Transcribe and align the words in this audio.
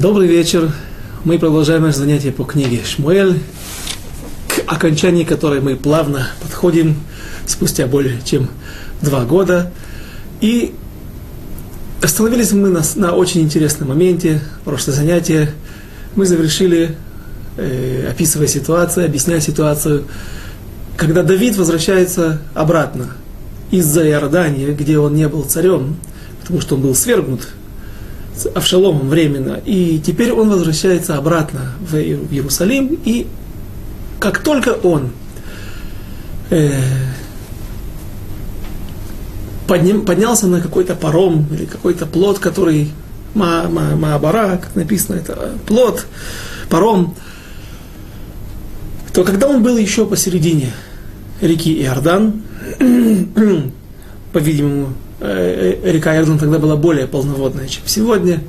Добрый 0.00 0.26
вечер. 0.26 0.72
Мы 1.22 1.38
продолжаем 1.38 1.82
наше 1.82 1.98
занятие 1.98 2.32
по 2.32 2.42
книге 2.42 2.80
Шмуэль, 2.84 3.38
к 4.48 4.60
окончанию 4.66 5.24
которой 5.24 5.60
мы 5.60 5.76
плавно 5.76 6.30
подходим 6.42 6.96
спустя 7.46 7.86
более 7.86 8.20
чем 8.24 8.48
два 9.02 9.24
года. 9.24 9.70
И 10.40 10.74
остановились 12.02 12.50
мы 12.50 12.70
на, 12.70 12.82
на 12.96 13.12
очень 13.12 13.42
интересном 13.42 13.90
моменте. 13.90 14.40
Прошлое 14.64 14.96
занятие 14.96 15.52
мы 16.16 16.26
завершили, 16.26 16.96
э, 17.56 18.08
описывая 18.10 18.48
ситуацию, 18.48 19.06
объясняя 19.06 19.38
ситуацию, 19.38 20.06
когда 20.96 21.22
Давид 21.22 21.56
возвращается 21.56 22.40
обратно 22.52 23.12
из-за 23.70 24.04
Иордании, 24.08 24.72
где 24.72 24.98
он 24.98 25.14
не 25.14 25.28
был 25.28 25.44
царем, 25.44 25.96
потому 26.40 26.60
что 26.60 26.74
он 26.74 26.82
был 26.82 26.96
свергнут 26.96 27.46
с 28.36 28.46
Авшаломом 28.46 29.08
временно, 29.08 29.60
и 29.64 30.00
теперь 30.04 30.32
он 30.32 30.50
возвращается 30.50 31.16
обратно 31.16 31.72
в 31.80 31.94
Иерусалим, 31.96 32.98
и 33.04 33.26
как 34.18 34.40
только 34.40 34.70
он 34.70 35.10
э, 36.50 36.72
подним, 39.68 40.04
поднялся 40.04 40.46
на 40.46 40.60
какой-то 40.60 40.94
паром 40.94 41.46
или 41.52 41.64
какой-то 41.64 42.06
плод, 42.06 42.40
который 42.40 42.90
ма, 43.34 43.68
ма, 43.68 43.94
Маабара, 43.94 44.56
как 44.56 44.74
написано, 44.74 45.16
это 45.16 45.52
плод, 45.66 46.06
паром, 46.68 47.14
то 49.12 49.22
когда 49.22 49.46
он 49.46 49.62
был 49.62 49.76
еще 49.76 50.06
посередине 50.06 50.72
реки 51.40 51.80
Иордан, 51.82 52.42
по-видимому, 54.32 54.88
Э, 54.88 54.92
э, 54.96 55.03
река 55.24 56.14
Иордан 56.16 56.38
тогда 56.38 56.58
была 56.58 56.76
более 56.76 57.06
полноводная, 57.06 57.68
чем 57.68 57.82
сегодня. 57.86 58.40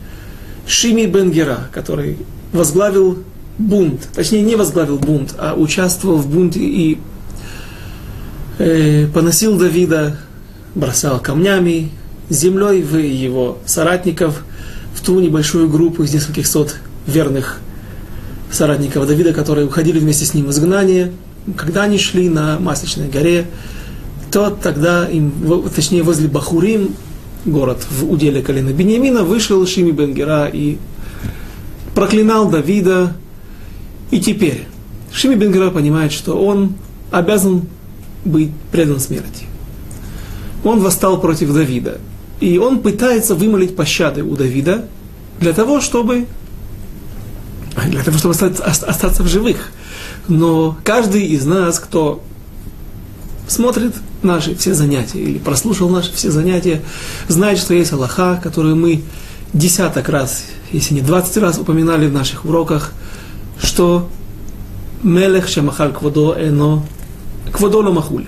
Шими 0.67 1.05
Бенгера, 1.05 1.69
который 1.71 2.17
возглавил 2.51 3.19
бунт, 3.57 4.09
точнее 4.13 4.41
не 4.41 4.55
возглавил 4.55 4.97
бунт, 4.97 5.35
а 5.37 5.53
участвовал 5.55 6.17
в 6.17 6.27
бунте 6.27 6.59
и 6.59 6.99
э, 8.57 9.07
поносил 9.13 9.57
Давида, 9.57 10.17
бросал 10.73 11.19
камнями, 11.19 11.91
землей 12.29 12.81
в 12.81 12.97
его 12.97 13.59
соратников, 13.65 14.43
в 14.93 15.01
ту 15.01 15.19
небольшую 15.19 15.69
группу 15.69 16.03
из 16.03 16.13
нескольких 16.13 16.47
сот 16.47 16.75
верных 17.05 17.59
соратников 18.51 19.07
Давида, 19.07 19.33
которые 19.33 19.67
уходили 19.67 19.99
вместе 19.99 20.25
с 20.25 20.33
ним 20.33 20.47
в 20.47 20.51
изгнание. 20.51 21.11
Когда 21.55 21.83
они 21.83 21.99
шли 21.99 22.29
на 22.29 22.59
Масличной 22.59 23.07
горе, 23.07 23.45
то 24.35 24.49
тогда 24.49 25.07
им, 25.07 25.31
точнее 25.73 26.03
возле 26.03 26.27
Бахурим, 26.27 26.93
город 27.45 27.87
в 27.89 28.11
уделе 28.11 28.41
колена 28.41 28.73
Бениамина, 28.73 29.23
вышел 29.23 29.65
Шими 29.65 29.91
Бенгера 29.91 30.49
и 30.51 30.77
проклинал 31.93 32.49
Давида. 32.49 33.15
И 34.11 34.19
теперь 34.19 34.67
Шими 35.13 35.35
Бенгера 35.35 35.69
понимает, 35.69 36.11
что 36.11 36.33
он 36.37 36.73
обязан 37.11 37.61
быть 38.25 38.51
предан 38.73 38.99
смерти. 38.99 39.45
Он 40.65 40.81
восстал 40.81 41.21
против 41.21 41.53
Давида. 41.53 41.99
И 42.41 42.57
он 42.57 42.79
пытается 42.81 43.35
вымолить 43.35 43.77
пощады 43.77 44.21
у 44.21 44.35
Давида 44.35 44.83
для 45.39 45.53
того, 45.53 45.79
чтобы 45.79 46.25
для 47.87 48.03
того, 48.03 48.17
чтобы 48.17 48.33
остаться, 48.33 48.65
остаться 48.65 49.23
в 49.23 49.29
живых. 49.29 49.71
Но 50.27 50.75
каждый 50.83 51.25
из 51.25 51.45
нас, 51.45 51.79
кто 51.79 52.21
смотрит 53.47 53.93
наши 54.25 54.55
все 54.55 54.73
занятия 54.73 55.19
или 55.19 55.37
прослушал 55.37 55.89
наши 55.89 56.11
все 56.11 56.31
занятия, 56.31 56.81
знает, 57.27 57.59
что 57.59 57.73
есть 57.73 57.93
Аллаха, 57.93 58.39
которую 58.43 58.75
мы 58.75 59.03
десяток 59.53 60.09
раз, 60.09 60.43
если 60.71 60.95
не 60.95 61.01
двадцать 61.01 61.37
раз 61.37 61.57
упоминали 61.57 62.07
в 62.07 62.13
наших 62.13 62.45
уроках, 62.45 62.91
что 63.61 64.09
Мелех 65.03 65.47
Шамахаль 65.47 65.93
Квадо 65.93 66.35
Эно 66.37 66.83
Квадо 67.51 67.81
Махуль. 67.83 68.25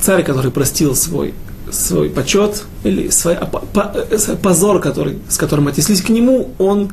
Царь, 0.00 0.24
который 0.24 0.50
простил 0.50 0.94
свой, 0.94 1.34
свой 1.70 2.08
почет 2.08 2.64
или 2.84 3.10
свой 3.10 3.34
э, 3.34 4.36
позор, 4.42 4.80
который, 4.80 5.18
с 5.28 5.36
которым 5.36 5.68
отнеслись 5.68 6.02
к 6.02 6.08
нему, 6.08 6.50
он 6.58 6.90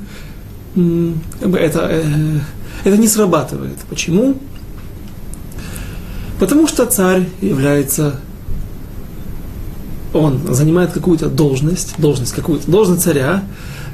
это, 0.75 1.87
э, 1.89 2.39
это 2.83 2.97
не 2.97 3.07
срабатывает. 3.07 3.77
Почему? 3.89 4.35
Потому 6.39 6.67
что 6.67 6.85
царь 6.85 7.27
является, 7.41 8.19
он 10.13 10.53
занимает 10.53 10.91
какую-то 10.91 11.29
должность, 11.29 11.95
должность 11.97 12.33
какую-то, 12.33 12.69
должность 12.69 13.03
царя, 13.03 13.43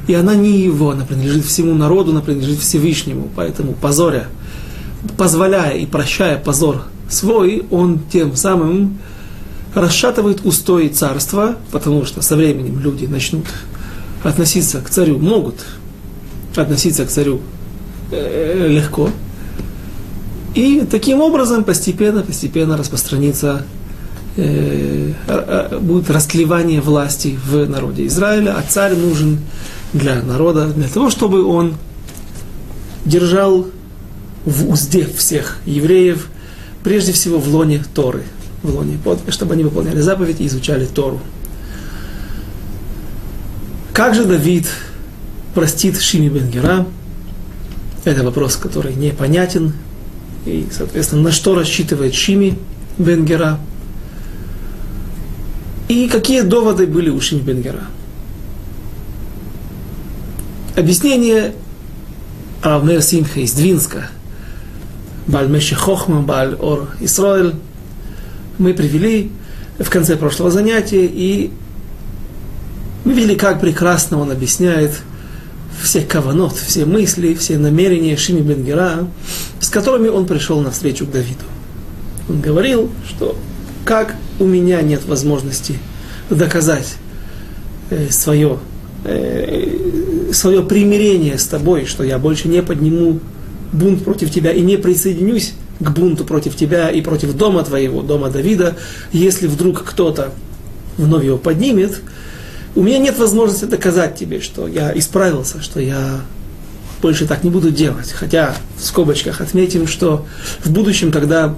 и 0.07 0.13
она 0.13 0.35
не 0.35 0.59
его, 0.59 0.91
она 0.91 1.05
принадлежит 1.05 1.45
всему 1.45 1.73
народу, 1.73 2.11
она 2.11 2.21
принадлежит 2.21 2.59
Всевышнему. 2.59 3.29
Поэтому 3.35 3.73
позоря, 3.73 4.27
позволяя 5.17 5.77
и 5.77 5.85
прощая 5.85 6.37
позор 6.37 6.83
свой, 7.09 7.65
он 7.71 8.01
тем 8.11 8.35
самым 8.35 8.97
расшатывает 9.73 10.45
устои 10.45 10.89
царства, 10.89 11.55
потому 11.71 12.05
что 12.05 12.21
со 12.21 12.35
временем 12.35 12.79
люди 12.79 13.05
начнут 13.05 13.45
относиться 14.23 14.81
к 14.81 14.89
царю, 14.89 15.17
могут 15.17 15.55
относиться 16.55 17.05
к 17.05 17.09
царю 17.09 17.41
э, 18.11 18.67
легко, 18.69 19.09
и 20.55 20.85
таким 20.89 21.21
образом 21.21 21.63
постепенно, 21.63 22.21
постепенно 22.21 22.77
распространится, 22.77 23.65
э, 24.35 25.13
э, 25.27 25.79
будет 25.79 26.09
растлевание 26.11 26.79
власти 26.79 27.37
в 27.45 27.67
народе 27.67 28.05
Израиля, 28.05 28.55
а 28.57 28.63
царь 28.67 28.95
нужен 28.95 29.39
для 29.93 30.21
народа, 30.21 30.67
для 30.67 30.87
того, 30.87 31.09
чтобы 31.09 31.43
он 31.43 31.75
держал 33.05 33.67
в 34.45 34.69
узде 34.69 35.05
всех 35.05 35.57
евреев, 35.65 36.27
прежде 36.83 37.13
всего 37.13 37.39
в 37.39 37.47
лоне 37.47 37.83
Торы, 37.93 38.23
в 38.61 38.75
лоне, 38.75 38.99
чтобы 39.29 39.53
они 39.53 39.63
выполняли 39.63 40.01
заповеди 40.01 40.43
и 40.43 40.47
изучали 40.47 40.85
Тору. 40.85 41.19
Как 43.93 44.15
же 44.15 44.25
Давид 44.25 44.67
простит 45.53 45.99
Шими 46.01 46.29
Бенгера? 46.29 46.85
Это 48.05 48.23
вопрос, 48.23 48.55
который 48.55 48.95
непонятен, 48.95 49.73
и, 50.45 50.67
соответственно, 50.71 51.23
на 51.23 51.31
что 51.31 51.55
рассчитывает 51.55 52.13
Шими 52.13 52.57
Бенгера. 52.97 53.59
И 55.87 56.07
какие 56.07 56.41
доводы 56.41 56.87
были 56.87 57.09
у 57.09 57.21
Шими 57.21 57.41
Бенгера. 57.41 57.83
Объяснение 60.75 61.53
Равмер 62.61 63.01
Симха 63.01 63.39
из 63.39 63.53
Двинска, 63.53 64.09
Бальмеши 65.27 65.75
Хохма, 65.75 66.21
Баль 66.21 66.55
Ор 66.55 66.89
Исраэль, 66.99 67.55
мы 68.57 68.73
привели 68.73 69.31
в 69.79 69.89
конце 69.89 70.15
прошлого 70.15 70.49
занятия, 70.49 71.05
и 71.05 71.51
мы 73.05 73.13
видели, 73.13 73.35
как 73.35 73.61
прекрасно 73.61 74.19
он 74.19 74.31
объясняет– 74.31 75.01
все 75.81 76.01
каванот, 76.01 76.55
все 76.55 76.85
мысли, 76.85 77.33
все 77.33 77.57
намерения 77.57 78.15
Шими 78.15 78.41
Бенгера, 78.41 79.07
с 79.63 79.69
которыми 79.69 80.09
он 80.09 80.25
пришел 80.25 80.59
на 80.59 80.71
встречу 80.71 81.05
к 81.05 81.11
Давиду. 81.11 81.45
Он 82.27 82.41
говорил, 82.41 82.89
что 83.07 83.37
как 83.85 84.15
у 84.39 84.45
меня 84.45 84.81
нет 84.81 85.05
возможности 85.05 85.79
доказать 86.29 86.95
э, 87.89 88.09
свое, 88.09 88.59
э, 89.05 90.31
свое 90.33 90.63
примирение 90.63 91.37
с 91.37 91.45
тобой, 91.45 91.85
что 91.85 92.03
я 92.03 92.17
больше 92.17 92.49
не 92.49 92.61
подниму 92.61 93.21
бунт 93.71 94.03
против 94.03 94.31
тебя 94.31 94.51
и 94.51 94.59
не 94.59 94.75
присоединюсь 94.75 95.53
к 95.79 95.89
бунту 95.91 96.25
против 96.25 96.57
тебя 96.57 96.89
и 96.89 96.99
против 96.99 97.33
дома 97.33 97.63
твоего, 97.63 98.01
дома 98.01 98.29
Давида, 98.29 98.75
если 99.13 99.47
вдруг 99.47 99.83
кто-то 99.85 100.33
вновь 100.97 101.23
его 101.23 101.37
поднимет, 101.37 102.01
у 102.75 102.83
меня 102.83 102.97
нет 102.97 103.17
возможности 103.17 103.63
доказать 103.65 104.17
тебе, 104.17 104.41
что 104.41 104.67
я 104.67 104.91
исправился, 104.97 105.61
что 105.61 105.79
я 105.79 106.19
больше 107.03 107.27
так 107.27 107.43
не 107.43 107.49
буду 107.49 107.69
делать. 107.69 108.11
Хотя 108.13 108.55
в 108.77 108.83
скобочках 108.83 109.41
отметим, 109.41 109.87
что 109.87 110.25
в 110.63 110.71
будущем, 110.71 111.11
когда 111.11 111.53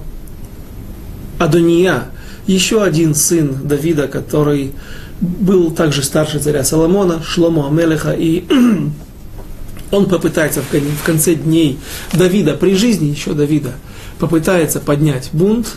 Адония, 1.38 2.08
еще 2.48 2.82
один 2.82 3.14
сын 3.14 3.56
Давида, 3.62 4.08
который 4.08 4.72
был 5.20 5.70
также 5.70 6.02
старше 6.02 6.40
царя 6.40 6.64
Соломона, 6.64 7.22
Шломо 7.22 7.68
Амелеха, 7.68 8.12
и 8.12 8.44
он 9.92 10.06
попытается 10.06 10.62
в 10.62 11.04
конце 11.04 11.36
дней 11.36 11.78
Давида, 12.12 12.54
при 12.54 12.74
жизни 12.74 13.06
еще 13.06 13.32
Давида, 13.32 13.72
попытается 14.18 14.80
поднять 14.80 15.30
бунт, 15.32 15.76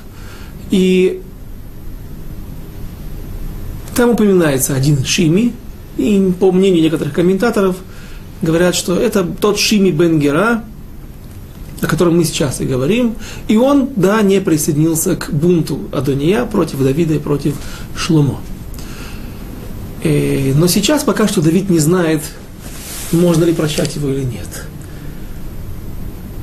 и 0.71 1.21
там 3.95 4.11
упоминается 4.11 4.73
один 4.73 5.05
Шими, 5.05 5.53
и 5.97 6.33
по 6.39 6.51
мнению 6.51 6.81
некоторых 6.81 7.13
комментаторов, 7.13 7.75
говорят, 8.41 8.75
что 8.75 8.99
это 8.99 9.23
тот 9.23 9.59
Шими 9.59 9.91
Бенгера, 9.91 10.63
о 11.81 11.87
котором 11.87 12.17
мы 12.17 12.23
сейчас 12.23 12.61
и 12.61 12.65
говорим, 12.65 13.15
и 13.47 13.57
он, 13.57 13.89
да, 13.95 14.21
не 14.21 14.41
присоединился 14.41 15.15
к 15.15 15.31
бунту 15.31 15.79
Адония 15.91 16.45
против 16.45 16.79
Давида 16.79 17.15
и 17.15 17.19
против 17.19 17.55
Шломо. 17.95 18.39
И, 20.03 20.51
э, 20.53 20.53
но 20.55 20.67
сейчас 20.67 21.03
пока 21.03 21.27
что 21.27 21.41
Давид 21.41 21.69
не 21.69 21.79
знает, 21.79 22.21
можно 23.11 23.43
ли 23.43 23.53
прощать 23.53 23.95
его 23.95 24.09
или 24.09 24.23
нет. 24.23 24.47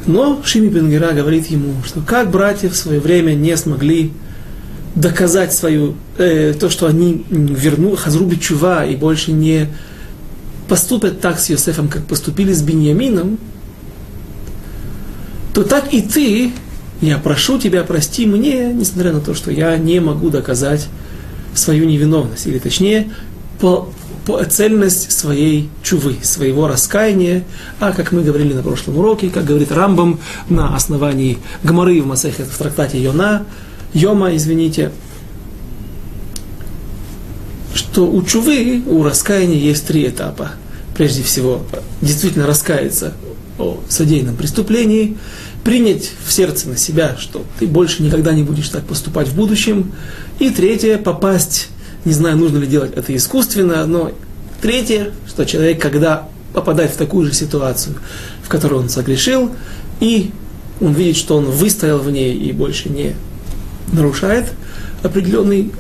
Но 0.07 0.41
Шими 0.45 0.69
Бенгера 0.69 1.13
говорит 1.13 1.47
ему, 1.47 1.75
что 1.85 2.01
как 2.01 2.31
братья 2.31 2.69
в 2.69 2.77
свое 2.77 3.01
время 3.01 3.35
не 3.35 3.57
смогли 3.57 4.13
доказать 4.95 5.53
свою, 5.53 5.95
э, 6.17 6.55
то, 6.59 6.71
что 6.71 6.87
они 6.87 7.25
верну 7.29 7.97
Хазруби 7.97 8.37
Чува 8.37 8.87
и 8.87 8.97
больше 8.97 9.33
не 9.33 9.69
поступят 10.69 11.21
так 11.21 11.39
с 11.39 11.49
Йосефом, 11.51 11.89
как 11.89 12.07
поступили 12.07 12.53
с 12.53 12.63
Беньямином, 12.63 13.39
то 15.55 15.63
так 15.65 15.93
и 15.93 16.03
ты, 16.03 16.53
я 17.01 17.19
прошу 17.19 17.59
тебя, 17.59 17.83
прости 17.85 18.27
мне, 18.27 18.73
несмотря 18.73 19.13
на 19.13 19.21
то, 19.21 19.35
что 19.35 19.51
я 19.51 19.77
не 19.79 20.01
могу 20.01 20.31
доказать 20.31 20.89
свою 21.55 21.87
невиновность, 21.87 22.47
или 22.47 22.59
точнее, 22.59 23.11
по, 23.61 23.89
по 24.27 24.45
цельность 24.45 25.13
своей 25.13 25.71
чувы, 25.83 26.17
своего 26.23 26.69
раскаяния, 26.69 27.45
а 27.81 27.93
как 27.93 28.13
мы 28.13 28.23
говорили 28.23 28.53
на 28.53 28.63
прошлом 28.63 28.99
уроке, 28.99 29.31
как 29.31 29.45
говорит 29.45 29.73
Рамбам 29.73 30.21
на 30.49 30.75
основании 30.75 31.39
Гмары 31.63 32.03
в 32.03 32.07
Масехе 32.07 32.45
в 32.45 32.57
трактате 32.57 33.03
Йона, 33.03 33.45
Йома, 33.95 34.37
извините, 34.37 34.91
что 37.97 38.07
у 38.07 38.23
чувы, 38.23 38.83
у 38.85 39.03
раскаяния 39.03 39.57
есть 39.57 39.87
три 39.87 40.07
этапа. 40.07 40.51
Прежде 40.95 41.23
всего, 41.23 41.63
действительно 42.03 42.47
раскаяться 42.47 43.15
о 43.59 43.81
содеянном 43.89 44.37
преступлении, 44.37 45.17
принять 45.65 46.11
в 46.27 46.31
сердце 46.31 46.69
на 46.69 46.77
себя, 46.77 47.17
что 47.19 47.43
ты 47.59 47.67
больше 47.67 48.03
никогда 48.03 48.35
не 48.35 48.43
будешь 48.43 48.69
так 48.69 48.85
поступать 48.85 49.29
в 49.29 49.35
будущем. 49.35 49.93
И 50.39 50.51
третье, 50.51 50.99
попасть, 50.99 51.69
не 52.05 52.13
знаю, 52.13 52.37
нужно 52.37 52.59
ли 52.59 52.67
делать 52.67 52.93
это 52.95 53.17
искусственно, 53.17 53.87
но 53.87 54.13
третье, 54.61 55.13
что 55.27 55.47
человек, 55.47 55.81
когда 55.81 56.29
попадает 56.53 56.91
в 56.91 56.97
такую 56.99 57.27
же 57.27 57.33
ситуацию, 57.33 57.97
в 58.43 58.51
которой 58.51 58.75
он 58.75 58.91
согрешил, 58.91 59.53
и 60.01 60.33
он 60.83 60.93
видит, 60.93 61.17
что 61.17 61.39
он 61.39 61.47
выстоял 61.47 61.99
в 61.99 62.11
ней 62.11 62.35
и 62.35 62.53
больше 62.53 62.91
не 62.91 63.15
нарушает 63.91 64.53
определенный 65.03 65.73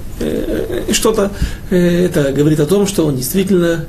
что-то, 0.93 1.31
э, 1.71 2.07
это 2.07 2.33
говорит 2.33 2.61
о 2.61 2.67
том, 2.67 2.87
что 2.87 3.07
он 3.07 3.17
действительно 3.17 3.85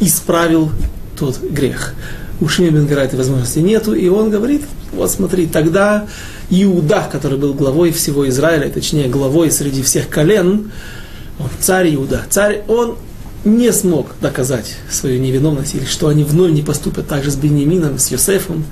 исправил 0.00 0.70
тот 1.18 1.40
грех. 1.40 1.94
У 2.40 2.46
Бенгера 2.46 3.00
этой 3.00 3.16
возможности 3.16 3.60
нету, 3.60 3.94
и 3.94 4.08
он 4.08 4.30
говорит, 4.30 4.62
вот 4.92 5.10
смотри, 5.10 5.46
тогда 5.46 6.06
Иуда, 6.50 7.08
который 7.10 7.38
был 7.38 7.54
главой 7.54 7.92
всего 7.92 8.28
Израиля, 8.28 8.68
точнее 8.68 9.08
главой 9.08 9.50
среди 9.50 9.82
всех 9.82 10.08
колен, 10.08 10.72
он, 11.38 11.48
царь 11.60 11.94
Иуда, 11.94 12.22
царь, 12.28 12.62
он 12.68 12.96
не 13.44 13.72
смог 13.72 14.08
доказать 14.20 14.76
свою 14.90 15.20
невиновность, 15.20 15.74
или 15.74 15.84
что 15.84 16.08
они 16.08 16.24
вновь 16.24 16.52
не 16.52 16.62
поступят 16.62 17.06
так 17.06 17.22
же 17.22 17.30
с 17.30 17.36
Беньямином, 17.36 17.98
с 17.98 18.10
Йосефом. 18.10 18.64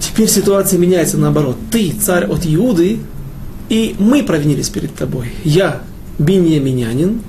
Теперь 0.00 0.28
ситуация 0.28 0.78
меняется 0.78 1.18
наоборот. 1.18 1.56
Ты 1.70 1.92
царь 1.92 2.26
от 2.26 2.46
Иуды, 2.46 3.00
и 3.68 3.94
мы 3.98 4.22
провинились 4.22 4.68
перед 4.68 4.94
тобой. 4.94 5.30
Я 5.44 5.82
Беньяминянин, 6.18 7.22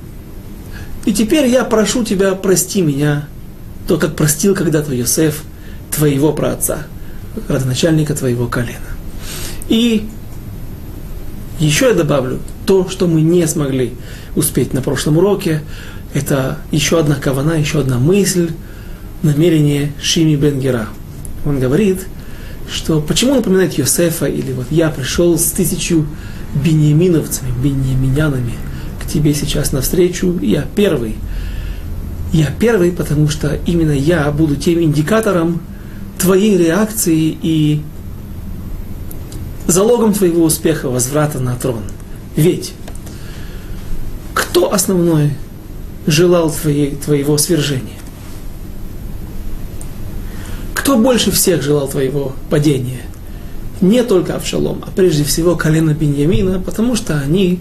и 1.05 1.13
теперь 1.13 1.47
я 1.47 1.63
прошу 1.63 2.03
тебя, 2.03 2.35
прости 2.35 2.81
меня, 2.81 3.27
то, 3.87 3.97
как 3.97 4.15
простил 4.15 4.55
когда-то 4.55 4.93
Йосеф 4.93 5.43
твоего 5.91 6.33
праотца, 6.33 6.87
родоначальника 7.47 8.13
твоего 8.15 8.47
колена. 8.47 8.77
И 9.67 10.07
еще 11.59 11.87
я 11.87 11.93
добавлю 11.93 12.39
то, 12.65 12.89
что 12.89 13.07
мы 13.07 13.21
не 13.21 13.45
смогли 13.47 13.93
успеть 14.35 14.73
на 14.73 14.81
прошлом 14.81 15.17
уроке. 15.17 15.61
Это 16.13 16.59
еще 16.71 16.99
одна 16.99 17.15
кавана, 17.15 17.53
еще 17.53 17.79
одна 17.79 17.97
мысль, 17.97 18.51
намерение 19.23 19.91
Шими 20.01 20.35
Бенгера. 20.35 20.87
Он 21.45 21.59
говорит, 21.59 22.07
что 22.71 23.01
почему 23.01 23.35
напоминает 23.35 23.73
Йосефа, 23.73 24.25
или 24.25 24.51
вот 24.51 24.67
я 24.69 24.89
пришел 24.89 25.37
с 25.37 25.51
тысячу 25.51 26.05
беньяминовцами, 26.53 27.51
беньяминянами 27.61 28.53
к 29.01 29.07
тебе 29.07 29.33
сейчас 29.33 29.71
навстречу, 29.71 30.37
я 30.41 30.65
первый. 30.75 31.15
Я 32.31 32.47
первый, 32.59 32.91
потому 32.91 33.27
что 33.27 33.57
именно 33.65 33.91
я 33.91 34.29
буду 34.31 34.55
тем 34.55 34.81
индикатором 34.81 35.61
твоей 36.19 36.57
реакции 36.57 37.37
и 37.41 37.81
залогом 39.65 40.13
твоего 40.13 40.43
успеха 40.43 40.89
возврата 40.89 41.39
на 41.39 41.55
трон. 41.55 41.83
Ведь 42.35 42.73
кто 44.33 44.73
основной 44.73 45.33
желал 46.05 46.51
твоей, 46.51 46.95
твоего 46.95 47.37
свержения? 47.37 47.98
Кто 50.89 50.97
больше 50.97 51.29
всех 51.29 51.61
желал 51.61 51.87
твоего 51.87 52.33
падения? 52.49 53.03
Не 53.79 54.01
только 54.01 54.35
Авшалом, 54.35 54.83
а 54.87 54.89
прежде 54.89 55.23
всего 55.23 55.55
колено 55.55 55.93
Беньямина, 55.93 56.59
потому 56.59 56.95
что 56.95 57.19
они, 57.19 57.59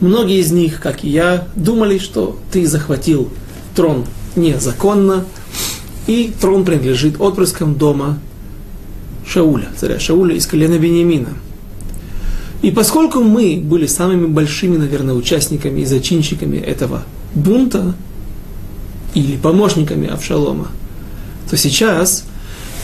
многие 0.00 0.40
из 0.40 0.50
них, 0.50 0.80
как 0.80 1.04
и 1.04 1.10
я, 1.10 1.46
думали, 1.56 1.98
что 1.98 2.38
ты 2.50 2.66
захватил 2.66 3.28
трон 3.76 4.06
незаконно, 4.34 5.26
и 6.06 6.32
трон 6.40 6.64
принадлежит 6.64 7.20
отпрыскам 7.20 7.74
дома 7.74 8.18
Шауля, 9.28 9.68
царя 9.76 10.00
Шауля 10.00 10.34
из 10.34 10.46
колена 10.46 10.78
Беньямина. 10.78 11.34
И 12.62 12.70
поскольку 12.70 13.20
мы 13.20 13.60
были 13.62 13.84
самыми 13.84 14.24
большими, 14.24 14.78
наверное, 14.78 15.12
участниками 15.12 15.82
и 15.82 15.84
зачинщиками 15.84 16.56
этого 16.56 17.02
бунта, 17.34 17.94
или 19.12 19.36
помощниками 19.36 20.08
Авшалома, 20.08 20.68
то 21.50 21.58
сейчас 21.58 22.24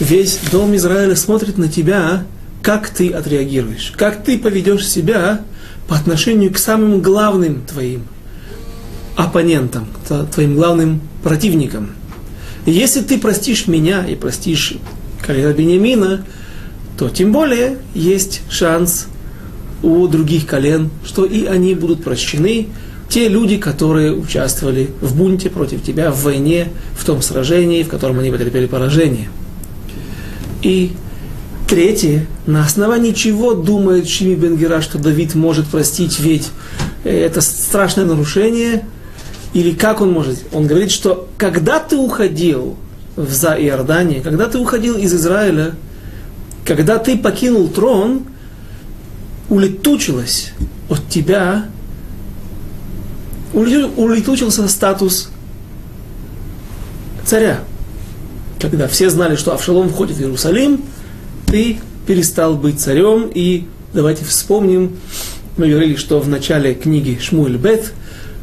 весь 0.00 0.38
дом 0.50 0.74
Израиля 0.76 1.16
смотрит 1.16 1.58
на 1.58 1.68
тебя, 1.68 2.24
как 2.62 2.90
ты 2.90 3.10
отреагируешь, 3.10 3.92
как 3.96 4.24
ты 4.24 4.38
поведешь 4.38 4.88
себя 4.88 5.40
по 5.88 5.96
отношению 5.96 6.52
к 6.52 6.58
самым 6.58 7.00
главным 7.00 7.62
твоим 7.62 8.02
оппонентам, 9.14 9.86
твоим 10.32 10.56
главным 10.56 11.00
противникам. 11.22 11.90
И 12.66 12.72
если 12.72 13.00
ты 13.00 13.18
простишь 13.18 13.66
меня 13.66 14.04
и 14.04 14.14
простишь 14.14 14.74
колена 15.24 15.52
Бениамина, 15.52 16.24
то 16.98 17.08
тем 17.08 17.32
более 17.32 17.78
есть 17.94 18.42
шанс 18.50 19.06
у 19.82 20.08
других 20.08 20.46
колен, 20.46 20.90
что 21.04 21.24
и 21.24 21.44
они 21.44 21.74
будут 21.74 22.02
прощены, 22.02 22.68
те 23.08 23.28
люди, 23.28 23.56
которые 23.56 24.12
участвовали 24.12 24.90
в 25.00 25.16
бунте 25.16 25.48
против 25.48 25.82
тебя, 25.82 26.10
в 26.10 26.22
войне, 26.24 26.68
в 26.94 27.04
том 27.04 27.22
сражении, 27.22 27.84
в 27.84 27.88
котором 27.88 28.18
они 28.18 28.30
потерпели 28.30 28.66
поражение. 28.66 29.28
И 30.62 30.92
третье, 31.68 32.26
на 32.46 32.64
основании 32.64 33.12
чего 33.12 33.54
думает 33.54 34.08
Шими 34.08 34.34
Бенгера, 34.34 34.80
что 34.80 34.98
Давид 34.98 35.34
может 35.34 35.66
простить, 35.66 36.18
ведь 36.20 36.48
это 37.04 37.40
страшное 37.40 38.04
нарушение, 38.04 38.86
или 39.52 39.72
как 39.72 40.00
он 40.00 40.12
может? 40.12 40.44
Он 40.52 40.66
говорит, 40.66 40.90
что 40.90 41.28
когда 41.38 41.78
ты 41.78 41.96
уходил 41.96 42.76
в 43.16 43.32
за 43.32 43.54
Иордание, 43.54 44.20
когда 44.20 44.46
ты 44.46 44.58
уходил 44.58 44.96
из 44.96 45.14
Израиля, 45.14 45.74
когда 46.64 46.98
ты 46.98 47.16
покинул 47.16 47.68
трон, 47.68 48.24
улетучилось 49.48 50.52
от 50.88 51.08
тебя, 51.08 51.66
улетучился 53.54 54.68
статус 54.68 55.30
царя. 57.24 57.60
Когда 58.60 58.88
все 58.88 59.10
знали, 59.10 59.36
что 59.36 59.52
Авшалом 59.52 59.90
входит 59.90 60.16
в 60.16 60.20
Иерусалим, 60.20 60.82
ты 61.46 61.78
перестал 62.06 62.56
быть 62.56 62.80
царем. 62.80 63.30
И 63.32 63.66
давайте 63.92 64.24
вспомним, 64.24 64.96
мы 65.56 65.68
говорили, 65.68 65.96
что 65.96 66.20
в 66.20 66.28
начале 66.28 66.74
книги 66.74 67.18
Шмуэль 67.20 67.56
Бет, 67.56 67.92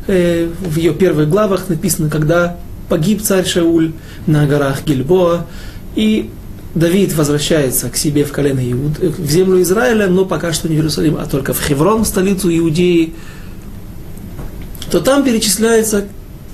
э, 0.08 0.50
в 0.60 0.78
ее 0.78 0.94
первых 0.94 1.30
главах 1.30 1.70
написано, 1.70 2.10
когда 2.10 2.58
погиб 2.90 3.22
царь 3.22 3.46
Шауль 3.46 3.94
на 4.28 4.46
горах 4.46 4.84
Гильбоа, 4.86 5.48
и 5.96 6.30
Давид 6.76 7.14
возвращается 7.14 7.90
к 7.90 7.98
себе 7.98 8.24
в 8.24 8.32
колено 8.32 8.60
Иуд, 8.60 8.98
в 9.00 9.30
землю 9.30 9.62
Израиля, 9.62 10.08
но 10.08 10.26
пока 10.26 10.54
что 10.54 10.68
не 10.68 10.76
в 10.76 10.80
Иерусалим, 10.80 11.18
а 11.20 11.26
только 11.26 11.54
в 11.54 11.62
Хеврон, 11.62 12.04
столицу 12.04 12.56
Иудеи, 12.56 13.14
то 14.90 15.00
там 15.00 15.24
перечисляются 15.24 16.06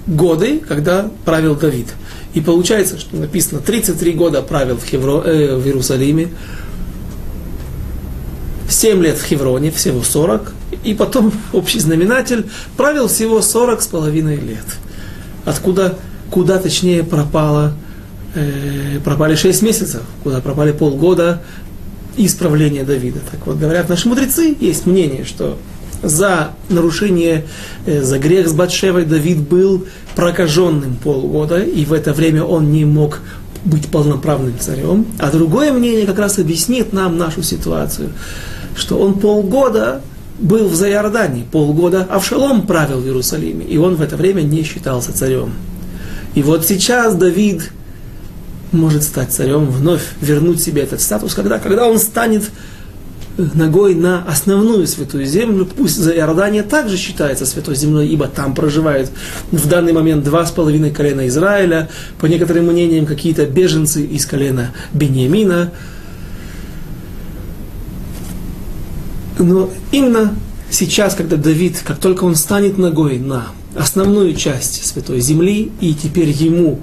годы, 0.08 0.60
когда 0.60 1.10
правил 1.26 1.56
Давид. 1.56 1.88
И 2.34 2.42
получается, 2.42 3.00
что 3.00 3.16
написано 3.16 3.60
33 3.62 4.14
года 4.14 4.42
правил 4.42 4.78
в, 4.78 4.86
Хевро, 4.86 5.22
э, 5.22 5.56
в 5.56 5.66
Иерусалиме, 5.66 6.30
7 8.70 9.02
лет 9.02 9.18
в 9.18 9.24
Хевроне, 9.24 9.72
всего 9.72 10.04
40, 10.04 10.54
и 10.84 10.94
потом 10.94 11.34
общий 11.54 11.80
знаменатель 11.80 12.46
правил 12.78 13.08
всего 13.08 13.42
40 13.42 13.82
с 13.82 13.88
половиной 13.88 14.38
лет. 14.38 14.66
Откуда, 15.46 15.98
куда 16.30 16.60
точнее 16.60 17.04
пропало 17.04 17.74
э, 18.36 19.00
пропали 19.04 19.36
6 19.36 19.62
месяцев, 19.64 20.02
куда 20.24 20.40
пропали 20.42 20.72
полгода 20.72 21.42
исправления 22.18 22.84
Давида. 22.84 23.20
Так 23.32 23.46
вот, 23.48 23.58
говорят 23.58 23.90
наши 23.90 24.08
мудрецы, 24.08 24.56
есть 24.60 24.86
мнение, 24.86 25.26
что 25.26 25.58
За 26.02 26.52
нарушение, 26.70 27.46
э, 27.86 28.02
за 28.02 28.20
грех 28.20 28.48
с 28.48 28.54
Батшевой 28.54 29.06
Давид 29.06 29.40
был 29.40 29.86
прокаженным 30.16 30.96
полгода, 30.96 31.62
и 31.62 31.86
в 31.86 31.94
это 31.94 32.14
время 32.14 32.44
он 32.44 32.72
не 32.72 32.86
мог 32.86 33.20
быть 33.66 33.88
полноправным 33.88 34.58
царем. 34.60 35.06
А 35.20 35.30
другое 35.32 35.74
мнение 35.74 36.06
как 36.06 36.20
раз 36.20 36.40
объяснит 36.40 36.94
нам 36.94 37.18
нашу 37.18 37.44
ситуацию, 37.44 38.12
что 38.76 38.98
он 38.98 39.20
полгода 39.20 40.02
был 40.40 40.70
в 40.70 40.76
Зайордане, 40.76 41.46
полгода 41.52 42.08
Авшалом 42.10 42.66
правил 42.66 43.00
в 43.00 43.06
Иерусалиме, 43.06 43.66
и 43.66 43.78
он 43.78 43.96
в 43.96 44.02
это 44.02 44.16
время 44.16 44.42
не 44.42 44.64
считался 44.64 45.12
царем. 45.12 45.54
И 46.36 46.42
вот 46.42 46.66
сейчас 46.66 47.16
Давид 47.16 47.72
может 48.72 49.04
стать 49.04 49.32
царем, 49.32 49.66
вновь 49.66 50.04
вернуть 50.22 50.62
себе 50.62 50.84
этот 50.84 51.02
статус, 51.02 51.34
когда, 51.34 51.60
когда 51.60 51.88
он 51.88 52.00
станет 52.00 52.44
ногой 53.54 53.96
на 53.96 54.24
основную 54.24 54.86
святую 54.88 55.26
землю, 55.26 55.66
пусть 55.66 55.98
за 55.98 56.12
Иордания 56.12 56.64
также 56.64 56.98
считается 56.98 57.46
святой 57.46 57.76
землей, 57.76 58.08
ибо 58.08 58.28
там 58.28 58.54
проживает 58.54 59.10
в 59.52 59.68
данный 59.68 59.94
момент 59.94 60.24
два 60.24 60.46
с 60.46 60.52
половиной 60.52 60.92
колена 60.92 61.28
Израиля, 61.28 61.90
по 62.20 62.26
некоторым 62.26 62.66
мнениям 62.66 63.06
какие-то 63.06 63.46
беженцы 63.46 64.06
из 64.06 64.26
колена 64.26 64.72
Бениамина. 64.94 65.72
Но 69.38 69.70
именно 69.92 70.36
сейчас, 70.70 71.16
когда 71.16 71.38
Давид, 71.38 71.82
как 71.86 72.00
только 72.00 72.26
он 72.26 72.36
станет 72.36 72.78
ногой 72.78 73.20
на 73.20 73.48
основную 73.76 74.36
часть 74.36 74.86
святой 74.86 75.22
земли, 75.22 75.72
и 75.80 75.94
теперь 75.94 76.30
ему 76.30 76.80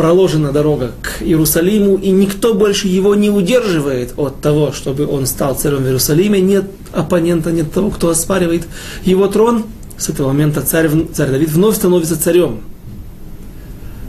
проложена 0.00 0.50
дорога 0.50 0.92
к 1.02 1.20
Иерусалиму, 1.20 1.96
и 1.96 2.10
никто 2.10 2.54
больше 2.54 2.88
его 2.88 3.14
не 3.14 3.28
удерживает 3.28 4.14
от 4.16 4.40
того, 4.40 4.72
чтобы 4.72 5.06
он 5.06 5.26
стал 5.26 5.56
царем 5.56 5.82
в 5.82 5.86
Иерусалиме. 5.86 6.40
Нет 6.40 6.64
оппонента, 6.90 7.52
нет 7.52 7.70
того, 7.70 7.90
кто 7.90 8.08
оспаривает 8.08 8.66
его 9.04 9.26
трон. 9.26 9.66
С 9.98 10.08
этого 10.08 10.28
момента 10.28 10.62
царь, 10.62 10.88
царь 11.12 11.28
Давид 11.28 11.50
вновь 11.50 11.76
становится 11.76 12.18
царем. 12.18 12.60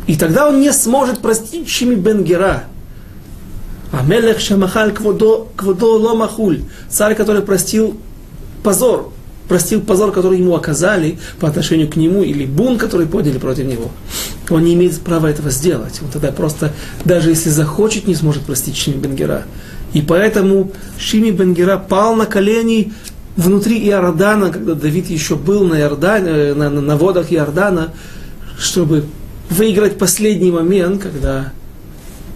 И 0.08 0.16
тогда 0.16 0.48
он 0.48 0.62
не 0.62 0.72
сможет 0.72 1.20
простить 1.20 1.68
Шими 1.68 1.96
Бенгера. 1.96 2.64
Амелех 3.92 4.40
Шамахаль 4.40 4.94
Кводо, 4.94 5.50
кводо 5.58 5.98
Ломахуль. 5.98 6.62
Царь, 6.88 7.16
который 7.16 7.42
простил 7.42 7.98
позор, 8.64 9.12
простил 9.50 9.82
позор, 9.82 10.14
который 10.14 10.40
ему 10.40 10.56
оказали 10.56 11.20
по 11.42 11.50
отношению 11.50 11.90
к 11.90 11.98
нему, 11.98 12.24
или 12.24 12.46
бун, 12.46 12.78
который 12.78 13.08
подняли 13.08 13.40
против 13.40 13.66
него. 13.66 13.92
Он 14.52 14.64
не 14.64 14.74
имеет 14.74 15.00
права 15.02 15.28
этого 15.28 15.50
сделать. 15.50 16.00
Он 16.02 16.10
тогда 16.10 16.32
просто, 16.32 16.74
даже 17.06 17.30
если 17.30 17.50
захочет, 17.50 18.08
не 18.08 18.16
сможет 18.16 18.44
простить 18.44 18.78
Шими 18.78 18.98
Бенгера. 18.98 19.46
И 19.94 20.02
поэтому 20.02 20.72
Шими 20.98 21.32
Бенгера 21.32 21.78
пал 21.78 22.16
на 22.16 22.26
колени 22.26 22.94
внутри 23.36 23.80
Иордана, 23.88 24.52
когда 24.52 24.76
Давид 24.76 25.10
еще 25.10 25.36
был 25.36 25.64
на, 25.64 25.80
Иордане, 25.80 26.30
э, 26.30 26.54
на, 26.54 26.70
на, 26.70 26.82
на 26.82 26.98
водах 26.98 27.32
Иордана, 27.32 27.94
чтобы 28.58 29.06
выиграть 29.50 29.98
последний 29.98 30.52
момент, 30.52 31.02
когда 31.02 31.52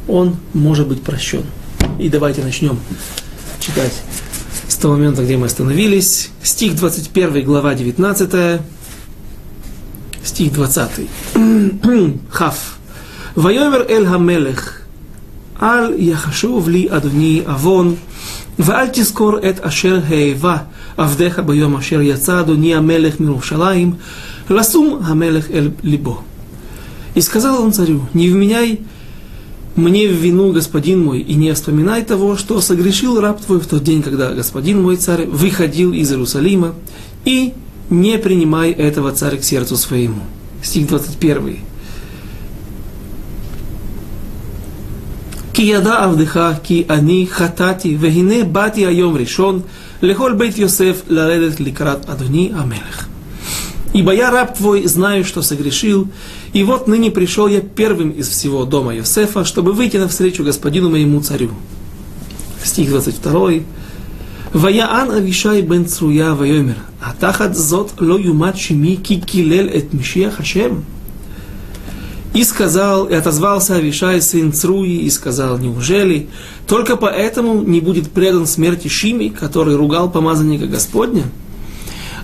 он 0.08 0.38
может 0.54 0.88
быть 0.88 1.02
прощен. 1.02 1.44
И 2.00 2.10
давайте 2.10 2.44
начнем 2.44 2.80
читать 3.60 3.94
с 4.68 4.76
того 4.76 4.96
момента, 4.96 5.24
где 5.24 5.38
мы 5.38 5.48
остановились. 5.48 6.30
Стих 6.44 6.76
21, 6.76 7.44
глава 7.44 7.74
19, 7.74 8.62
стих 10.25 10.53
20. 10.59 11.07
Хав. 12.31 12.79
ויאמר 13.37 13.83
אל 13.89 14.07
המלך, 14.07 14.79
אל 15.63 15.95
יחשוב 15.99 16.69
לי 16.69 16.87
אדוני 16.91 17.43
עוון, 17.47 17.95
ואל 18.59 18.87
תזכור 18.93 19.39
את 19.39 19.61
אשר 19.61 20.01
האבה 20.09 20.57
עבדיך 20.97 21.39
ביום 21.39 21.77
אשר 21.77 22.01
יצא 22.01 22.41
אדוני 22.41 22.75
המלך 22.75 23.21
מירושלים, 23.21 23.93
לשום 24.51 24.99
המלך 25.03 25.51
אל 25.51 25.71
ליבו. 25.83 26.23
И 27.15 27.21
сказал 27.21 27.63
он 27.63 27.73
царю, 27.73 28.07
не 28.15 28.29
вменяй 28.29 28.81
мне 29.75 30.09
в 30.09 30.13
вину, 30.13 30.53
господин 30.53 31.05
мой, 31.05 31.21
и 31.21 31.35
не 31.35 31.53
вспоминай 31.55 32.05
того, 32.05 32.37
что 32.37 32.61
согрешил 32.61 33.21
раб 33.21 33.41
твой 33.41 33.61
в 33.61 33.67
тот 33.67 33.83
день, 33.83 34.03
когда 34.03 34.33
господин 34.33 34.83
мой 34.83 34.97
царь 34.97 35.27
выходил 35.27 35.93
из 35.93 36.11
Иерусалима, 36.13 36.75
и 37.25 37.53
не 37.90 38.18
принимай 38.18 38.72
этого 38.72 39.12
царя 39.12 39.38
к 39.38 39.44
сердцу 39.44 39.78
своему. 39.78 40.22
Стих 40.64 40.88
21. 40.88 41.60
Кияда 45.54 46.04
авдыха, 46.04 46.60
ки 46.62 46.86
они 46.90 47.26
хатати, 47.26 47.88
вегине 47.88 48.44
бати 48.44 48.82
айом 48.82 49.16
решен, 49.16 49.64
лехоль 50.02 50.34
бейт 50.34 50.58
Йосеф 50.58 51.04
ларедет 51.10 51.62
ликрат 51.62 52.10
адони 52.10 52.54
амелех. 52.54 53.08
Ибо 53.94 54.14
я 54.14 54.32
раб 54.32 54.58
твой, 54.58 54.86
знаю, 54.88 55.24
что 55.24 55.42
согрешил, 55.42 56.10
и 56.52 56.64
вот 56.64 56.88
ныне 56.88 57.10
пришел 57.10 57.48
я 57.48 57.62
первым 57.62 58.10
из 58.10 58.28
всего 58.28 58.66
дома 58.66 58.94
Йосефа, 58.94 59.46
чтобы 59.46 59.72
выйти 59.72 59.96
навстречу 59.96 60.44
господину 60.44 60.90
моему 60.90 61.22
царю. 61.22 61.52
Стих 62.62 62.90
22. 62.90 63.52
ויען 64.55 65.11
אבישי 65.11 65.63
בן 65.63 65.85
צרויה 65.85 66.35
ויאמר, 66.39 66.73
התחת 67.03 67.55
זאת 67.55 67.93
לא 68.01 68.19
יומת 68.21 68.57
שמי 68.57 68.97
כי 69.03 69.21
קילל 69.21 69.69
את 69.69 69.95
משיח 69.95 70.41
השם? 70.41 70.75
И 72.33 72.45
сказал, 72.45 73.07
и 73.07 73.15
отозвался 73.15 73.75
Авишай, 73.75 74.23
сын 74.23 74.53
Цруи, 74.53 74.99
и 74.99 75.11
сказал, 75.11 75.59
неужели 75.59 76.29
только 76.67 76.97
поэтому 76.97 77.63
не 77.63 77.81
будет 77.81 78.11
предан 78.13 78.47
смерти 78.47 78.87
Шими, 78.87 79.29
который 79.31 79.75
ругал 79.75 80.09
помазанника 80.11 80.67
Господня? 80.67 81.25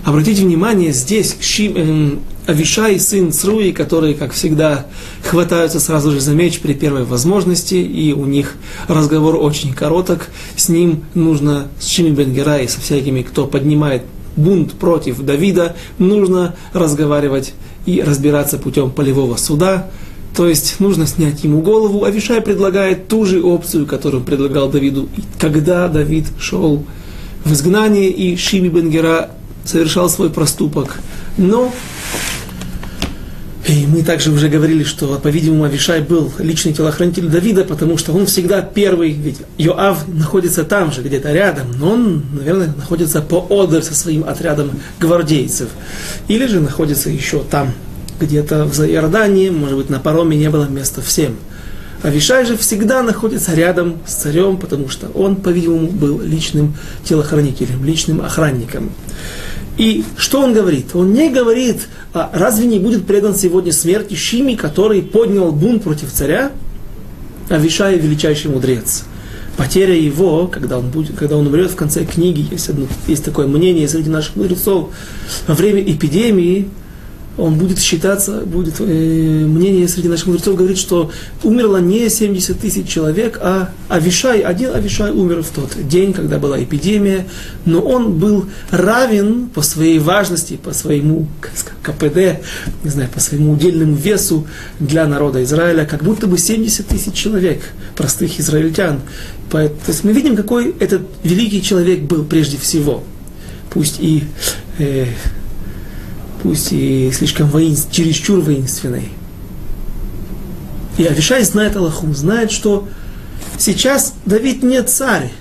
Обратите 0.05 0.43
внимание, 0.43 0.93
здесь 0.93 1.35
Шим, 1.41 1.73
э, 1.75 2.17
Авишай, 2.46 2.98
сын 2.98 3.30
Цруи, 3.32 3.70
которые, 3.70 4.14
как 4.14 4.32
всегда, 4.32 4.86
хватаются 5.22 5.78
сразу 5.78 6.10
же 6.10 6.20
за 6.20 6.32
меч 6.32 6.58
при 6.58 6.72
первой 6.72 7.04
возможности, 7.04 7.76
и 7.76 8.12
у 8.12 8.24
них 8.26 8.54
разговор 8.88 9.36
очень 9.36 9.72
короток. 9.72 10.28
С 10.56 10.68
ним 10.68 11.04
нужно, 11.14 11.68
с 11.78 11.86
Шими 11.86 12.10
Бенгера 12.10 12.58
и 12.58 12.66
со 12.66 12.80
всякими, 12.80 13.22
кто 13.22 13.46
поднимает 13.46 14.02
бунт 14.34 14.72
против 14.72 15.20
Давида, 15.20 15.76
нужно 15.98 16.56
разговаривать 16.72 17.54
и 17.86 18.02
разбираться 18.02 18.58
путем 18.58 18.90
полевого 18.90 19.36
суда. 19.36 19.90
То 20.36 20.48
есть 20.48 20.80
нужно 20.80 21.06
снять 21.06 21.44
ему 21.44 21.60
голову. 21.60 22.04
Авишай 22.04 22.40
предлагает 22.40 23.06
ту 23.06 23.24
же 23.24 23.40
опцию, 23.40 23.86
которую 23.86 24.24
предлагал 24.24 24.68
Давиду, 24.68 25.08
когда 25.38 25.86
Давид 25.86 26.26
шел 26.40 26.84
в 27.44 27.52
изгнание, 27.52 28.10
и 28.10 28.34
Шими 28.36 28.68
Бенгера 28.68 29.30
совершал 29.64 30.08
свой 30.08 30.30
проступок. 30.30 30.98
Но 31.36 31.72
и 33.66 33.86
мы 33.86 34.02
также 34.02 34.32
уже 34.32 34.48
говорили, 34.48 34.82
что, 34.82 35.18
по-видимому, 35.18 35.64
Авишай 35.64 36.00
был 36.00 36.32
личный 36.38 36.72
телохранитель 36.72 37.28
Давида, 37.28 37.64
потому 37.64 37.96
что 37.96 38.12
он 38.12 38.26
всегда 38.26 38.60
первый, 38.60 39.12
ведь 39.12 39.38
Йоав 39.56 40.08
находится 40.08 40.64
там 40.64 40.90
же, 40.92 41.02
где-то 41.02 41.32
рядом, 41.32 41.68
но 41.78 41.92
он, 41.92 42.24
наверное, 42.32 42.74
находится 42.76 43.22
по 43.22 43.40
поодаль 43.40 43.84
со 43.84 43.94
своим 43.94 44.24
отрядом 44.24 44.72
гвардейцев. 44.98 45.68
Или 46.26 46.46
же 46.46 46.58
находится 46.58 47.08
еще 47.08 47.44
там, 47.48 47.72
где-то 48.20 48.64
в 48.64 48.80
Иордании, 48.80 49.50
может 49.50 49.76
быть, 49.76 49.90
на 49.90 50.00
пароме 50.00 50.36
не 50.36 50.50
было 50.50 50.64
места 50.68 51.00
всем. 51.00 51.36
Авишай 52.02 52.44
же 52.44 52.56
всегда 52.56 53.02
находится 53.02 53.54
рядом 53.54 54.00
с 54.06 54.14
царем, 54.14 54.56
потому 54.56 54.88
что 54.88 55.06
он, 55.14 55.36
по-видимому, 55.36 55.86
был 55.86 56.20
личным 56.20 56.74
телохранителем, 57.04 57.84
личным 57.84 58.22
охранником. 58.22 58.90
И 59.78 60.04
что 60.16 60.40
он 60.40 60.52
говорит? 60.52 60.94
Он 60.94 61.12
не 61.12 61.30
говорит, 61.30 61.88
а 62.12 62.30
разве 62.32 62.66
не 62.66 62.78
будет 62.78 63.06
предан 63.06 63.34
сегодня 63.34 63.72
смерти 63.72 64.14
Шими, 64.14 64.54
который 64.54 65.02
поднял 65.02 65.50
бунт 65.50 65.82
против 65.82 66.12
царя? 66.12 66.52
Авишай 67.48 67.98
величайший 67.98 68.50
мудрец. 68.50 69.04
Потеря 69.56 69.94
его, 69.94 70.46
когда 70.46 70.78
он, 70.78 70.90
будет, 70.90 71.16
когда 71.16 71.36
он 71.36 71.46
умрет 71.46 71.70
в 71.70 71.76
конце 71.76 72.04
книги, 72.04 72.46
есть, 72.50 72.68
одно, 72.70 72.86
есть 73.06 73.24
такое 73.24 73.46
мнение 73.46 73.86
среди 73.86 74.08
наших 74.08 74.36
мудрецов, 74.36 74.90
во 75.46 75.54
время 75.54 75.82
эпидемии 75.82 76.68
он 77.38 77.54
будет 77.54 77.78
считаться, 77.78 78.40
будет 78.40 78.74
э, 78.80 78.84
мнение 78.84 79.88
среди 79.88 80.08
наших 80.08 80.26
мудрецов 80.26 80.56
говорит, 80.56 80.78
что 80.78 81.10
умерло 81.42 81.78
не 81.78 82.08
70 82.08 82.60
тысяч 82.60 82.86
человек, 82.86 83.38
а 83.40 83.70
Авишай, 83.88 84.40
один 84.40 84.74
Авишай 84.74 85.10
умер 85.10 85.42
в 85.42 85.48
тот 85.48 85.70
день, 85.88 86.12
когда 86.12 86.38
была 86.38 86.62
эпидемия, 86.62 87.26
но 87.64 87.80
он 87.80 88.18
был 88.18 88.46
равен 88.70 89.48
по 89.48 89.62
своей 89.62 89.98
важности, 89.98 90.58
по 90.62 90.74
своему 90.74 91.26
КПД, 91.82 92.42
не 92.84 92.90
знаю, 92.90 93.08
по 93.12 93.20
своему 93.20 93.52
удельному 93.52 93.94
весу 93.96 94.46
для 94.78 95.06
народа 95.06 95.42
Израиля, 95.42 95.86
как 95.86 96.02
будто 96.02 96.26
бы 96.26 96.36
70 96.36 96.86
тысяч 96.86 97.14
человек, 97.14 97.62
простых 97.96 98.38
израильтян. 98.40 99.00
То 99.50 99.70
есть 99.86 100.04
мы 100.04 100.12
видим, 100.12 100.36
какой 100.36 100.74
этот 100.80 101.02
великий 101.24 101.62
человек 101.62 102.00
был 102.00 102.24
прежде 102.24 102.56
всего. 102.58 103.04
Пусть 103.70 104.00
и 104.00 104.24
э, 104.78 105.06
пусть 106.42 106.72
и 106.72 107.10
слишком 107.12 107.48
воинств, 107.48 107.92
чересчур 107.92 108.40
воинственной. 108.40 109.08
И 110.98 111.04
Авишай 111.04 111.44
знает 111.44 111.76
Аллаху, 111.76 112.12
знает, 112.12 112.50
что 112.50 112.88
сейчас 113.58 114.14
Давид 114.26 114.62
не 114.62 114.82
царь, 114.82 115.32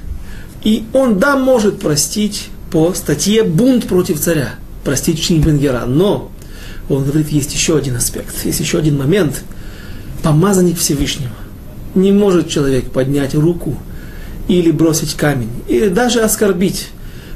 и 0.63 0.85
он, 0.93 1.19
да, 1.19 1.35
может 1.37 1.79
простить 1.79 2.49
по 2.71 2.93
статье 2.93 3.43
«Бунт 3.43 3.87
против 3.87 4.19
царя», 4.19 4.55
простить 4.83 5.21
Шни 5.21 5.39
Бенгера. 5.39 5.85
Но 5.85 6.31
он 6.89 7.03
говорит, 7.03 7.29
есть 7.29 7.53
еще 7.53 7.77
один 7.77 7.95
аспект, 7.95 8.45
есть 8.45 8.59
еще 8.59 8.77
один 8.77 8.97
момент. 8.97 9.43
Помазанник 10.23 10.77
Всевышнего. 10.77 11.33
Не 11.95 12.11
может 12.11 12.47
человек 12.47 12.91
поднять 12.91 13.33
руку 13.33 13.77
или 14.47 14.71
бросить 14.71 15.15
камень, 15.15 15.49
или 15.67 15.89
даже 15.89 16.21
оскорбить 16.21 16.89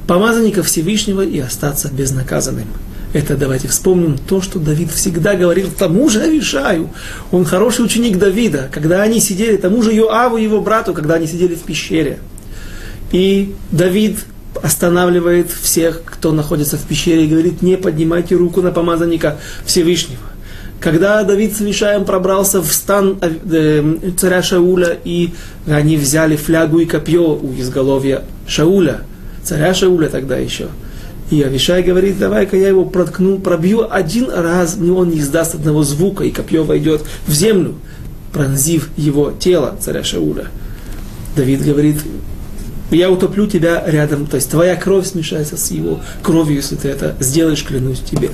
помазанника 0.07 0.61
Всевышнего 0.61 1.21
и 1.21 1.39
остаться 1.39 1.89
безнаказанным. 1.91 2.67
Это 3.15 3.37
давайте 3.37 3.69
вспомним 3.69 4.17
то, 4.17 4.41
что 4.41 4.59
Давид 4.59 4.91
всегда 4.91 5.35
говорил 5.35 5.69
тому 5.71 6.09
же 6.09 6.19
Авишаю. 6.19 6.89
Он 7.31 7.45
хороший 7.45 7.85
ученик 7.85 8.17
Давида. 8.17 8.67
Когда 8.73 9.03
они 9.03 9.21
сидели, 9.21 9.55
тому 9.55 9.81
же 9.83 9.93
Йоаву, 9.93 10.35
его 10.35 10.59
брату, 10.59 10.93
когда 10.93 11.13
они 11.13 11.25
сидели 11.25 11.55
в 11.55 11.61
пещере. 11.61 12.19
И 13.13 13.55
Давид 13.71 14.17
останавливает 14.61 15.49
всех, 15.49 16.01
кто 16.03 16.33
находится 16.33 16.75
в 16.75 16.81
пещере, 16.81 17.23
и 17.23 17.29
говорит, 17.29 17.61
не 17.61 17.77
поднимайте 17.77 18.35
руку 18.35 18.61
на 18.61 18.71
помазанника 18.73 19.39
Всевышнего. 19.65 20.19
Когда 20.81 21.23
Давид 21.23 21.55
с 21.55 21.61
Вишаем 21.61 22.03
пробрался 22.03 22.61
в 22.61 22.69
стан 22.69 23.17
э, 23.21 24.11
царя 24.17 24.43
Шауля, 24.43 24.97
и 25.05 25.29
они 25.67 25.95
взяли 25.95 26.35
флягу 26.35 26.79
и 26.79 26.85
копье 26.85 27.33
у 27.33 27.53
изголовья 27.57 28.23
Шауля, 28.45 29.03
царя 29.41 29.73
Шауля 29.73 30.09
тогда 30.09 30.35
еще– 30.35 30.67
и 31.31 31.41
Авишай 31.41 31.81
говорит, 31.81 32.19
давай-ка 32.19 32.55
я 32.55 32.67
его 32.67 32.85
проткну, 32.85 33.39
пробью 33.39 33.91
один 33.91 34.29
раз, 34.29 34.75
но 34.77 34.97
он 34.97 35.09
не 35.09 35.19
издаст 35.19 35.55
одного 35.55 35.83
звука, 35.83 36.23
и 36.23 36.31
копье 36.31 36.63
войдет 36.63 37.03
в 37.25 37.33
землю, 37.33 37.75
пронзив 38.31 38.89
его 38.95 39.31
тело, 39.31 39.75
царя 39.79 40.03
Шауля. 40.03 40.47
Давид 41.35 41.65
говорит, 41.65 41.97
я 42.91 43.09
утоплю 43.09 43.47
тебя 43.47 43.83
рядом, 43.85 44.27
то 44.27 44.35
есть 44.35 44.51
твоя 44.51 44.75
кровь 44.75 45.07
смешается 45.07 45.57
с 45.57 45.71
его 45.71 45.99
кровью, 46.21 46.57
если 46.57 46.75
ты 46.75 46.89
это 46.89 47.15
сделаешь, 47.19 47.63
клянусь 47.63 47.99
тебе. 47.99 48.29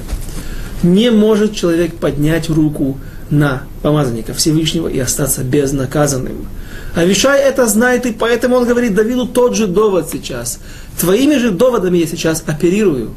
Не 0.83 1.11
может 1.11 1.55
человек 1.55 1.95
поднять 1.95 2.49
руку 2.49 2.97
на 3.31 3.63
помазанника 3.81 4.33
Всевышнего 4.33 4.87
и 4.87 4.99
остаться 4.99 5.43
безнаказанным. 5.43 6.47
Авишай 6.93 7.41
это 7.41 7.65
знает, 7.65 8.05
и 8.05 8.11
поэтому 8.11 8.57
он 8.57 8.65
говорит 8.65 8.93
Давиду 8.93 9.25
тот 9.25 9.55
же 9.55 9.67
довод 9.67 10.09
сейчас. 10.11 10.59
Твоими 10.99 11.37
же 11.37 11.51
доводами 11.51 11.97
я 11.97 12.07
сейчас 12.07 12.43
оперирую. 12.45 13.11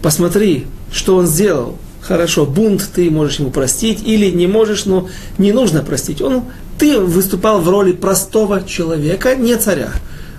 Посмотри, 0.00 0.66
что 0.92 1.16
он 1.16 1.26
сделал. 1.26 1.78
Хорошо, 2.00 2.46
бунт 2.46 2.88
ты 2.94 3.10
можешь 3.10 3.38
ему 3.38 3.50
простить, 3.50 4.02
или 4.04 4.30
не 4.30 4.46
можешь, 4.46 4.86
но 4.86 5.08
не 5.38 5.52
нужно 5.52 5.82
простить. 5.82 6.20
Он, 6.20 6.44
ты 6.78 6.98
выступал 6.98 7.60
в 7.60 7.68
роли 7.68 7.92
простого 7.92 8.62
человека, 8.64 9.34
не 9.36 9.56
царя. 9.56 9.90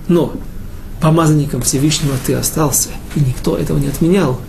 Но 0.08 0.34
помазанником 1.02 1.62
Всевышнего 1.62 2.16
ты 2.26 2.34
остался, 2.34 2.90
и 3.16 3.20
никто 3.20 3.58
этого 3.58 3.78
не 3.78 3.88
отменял. 3.88 4.40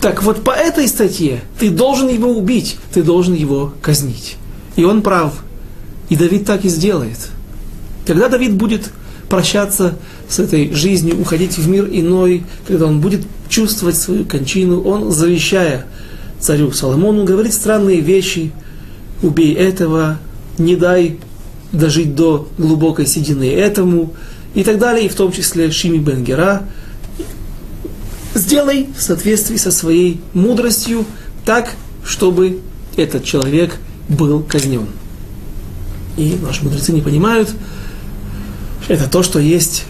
Так 0.00 0.22
вот 0.22 0.44
по 0.44 0.52
этой 0.52 0.86
статье 0.86 1.40
ты 1.58 1.70
должен 1.70 2.08
его 2.08 2.30
убить, 2.30 2.76
ты 2.92 3.02
должен 3.02 3.34
его 3.34 3.74
казнить. 3.82 4.36
И 4.76 4.84
он 4.84 5.02
прав. 5.02 5.42
И 6.08 6.16
Давид 6.16 6.44
так 6.44 6.64
и 6.64 6.68
сделает. 6.68 7.18
Когда 8.06 8.28
Давид 8.28 8.54
будет 8.54 8.90
прощаться 9.28 9.98
с 10.28 10.38
этой 10.38 10.72
жизнью, 10.72 11.20
уходить 11.20 11.58
в 11.58 11.68
мир 11.68 11.88
иной, 11.90 12.44
когда 12.66 12.86
он 12.86 13.00
будет 13.00 13.22
чувствовать 13.48 13.96
свою 13.96 14.24
кончину, 14.24 14.80
он, 14.82 15.10
завещая 15.10 15.84
царю 16.40 16.72
Соломону, 16.72 17.24
говорит 17.24 17.52
странные 17.52 18.00
вещи, 18.00 18.52
убей 19.22 19.54
этого, 19.54 20.18
не 20.56 20.76
дай 20.76 21.18
дожить 21.72 22.14
до 22.14 22.48
глубокой 22.56 23.06
седины 23.06 23.52
этому, 23.52 24.14
и 24.54 24.64
так 24.64 24.78
далее, 24.78 25.06
и 25.06 25.08
в 25.08 25.14
том 25.14 25.30
числе 25.32 25.70
Шими 25.70 25.98
Бенгера, 25.98 26.62
сделай 28.48 28.88
в 28.96 29.02
соответствии 29.02 29.56
со 29.56 29.70
своей 29.70 30.22
мудростью 30.32 31.04
так, 31.44 31.74
чтобы 32.02 32.60
этот 32.96 33.22
человек 33.22 33.76
был 34.08 34.42
казнен. 34.42 34.86
И 36.16 36.38
наши 36.40 36.64
мудрецы 36.64 36.92
не 36.92 37.02
понимают, 37.02 37.50
это 38.88 39.06
то, 39.08 39.22
что 39.22 39.38
есть, 39.38 39.84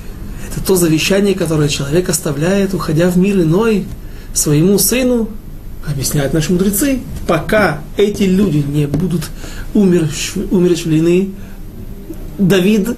это 0.50 0.60
то 0.60 0.74
завещание, 0.74 1.36
которое 1.36 1.68
человек 1.68 2.08
оставляет, 2.08 2.74
уходя 2.74 3.08
в 3.10 3.16
мир 3.16 3.36
иной, 3.40 3.86
своему 4.34 4.76
сыну, 4.80 5.28
объясняют 5.86 6.34
наши 6.34 6.52
мудрецы, 6.52 6.98
пока 7.28 7.82
эти 7.96 8.24
люди 8.24 8.64
не 8.66 8.88
будут 8.88 9.30
умерщвлены, 9.72 11.30
Давид, 12.38 12.88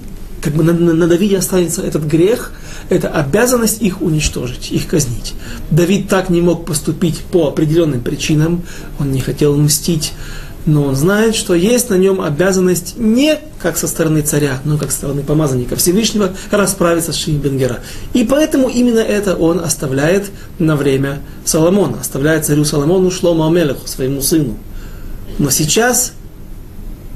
как 0.41 0.55
бы 0.55 0.65
на, 0.65 0.73
на, 0.73 0.95
на 0.95 1.07
Давиде 1.07 1.37
останется 1.37 1.83
этот 1.83 2.05
грех, 2.05 2.53
это 2.91 3.09
обязанность 3.09 3.81
их 3.81 4.03
уничтожить, 4.03 4.71
их 4.71 4.87
казнить. 4.87 5.35
Давид 5.71 6.09
так 6.09 6.29
не 6.29 6.43
мог 6.43 6.67
поступить 6.67 7.21
по 7.21 7.49
определенным 7.49 8.03
причинам, 8.03 8.63
он 8.99 9.13
не 9.13 9.21
хотел 9.21 9.57
мстить, 9.57 10.13
но 10.67 10.85
он 10.85 10.97
знает, 10.97 11.35
что 11.35 11.55
есть 11.55 11.89
на 11.89 11.95
нем 11.95 12.21
обязанность 12.21 12.99
не 12.99 13.39
как 13.61 13.79
со 13.79 13.87
стороны 13.87 14.21
царя, 14.21 14.61
но 14.65 14.77
как 14.77 14.91
со 14.91 14.99
стороны 14.99 15.23
помазанника 15.23 15.77
Всевышнего 15.77 16.35
расправиться 16.51 17.13
с 17.13 17.17
Шимбенгера. 17.17 17.79
И 18.13 18.25
поэтому 18.25 18.69
именно 18.69 18.99
это 18.99 19.37
он 19.37 19.61
оставляет 19.61 20.31
на 20.59 20.77
время 20.77 21.21
Соломона, 21.45 22.01
оставляет 22.01 22.45
царю 22.45 22.65
Соломону 22.65 23.11
Шлома 23.11 23.47
Амелеху, 23.47 23.87
своему 23.87 24.21
сыну. 24.21 24.57
Но 25.39 25.49
сейчас 25.51 26.13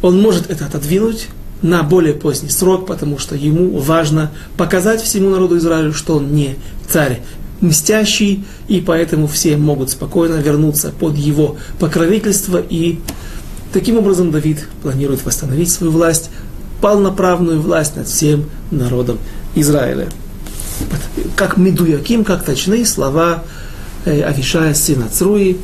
он 0.01 0.21
может 0.21 0.51
это 0.51 0.67
отодвинуть, 0.67 1.29
на 1.64 1.83
более 1.83 2.12
поздний 2.12 2.50
срок, 2.50 2.87
потому 2.87 3.18
что 3.18 3.35
ему 3.35 3.79
важно 3.79 4.31
показать 4.59 5.00
всему 5.00 5.31
народу 5.31 5.57
Израиля, 5.57 5.94
что 5.94 6.16
он 6.16 6.35
не 6.35 6.57
царь 6.87 7.22
мстящий, 7.62 8.44
и 8.68 8.83
поэтому 8.83 9.27
все 9.27 9.57
могут 9.57 9.88
спокойно 9.88 10.35
вернуться 10.35 10.92
под 10.92 11.16
его 11.16 11.57
покровительство. 11.79 12.59
И 12.59 13.00
таким 13.72 13.96
образом 13.96 14.31
Давид 14.31 14.68
планирует 14.83 15.24
восстановить 15.24 15.70
свою 15.70 15.90
власть, 15.90 16.29
полноправную 16.83 17.62
власть 17.62 17.96
над 17.96 18.09
всем 18.09 18.44
народом 18.70 19.18
Израиля. 19.55 20.09
Как 21.35 21.57
Медуяким, 21.57 22.24
как 22.24 22.44
точные 22.44 22.85
слова 22.85 23.42
э, 24.05 24.22
Авишая, 24.22 24.74
сына 24.74 25.09
Цруи, 25.11 25.57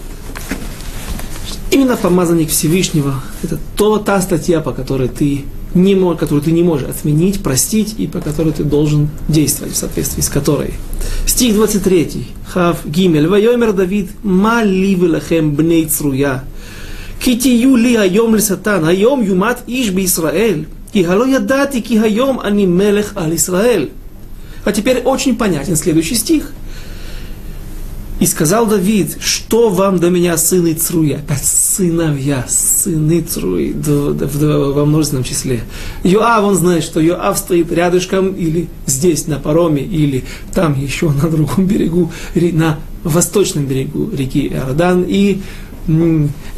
Именно 1.70 1.96
помазанник 1.96 2.50
Всевышнего– 2.50 3.22
это 3.44 3.56
то, 3.76 3.98
та 3.98 4.20
статья, 4.20 4.60
по 4.60 4.72
которой 4.72 5.06
ты 5.08 5.44
не 5.74 5.94
мож, 5.94 6.18
которую 6.18 6.42
ты 6.42 6.52
не 6.52 6.62
можешь 6.62 6.88
отменить, 6.88 7.42
простить 7.42 7.94
и 7.98 8.06
по 8.06 8.20
которой 8.20 8.52
ты 8.52 8.64
должен 8.64 9.08
действовать 9.28 9.74
в 9.74 9.76
соответствии 9.76 10.22
с 10.22 10.28
которой. 10.28 10.74
Стих 11.26 11.54
23. 11.54 12.26
Хав 12.46 12.84
Гимель. 12.84 13.28
Вайомер 13.28 13.72
Давид. 13.72 14.10
Ма 14.22 14.62
ли 14.62 14.94
велахем 14.94 15.54
бней 15.54 15.86
цруя. 15.86 16.44
Китию 17.22 17.76
ли 17.76 17.94
айом 17.94 18.34
ли 18.34 18.40
сатан. 18.40 18.84
Айом 18.84 19.22
юмат 19.22 19.62
иш 19.66 19.90
би 19.90 20.04
Исраэль. 20.04 20.66
И 20.92 21.04
гало 21.04 21.24
ядати 21.24 21.80
ки 21.80 21.96
айом 21.96 22.40
ани 22.40 22.66
мелех 22.66 23.12
аль 23.16 23.36
Исраэль. 23.36 23.90
А 24.64 24.72
теперь 24.72 24.98
очень 24.98 25.36
понятен 25.36 25.76
следующий 25.76 26.16
стих. 26.16 26.52
И 28.20 28.26
сказал 28.26 28.66
Давид, 28.66 29.16
что 29.18 29.70
вам 29.70 29.98
до 29.98 30.10
меня, 30.10 30.36
сыны 30.36 30.74
Цруя? 30.74 31.16
Опять 31.16 31.42
сыновья, 31.42 32.44
сыны 32.48 33.22
Цруи, 33.22 33.72
во 33.72 34.84
множественном 34.84 35.24
числе. 35.24 35.62
Йоав, 36.04 36.44
он 36.44 36.54
знает, 36.54 36.84
что 36.84 37.00
Йоав 37.00 37.38
стоит 37.38 37.72
рядышком, 37.72 38.32
или 38.32 38.68
здесь, 38.84 39.26
на 39.26 39.38
пароме, 39.38 39.82
или 39.82 40.24
там 40.52 40.78
еще 40.78 41.08
на 41.10 41.30
другом 41.30 41.64
берегу, 41.66 42.12
на 42.34 42.78
восточном 43.04 43.64
берегу 43.64 44.10
реки 44.14 44.48
Иордан, 44.48 45.02
и 45.08 45.40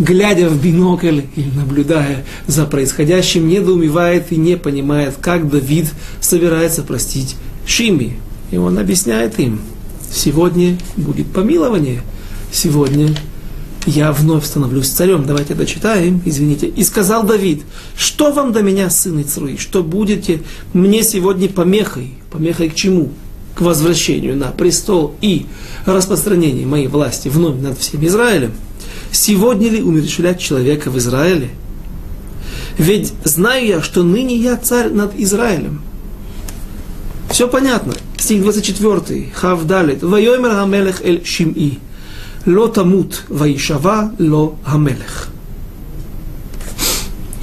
глядя 0.01 0.49
в 0.49 0.61
бинокль 0.61 1.21
или 1.37 1.51
наблюдая 1.55 2.25
за 2.49 2.67
происходящим, 2.67 3.47
недоумевает 3.47 4.33
и 4.33 4.37
не 4.37 4.57
понимает, 4.57 5.15
как 5.21 5.49
Давид 5.49 5.87
собирается 6.21 6.83
простить 6.83 7.37
Шими. 7.65 8.17
И 8.51 8.57
он 8.57 8.79
объясняет 8.79 9.39
им– 9.39 9.61
Сегодня 10.13 10.77
будет 10.97 11.33
помилование. 11.33 12.03
Сегодня 12.53 13.15
я 13.87 14.13
вновь 14.13 14.45
становлюсь 14.45 14.89
царем. 14.89 15.25
Давайте 15.25 15.55
дочитаем, 15.55 16.21
извините. 16.25 16.67
И 16.67 16.85
сказал 16.85 17.25
Давид, 17.25 17.63
что 17.97 18.31
вам 18.31 18.53
до 18.53 18.63
меня, 18.63 18.91
сын 18.91 19.23
Ицруи, 19.23 19.57
что 19.57 19.83
будете 19.83 20.43
мне 20.75 21.03
сегодня 21.03 21.49
помехой? 21.49 22.15
Помехой 22.31 22.69
к 22.69 22.75
чему? 22.75 23.11
К 23.55 23.63
возвращению 23.63 24.37
на 24.37 24.49
престол 24.49 25.15
и 25.21 25.47
распространению 25.87 26.69
моей 26.69 26.89
власти 26.89 27.29
вновь 27.29 27.61
над 27.61 27.79
всем 27.79 28.05
Израилем. 28.07 28.53
Сегодня 29.11 29.71
ли 29.71 29.83
умерщвлять 29.83 30.41
человека 30.41 30.91
в 30.91 30.99
Израиле? 30.99 31.51
Ведь 32.79 33.13
знаю 33.25 33.67
я, 33.67 33.83
что 33.83 34.03
ныне 34.03 34.37
я 34.37 34.57
царь 34.57 34.91
над 34.91 35.19
Израилем. 35.19 35.83
Все 37.31 37.49
понятно. 37.49 37.95
Стих 38.23 38.43
24. 38.43 39.33
Хавдалит. 39.35 40.05
Вайомер 40.05 40.51
Хамелех 40.51 41.05
эль 41.05 41.25
Шим'i. 41.25 41.81
Ло 42.47 42.69
тамут 42.69 43.25
ваишава 43.29 44.13
ло 44.17 44.57
Хамелех. 44.65 45.27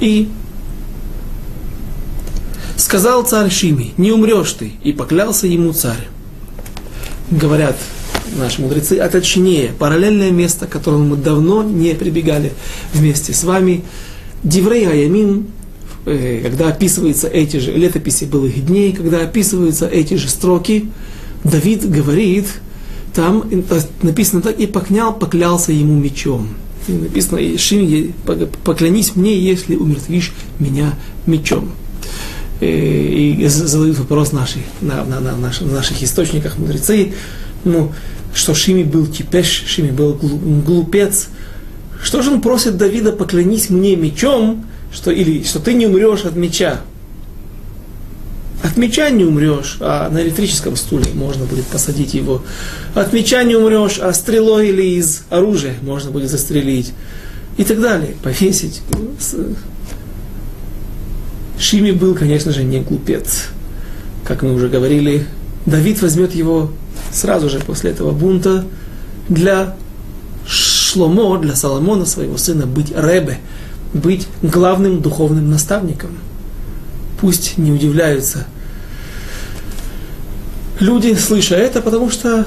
И 0.00 0.30
сказал 2.78 3.24
царь 3.24 3.50
Шими, 3.50 3.92
не 3.98 4.10
умрешь 4.10 4.52
ты, 4.54 4.72
и 4.82 4.94
поклялся 4.94 5.46
ему 5.46 5.74
царь. 5.74 6.08
говорят 7.30 7.76
наши 8.38 8.62
мудрецы, 8.62 9.00
а 9.00 9.10
точнее, 9.10 9.74
параллельное 9.78 10.30
место, 10.30 10.66
к 10.66 10.70
которому 10.70 11.04
мы 11.04 11.16
давно 11.16 11.62
не 11.62 11.94
прибегали 11.94 12.54
вместе 12.94 13.34
с 13.34 13.44
вами, 13.44 13.84
Диврей 14.42 14.88
Аямин, 14.88 15.48
когда 16.04 16.68
описываются 16.68 17.28
эти 17.28 17.58
же 17.58 17.72
летописи 17.72 18.24
былых 18.24 18.64
дней, 18.64 18.92
когда 18.92 19.22
описываются 19.22 19.86
эти 19.86 20.14
же 20.14 20.28
строки, 20.28 20.88
Давид 21.44 21.88
говорит, 21.88 22.46
там 23.14 23.44
написано 24.02 24.42
так, 24.42 24.58
и 24.58 24.66
покнял, 24.66 25.12
поклялся 25.12 25.72
ему 25.72 25.98
мечом. 25.98 26.48
И 26.88 26.92
написано, 26.92 27.58
Шим, 27.58 28.14
поклянись 28.64 29.16
мне, 29.16 29.38
если 29.38 29.76
умертвишь 29.76 30.32
меня 30.58 30.94
мечом. 31.26 31.70
Э, 32.60 32.66
и 32.66 33.46
задают 33.46 33.98
вопрос 33.98 34.32
наши, 34.32 34.58
на, 34.80 35.04
на, 35.04 35.20
на, 35.20 35.36
наших, 35.36 35.66
на 35.66 35.74
наших 35.74 36.02
источниках 36.02 36.58
мудрецы, 36.58 37.14
ну, 37.64 37.92
что 38.34 38.54
Шими 38.54 38.82
был 38.82 39.06
типеш, 39.06 39.64
Шими 39.66 39.90
был 39.90 40.14
глупец. 40.14 41.28
Что 42.02 42.22
же 42.22 42.30
он 42.30 42.40
просит 42.40 42.76
Давида, 42.76 43.12
поклянись 43.12 43.70
мне 43.70 43.96
мечом, 43.96 44.64
что, 44.92 45.10
или 45.10 45.42
что 45.44 45.60
ты 45.60 45.74
не 45.74 45.86
умрешь 45.86 46.24
от 46.24 46.36
меча. 46.36 46.80
От 48.62 48.76
меча 48.76 49.08
не 49.10 49.24
умрешь, 49.24 49.78
а 49.80 50.10
на 50.10 50.22
электрическом 50.22 50.76
стуле 50.76 51.06
можно 51.14 51.46
будет 51.46 51.64
посадить 51.66 52.12
его. 52.12 52.42
От 52.94 53.12
меча 53.12 53.42
не 53.42 53.56
умрешь, 53.56 53.98
а 53.98 54.12
стрелой 54.12 54.68
или 54.68 54.82
из 54.98 55.22
оружия 55.30 55.74
можно 55.82 56.10
будет 56.10 56.30
застрелить. 56.30 56.92
И 57.56 57.64
так 57.64 57.80
далее. 57.80 58.14
Повесить. 58.22 58.82
Шими 61.58 61.90
был, 61.90 62.14
конечно 62.14 62.52
же, 62.52 62.62
не 62.62 62.80
глупец. 62.80 63.48
Как 64.24 64.42
мы 64.42 64.54
уже 64.54 64.68
говорили, 64.68 65.26
Давид 65.66 66.00
возьмет 66.02 66.34
его 66.34 66.70
сразу 67.12 67.50
же 67.50 67.58
после 67.60 67.90
этого 67.90 68.12
бунта 68.12 68.64
для 69.28 69.76
Шломо, 70.46 71.38
для 71.38 71.54
Соломона, 71.54 72.06
своего 72.06 72.36
сына, 72.36 72.66
быть 72.66 72.90
Ребе, 72.90 73.38
быть 73.92 74.26
главным 74.42 75.00
духовным 75.00 75.50
наставником. 75.50 76.10
Пусть 77.20 77.58
не 77.58 77.72
удивляются 77.72 78.46
люди, 80.80 81.14
слыша 81.14 81.54
это, 81.54 81.80
потому 81.80 82.10
что 82.10 82.46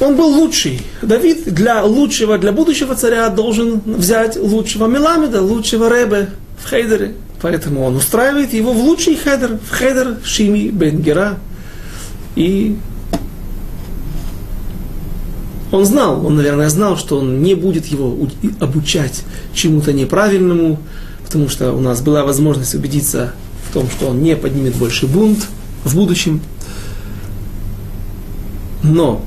он 0.00 0.16
был 0.16 0.28
лучший. 0.28 0.82
Давид 1.02 1.54
для 1.54 1.84
лучшего, 1.84 2.38
для 2.38 2.52
будущего 2.52 2.94
царя 2.96 3.28
должен 3.28 3.80
взять 3.84 4.36
лучшего 4.36 4.86
Меламеда, 4.86 5.40
лучшего 5.40 5.88
Ребе 5.88 6.30
в 6.62 6.68
Хейдере. 6.68 7.14
Поэтому 7.40 7.84
он 7.84 7.96
устраивает 7.96 8.52
его 8.52 8.72
в 8.72 8.78
лучший 8.78 9.16
хедер, 9.16 9.58
в 9.58 9.70
хедер 9.70 10.16
Шими 10.24 10.68
бен 10.68 10.94
Гера. 10.94 11.38
И 12.34 12.76
он 15.72 15.86
знал, 15.86 16.24
он, 16.24 16.36
наверное, 16.36 16.68
знал, 16.68 16.96
что 16.96 17.18
он 17.18 17.42
не 17.42 17.54
будет 17.54 17.86
его 17.86 18.16
обучать 18.60 19.24
чему-то 19.54 19.92
неправильному, 19.92 20.78
потому 21.24 21.48
что 21.48 21.72
у 21.72 21.80
нас 21.80 22.02
была 22.02 22.24
возможность 22.24 22.74
убедиться 22.74 23.32
в 23.68 23.72
том, 23.72 23.88
что 23.90 24.08
он 24.08 24.22
не 24.22 24.36
поднимет 24.36 24.76
больше 24.76 25.06
бунт 25.06 25.48
в 25.84 25.96
будущем. 25.96 26.40
Но 28.82 29.24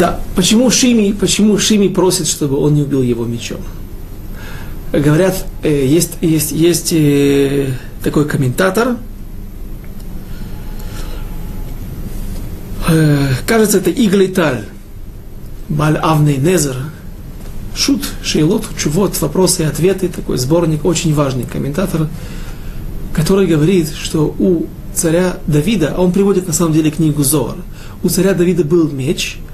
Да, 0.00 0.18
почему 0.34 0.70
Шими, 0.70 1.12
почему 1.12 1.58
Шими 1.58 1.88
просит, 1.88 2.26
чтобы 2.26 2.56
он 2.56 2.72
не 2.72 2.80
убил 2.84 3.02
его 3.02 3.26
мечом? 3.26 3.60
Говорят, 4.92 5.44
э, 5.62 5.84
есть, 5.86 6.12
есть, 6.22 6.52
есть 6.52 6.94
э, 6.94 7.74
такой 8.02 8.26
комментатор, 8.26 8.96
э, 12.88 13.28
кажется, 13.46 13.76
это 13.76 13.90
Иглиталь, 13.90 14.64
Баль 15.68 15.98
Авней 15.98 16.38
Незер, 16.38 16.76
Шут, 17.76 18.02
Шейлот, 18.24 18.64
Чувот, 18.78 19.20
вопросы 19.20 19.64
и 19.64 19.66
ответы, 19.66 20.08
такой 20.08 20.38
сборник, 20.38 20.86
очень 20.86 21.12
важный 21.12 21.44
комментатор, 21.44 22.08
который 23.14 23.46
говорит, 23.46 23.90
что 23.92 24.34
у 24.38 24.64
царя 24.94 25.36
Давида, 25.46 25.92
а 25.94 26.00
он 26.00 26.12
приводит 26.12 26.46
на 26.46 26.54
самом 26.54 26.72
деле 26.72 26.90
книгу 26.90 27.22
Зор, 27.22 27.56
у 28.02 28.08
царя 28.08 28.32
Давида 28.32 28.64
был 28.64 28.88
меч– 28.88 29.36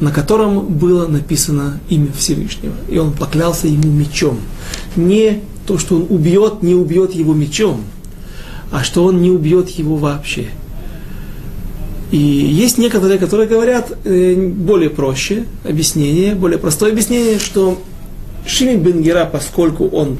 на 0.00 0.10
котором 0.10 0.66
было 0.66 1.06
написано 1.06 1.80
имя 1.88 2.10
Всевышнего. 2.12 2.74
И 2.88 2.98
он 2.98 3.12
поклялся 3.12 3.68
ему 3.68 3.90
мечом. 3.90 4.40
Не 4.96 5.42
то, 5.66 5.78
что 5.78 5.96
он 5.96 6.06
убьет, 6.08 6.62
не 6.62 6.74
убьет 6.74 7.14
его 7.14 7.34
мечом, 7.34 7.82
а 8.72 8.82
что 8.82 9.04
он 9.04 9.20
не 9.20 9.30
убьет 9.30 9.68
его 9.70 9.96
вообще. 9.96 10.48
И 12.10 12.16
есть 12.16 12.78
некоторые, 12.78 13.18
которые 13.18 13.48
говорят 13.48 13.92
э, 14.04 14.34
более 14.34 14.90
проще 14.90 15.44
объяснение, 15.64 16.34
более 16.34 16.58
простое 16.58 16.90
объяснение, 16.90 17.38
что 17.38 17.80
Шими 18.46 18.74
Бенгера, 18.76 19.26
поскольку 19.26 19.86
он 19.86 20.18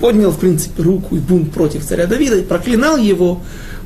поднял, 0.00 0.30
в 0.30 0.38
принципе, 0.38 0.82
руку 0.82 1.16
и 1.16 1.18
бунт 1.18 1.52
против 1.52 1.84
царя 1.84 2.06
Давида 2.06 2.38
и 2.38 2.42
проклинал 2.42 2.96
его, 2.96 3.42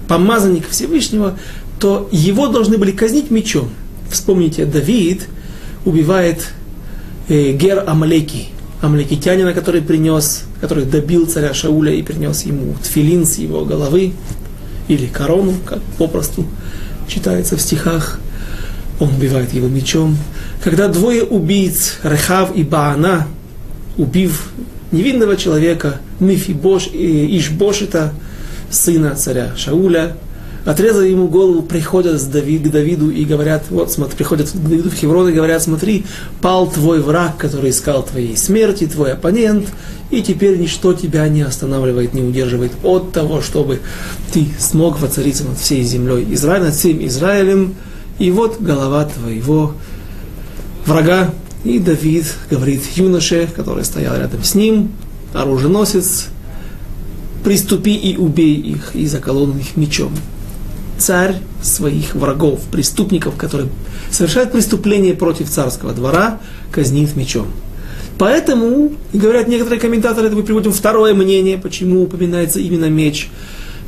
помазанник 0.07 0.69
Всевышнего, 0.69 1.39
то 1.81 2.09
его 2.13 2.49
должны 2.49 2.79
были 2.79 2.93
казнить 2.93 3.31
мечом. 3.31 3.69
Вспомните, 4.11 4.65
Давид 4.65 5.27
убивает 5.85 6.49
э, 7.29 7.53
Гер 7.53 7.85
Амалеки, 7.87 8.49
амалекитянина, 8.81 9.53
который 9.53 9.83
принес, 9.83 10.45
который 10.61 10.85
добил 10.85 11.27
царя 11.27 11.53
Шауля 11.53 11.93
и 11.93 12.03
принес 12.03 12.43
ему 12.43 12.75
тфилин 12.83 13.27
с 13.27 13.39
его 13.39 13.65
головы, 13.65 14.13
или 14.89 15.07
корону, 15.07 15.55
как 15.65 15.83
попросту 15.99 16.47
читается 17.07 17.57
в 17.57 17.61
стихах. 17.61 18.19
Он 19.01 19.11
убивает 19.11 19.53
его 19.53 19.69
мечом. 19.69 20.17
Когда 20.63 20.89
двое 20.89 21.23
убийц, 21.23 21.99
Рехав 22.03 22.55
и 22.57 22.65
Баана, 22.65 23.29
убив 23.97 24.51
невинного 24.91 25.37
человека, 25.37 26.01
Мифибош 26.21 26.89
и 26.93 27.39
Ишбошита, 27.39 28.13
сына 28.71 29.15
царя 29.15 29.53
Шауля, 29.57 30.17
отрезали 30.65 31.09
ему 31.09 31.29
голову, 31.29 31.63
приходят 31.63 32.21
к 32.21 32.27
Давиду 32.27 33.11
и 33.11 33.25
говорят, 33.25 33.65
вот, 33.71 33.93
смотри, 33.93 34.17
приходят 34.17 34.51
к 34.51 34.55
Давиду 34.55 34.91
в 34.91 34.95
Хеврон 34.95 35.29
и 35.29 35.33
говорят, 35.33 35.63
смотри, 35.63 36.05
пал 36.41 36.71
твой 36.71 37.01
враг, 37.01 37.37
который 37.37 37.71
искал 37.71 38.03
твоей 38.03 38.37
смерти, 38.37 38.87
твой 38.87 39.13
оппонент, 39.13 39.69
и 40.11 40.23
теперь 40.23 40.59
ничто 40.59 40.93
тебя 40.93 41.29
не 41.29 41.43
останавливает, 41.43 42.15
не 42.15 42.23
удерживает 42.23 42.73
от 42.83 43.13
того, 43.13 43.41
чтобы 43.41 43.81
ты 44.33 44.49
смог 44.59 45.01
воцариться 45.01 45.45
над 45.45 45.59
всей 45.59 45.83
землей 45.83 46.27
Израиля, 46.31 46.67
над 46.67 46.75
всем 46.75 47.05
Израилем, 47.07 47.75
и 48.19 48.31
вот 48.31 48.61
голова 48.61 49.05
твоего 49.05 49.75
врага. 50.87 51.33
И 51.65 51.79
Давид 51.79 52.25
говорит 52.51 52.83
юноше, 52.95 53.49
который 53.55 53.85
стоял 53.85 54.17
рядом 54.17 54.45
с 54.45 54.55
ним, 54.55 54.93
оруженосец, 55.35 56.27
приступи 57.45 57.95
и 57.95 58.17
убей 58.17 58.55
их, 58.55 58.95
и 58.95 59.07
заколол 59.07 59.51
их 59.57 59.77
мечом 59.77 60.13
царь 60.99 61.37
своих 61.63 62.15
врагов, 62.15 62.61
преступников, 62.71 63.37
которые 63.37 63.71
совершают 64.11 64.53
преступление 64.53 65.15
против 65.15 65.49
царского 65.49 65.93
двора, 65.93 66.41
казнит 66.71 67.17
мечом. 67.17 67.49
Поэтому, 68.19 68.93
говорят 69.13 69.47
некоторые 69.47 69.81
комментаторы, 69.81 70.27
это 70.27 70.37
мы 70.37 70.43
приводим 70.43 70.73
второе 70.73 71.15
мнение, 71.15 71.57
почему 71.57 72.03
упоминается 72.03 72.59
именно 72.59 72.87
меч. 72.87 73.29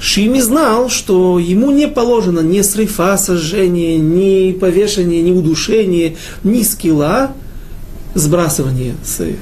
Шими 0.00 0.40
знал, 0.40 0.88
что 0.88 1.38
ему 1.38 1.72
не 1.72 1.88
положено 1.88 2.40
ни 2.40 2.62
срыфа, 2.62 3.18
сожжение, 3.18 3.98
ни 3.98 4.52
повешение, 4.52 5.20
ни 5.20 5.32
удушение, 5.32 6.16
ни 6.42 6.62
скилла, 6.62 7.32
сбрасывание 8.14 8.94
с 9.04 9.20
э, 9.20 9.34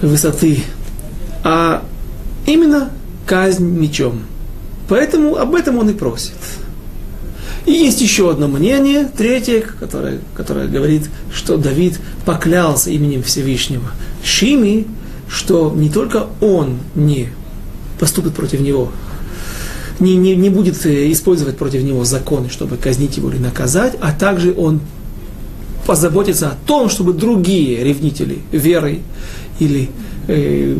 высоты, 0.00 0.62
а 1.42 1.82
именно 2.46 2.90
казнь 3.26 3.66
мечом. 3.66 4.22
Поэтому 4.88 5.36
об 5.36 5.54
этом 5.54 5.78
он 5.78 5.90
и 5.90 5.94
просит. 5.94 6.34
И 7.66 7.72
есть 7.72 8.00
еще 8.00 8.30
одно 8.30 8.46
мнение, 8.46 9.10
третье, 9.16 9.60
которое, 9.60 10.20
которое 10.34 10.68
говорит, 10.68 11.10
что 11.32 11.56
Давид 11.56 11.98
поклялся 12.24 12.90
именем 12.90 13.24
Всевышнего 13.24 13.90
Шими, 14.22 14.86
что 15.28 15.72
не 15.74 15.90
только 15.90 16.26
он 16.40 16.78
не 16.94 17.28
поступит 17.98 18.34
против 18.34 18.60
него, 18.60 18.92
не, 19.98 20.16
не, 20.16 20.36
не 20.36 20.50
будет 20.50 20.84
э, 20.86 21.10
использовать 21.10 21.56
против 21.56 21.82
него 21.82 22.04
законы, 22.04 22.50
чтобы 22.50 22.76
казнить 22.76 23.16
его 23.16 23.30
или 23.30 23.38
наказать, 23.38 23.94
а 24.00 24.12
также 24.12 24.54
он 24.56 24.80
позаботится 25.86 26.48
о 26.48 26.56
том, 26.66 26.88
чтобы 26.90 27.14
другие 27.14 27.82
ревнители 27.82 28.38
верой 28.52 29.02
или 29.58 29.88
э, 30.28 30.76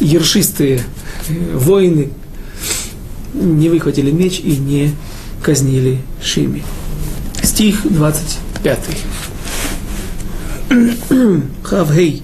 ершистые 0.00 0.80
воины 1.53 2.09
не 3.33 3.69
выхватили 3.69 4.11
меч 4.11 4.39
и 4.39 4.57
не 4.57 4.91
казнили 5.41 5.99
Шими. 6.21 6.63
Стих 7.41 7.85
20. 7.85 8.37
пятый. 8.63 8.97
Хавгей. 11.63 12.23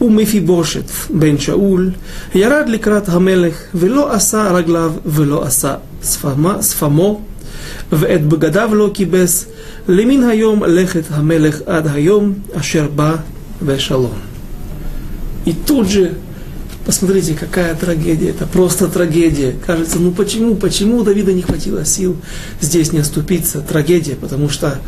ומפיבושת 0.00 0.90
בן 1.10 1.38
שאול 1.38 1.90
ירד 2.34 2.68
לקראת 2.68 3.08
המלך 3.08 3.54
ולא 3.74 4.12
עשה 4.12 4.52
רגליו 4.52 4.92
ולא 5.06 5.44
עשה 5.44 5.74
שפמו 6.62 7.20
ואת 7.92 8.28
בגדיו 8.28 8.74
לא 8.74 8.90
כיבס 8.94 9.46
למין 9.88 10.24
היום 10.24 10.64
לכת 10.64 11.02
המלך 11.10 11.60
עד 11.66 11.86
היום 11.86 12.34
אשר 12.54 12.88
בא 12.94 13.16
בשלום. 13.62 14.18
И 15.46 15.52
тут 15.66 15.88
же, 15.88 16.12
посмотрите, 16.89 17.35
какая 17.35 17.75
трагедия, 17.75 18.29
это 18.29 18.47
просто 18.47 18.87
трагедия. 18.87 19.53
Кажется, 19.63 19.99
ну 19.99 20.11
почему, 20.11 20.55
почему 20.55 20.97
у 20.97 21.03
Давида 21.03 21.33
не 21.33 21.43
хватило 21.43 21.85
сил 21.85 22.17
здесь 22.61 22.91
не 22.91 22.97
оступиться? 22.97 23.61
Трагедия, 23.61 24.15
потому 24.15 24.49
что 24.49 24.79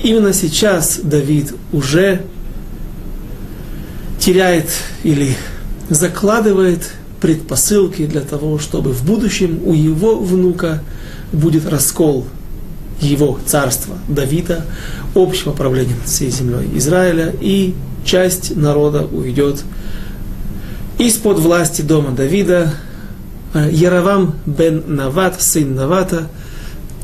именно 0.00 0.32
сейчас 0.32 1.00
Давид 1.02 1.52
уже 1.72 2.20
теряет 4.20 4.68
или 5.02 5.36
закладывает 5.90 6.92
предпосылки 7.20 8.06
для 8.06 8.20
того, 8.20 8.60
чтобы 8.60 8.92
в 8.92 9.04
будущем 9.04 9.58
у 9.64 9.74
его 9.74 10.20
внука 10.20 10.84
будет 11.32 11.68
раскол 11.68 12.28
его 13.00 13.40
царства 13.44 13.96
Давида, 14.06 14.64
общего 15.16 15.50
правления 15.50 15.96
всей 16.04 16.30
землей 16.30 16.70
Израиля, 16.76 17.34
и 17.40 17.74
часть 18.04 18.54
народа 18.54 19.04
уйдет 19.04 19.64
из-под 20.98 21.38
власти 21.38 21.82
дома 21.82 22.10
Давида. 22.10 22.72
Яровам 23.70 24.34
бен 24.46 24.82
Нават, 24.88 25.40
сын 25.40 25.74
Навата, 25.76 26.28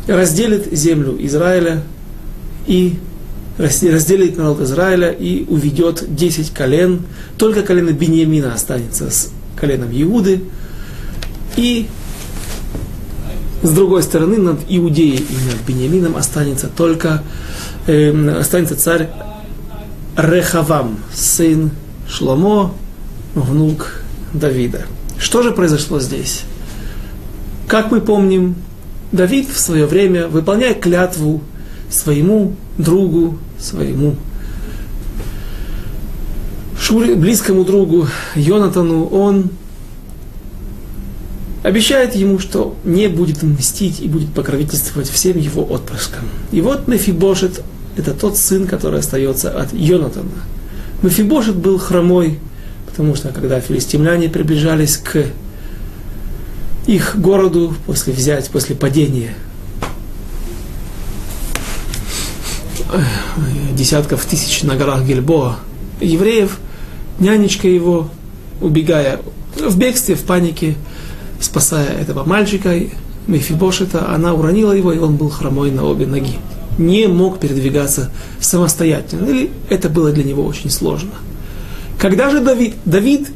разделит 0.08 0.72
землю 0.72 1.16
Израиля 1.20 1.82
и 2.66 2.98
разделит 3.56 4.36
народ 4.36 4.60
Израиля 4.60 5.12
и 5.12 5.44
уведет 5.48 6.14
10 6.14 6.50
колен. 6.50 7.02
Только 7.38 7.62
колено 7.62 7.90
Беньямина 7.90 8.52
останется 8.52 9.10
с 9.10 9.30
коленом 9.56 9.90
Иуды. 9.92 10.42
И 11.56 11.86
с 13.62 13.70
другой 13.70 14.02
стороны, 14.02 14.38
над 14.38 14.60
Иудеей 14.68 15.18
и 15.18 15.46
над 15.46 15.60
Беньямином 15.66 16.16
останется 16.16 16.68
только 16.68 17.22
э, 17.86 18.38
останется 18.38 18.76
царь 18.76 19.10
Рехавам, 20.16 20.98
сын 21.14 21.70
Шломо, 22.08 22.74
внук 23.34 24.02
Давида. 24.32 24.82
Что 25.18 25.42
же 25.42 25.52
произошло 25.52 26.00
здесь? 26.00 26.42
Как 27.66 27.90
мы 27.90 28.00
помним, 28.00 28.56
Давид 29.12 29.48
в 29.48 29.58
свое 29.58 29.86
время, 29.86 30.28
выполняя 30.28 30.74
клятву 30.74 31.42
своему 31.88 32.54
другу, 32.78 33.38
своему 33.58 34.16
близкому 36.90 37.64
другу 37.64 38.08
Йонатану, 38.34 39.04
он 39.06 39.50
обещает 41.62 42.16
ему, 42.16 42.38
что 42.38 42.76
не 42.84 43.08
будет 43.08 43.42
мстить 43.42 44.00
и 44.00 44.08
будет 44.08 44.32
покровительствовать 44.32 45.08
всем 45.08 45.38
его 45.38 45.62
отпрыскам. 45.62 46.24
И 46.50 46.60
вот 46.60 46.88
Мефибошет– 46.88 47.62
это 47.96 48.12
тот 48.12 48.36
сын, 48.36 48.66
который 48.66 49.00
остается 49.00 49.50
от 49.50 49.72
Йонатана. 49.72 50.30
Мефибошет 51.02 51.56
был 51.56 51.78
хромой, 51.78 52.40
потому 53.00 53.16
что 53.16 53.30
когда 53.30 53.60
филистимляне 53.60 54.28
приближались 54.28 54.98
к 54.98 55.24
их 56.86 57.18
городу 57.18 57.74
после 57.86 58.12
взять, 58.12 58.50
после 58.50 58.76
падения 58.76 59.32
десятков 63.72 64.22
тысяч 64.26 64.64
на 64.64 64.76
горах 64.76 65.04
Гильбоа 65.04 65.60
евреев, 66.02 66.58
нянечка 67.20 67.68
его, 67.68 68.10
убегая 68.60 69.20
в 69.56 69.78
бегстве, 69.78 70.14
в 70.14 70.24
панике, 70.24 70.74
спасая 71.40 71.88
этого 71.98 72.24
мальчика, 72.24 72.78
Мефибошета, 73.26 74.10
она 74.10 74.34
уронила 74.34 74.72
его, 74.72 74.92
и 74.92 74.98
он 74.98 75.16
был 75.16 75.30
хромой 75.30 75.70
на 75.70 75.86
обе 75.86 76.06
ноги. 76.06 76.34
Не 76.76 77.06
мог 77.06 77.40
передвигаться 77.40 78.10
самостоятельно, 78.40 79.24
или 79.24 79.50
это 79.70 79.88
было 79.88 80.12
для 80.12 80.24
него 80.24 80.44
очень 80.44 80.68
сложно. 80.68 81.12
Когда 82.00 82.30
же 82.30 82.40
Давид, 82.40 82.76
Давид 82.86 83.28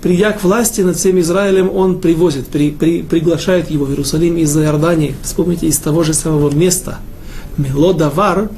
придя 0.00 0.30
к 0.32 0.44
власти 0.44 0.80
над 0.80 0.96
всем 0.96 1.18
Израилем, 1.20 1.68
он 1.74 2.00
привозит, 2.00 2.46
при, 2.46 2.70
при, 2.70 3.02
приглашает 3.02 3.68
его 3.68 3.84
в 3.84 3.90
Иерусалим 3.90 4.36
из 4.36 4.56
Иордании, 4.56 5.14
вспомните, 5.22 5.66
из 5.66 5.78
того 5.78 6.04
же 6.04 6.14
самого 6.14 6.50
места, 6.50 6.98
Мелодавар, 7.56 8.48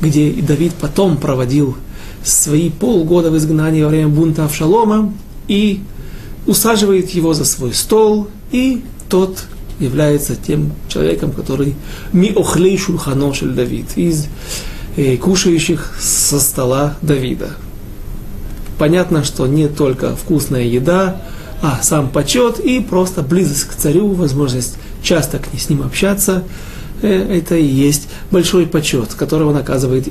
где 0.00 0.30
Давид 0.30 0.74
потом 0.74 1.16
проводил 1.16 1.76
свои 2.22 2.68
полгода 2.68 3.30
в 3.30 3.36
изгнании 3.38 3.82
во 3.82 3.88
время 3.88 4.08
бунта 4.08 4.44
Авшалома 4.44 5.12
и 5.48 5.80
усаживает 6.46 7.10
его 7.10 7.32
за 7.32 7.46
свой 7.46 7.72
стол, 7.72 8.28
и 8.52 8.82
тот 9.08 9.44
является 9.78 10.36
тем 10.36 10.72
человеком, 10.88 11.32
который 11.32 11.76
миохлей 12.12 12.76
шульханошель 12.76 13.52
Давид, 13.52 13.86
из 13.96 14.26
э, 14.96 15.16
кушающих 15.16 15.94
со 15.98 16.40
стола 16.40 16.96
Давида. 17.00 17.50
Понятно, 18.78 19.24
что 19.24 19.46
не 19.46 19.68
только 19.68 20.14
вкусная 20.16 20.64
еда, 20.64 21.20
а 21.62 21.80
сам 21.82 22.08
почет 22.08 22.60
и 22.60 22.80
просто 22.80 23.22
близость 23.22 23.64
к 23.64 23.74
царю, 23.74 24.12
возможность 24.12 24.76
часто 25.02 25.40
с 25.56 25.68
ним 25.68 25.82
общаться– 25.82 26.44
Э, 27.02 27.38
это 27.38 27.56
и 27.56 27.64
есть 27.64 28.08
большой 28.30 28.66
почет, 28.66 29.14
который 29.14 29.46
он 29.46 29.56
оказывает 29.56 30.08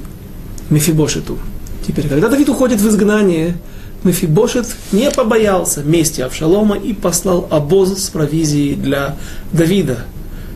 Мефибошету. 0.70 1.38
Теперь, 1.86 2.08
когда 2.08 2.30
Давид 2.30 2.50
уходит 2.50 2.80
в 2.80 2.88
изгнание, 2.88 3.58
Мефибошет 4.04 4.68
не 4.92 5.10
побоялся 5.12 5.82
мести 5.84 6.22
Авшалома 6.22 6.78
и 6.78 6.94
послал 6.94 7.48
обоз 7.50 7.98
с 7.98 8.10
провизией 8.10 8.76
для 8.76 9.16
Давида. 9.52 10.00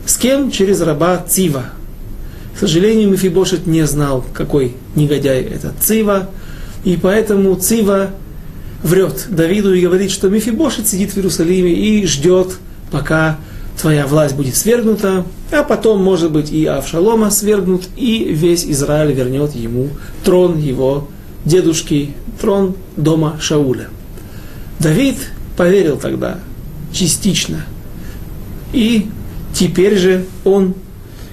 С 0.06 0.16
кем? 0.16 0.50
Через 0.50 0.80
раба 0.80 1.22
Цива. 1.28 1.64
К 2.54 2.58
сожалению, 2.58 3.10
Мефибошет 3.10 3.66
не 3.66 3.86
знал, 3.86 4.24
какой 4.32 4.76
негодяй 4.94 5.42
это 5.42 5.72
Цива, 5.80 6.30
и 6.84 6.96
поэтому 6.96 7.54
Цива 7.54 8.10
врет 8.82 9.26
Давиду 9.30 9.74
и 9.74 9.80
говорит, 9.80 10.10
что 10.10 10.28
Мефибошет 10.28 10.88
сидит 10.88 11.12
в 11.12 11.16
Иерусалиме 11.16 11.72
и 11.72 12.06
ждет, 12.06 12.58
пока 12.90 13.38
твоя 13.80 14.06
власть 14.06 14.34
будет 14.34 14.56
свергнута, 14.56 15.24
а 15.50 15.62
потом, 15.62 16.02
может 16.02 16.32
быть, 16.32 16.50
и 16.50 16.66
Авшалома 16.66 17.30
свергнут, 17.30 17.84
и 17.96 18.24
весь 18.24 18.64
Израиль 18.64 19.12
вернет 19.12 19.54
ему 19.54 19.88
трон 20.24 20.58
его 20.58 21.08
дедушки, 21.44 22.14
трон 22.40 22.74
дома 22.96 23.38
Шауля. 23.40 23.88
Давид 24.78 25.16
поверил 25.56 25.96
тогда 25.96 26.38
частично. 26.92 27.64
И 28.72 29.08
теперь 29.54 29.96
же 29.96 30.24
он, 30.44 30.74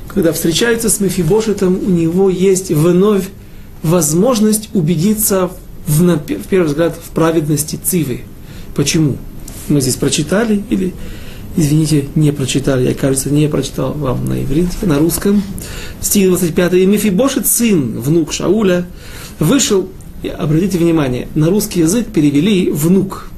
когда 0.08 0.34
встречается 0.34 0.90
с 0.90 1.00
Мефибошетом, 1.00 1.76
у 1.76 1.90
него 1.90 2.30
есть 2.30 2.70
вновь 2.72 3.30
возможность 3.84 4.70
убедиться 4.74 5.52
в, 5.88 6.02
в 6.02 6.48
первый 6.48 6.68
взгляд 6.68 6.96
в 6.96 7.10
праведности 7.12 7.80
Цивы. 7.82 8.22
Почему? 8.76 9.18
Мы 9.68 9.82
здесь 9.82 9.96
прочитали 9.96 10.64
или 10.70 10.94
извините, 11.56 12.08
не 12.16 12.32
прочитали, 12.32 12.88
я, 12.88 12.94
кажется, 12.94 13.30
не 13.30 13.48
прочитал 13.48 13.94
вам 13.94 14.26
на 14.26 14.42
иврите, 14.44 14.70
на 14.84 15.00
русском. 15.00 15.44
Стих 16.02 16.28
25. 16.30 16.74
И 16.74 16.86
Мефибошет, 16.86 17.48
сын, 17.48 18.00
внук 18.00 18.34
Шауля, 18.34 18.86
вышел, 19.40 19.90
обратите 20.38 20.78
внимание, 20.78 21.28
на 21.36 21.50
русский 21.50 21.82
язык 21.82 22.08
перевели 22.08 22.70
внук. 22.72 23.30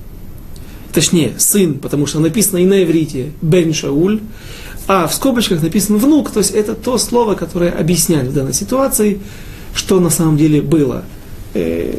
Точнее, 0.93 1.33
сын, 1.37 1.75
потому 1.75 2.05
что 2.05 2.19
написано 2.19 2.57
и 2.59 2.65
на 2.65 2.83
иврите 2.83 3.31
Бен 3.41 3.73
Шауль, 3.73 4.19
а 4.87 5.07
в 5.07 5.13
скобочках 5.13 5.61
написано 5.61 5.97
внук, 5.97 6.31
то 6.31 6.39
есть 6.39 6.51
это 6.51 6.73
то 6.73 6.97
слово, 6.97 7.35
которое 7.35 7.71
объясняет 7.71 8.27
в 8.27 8.33
данной 8.33 8.53
ситуации, 8.53 9.19
что 9.73 9.99
на 9.99 10.09
самом 10.09 10.37
деле 10.37 10.61
было. 10.61 11.03
Э, 11.53 11.93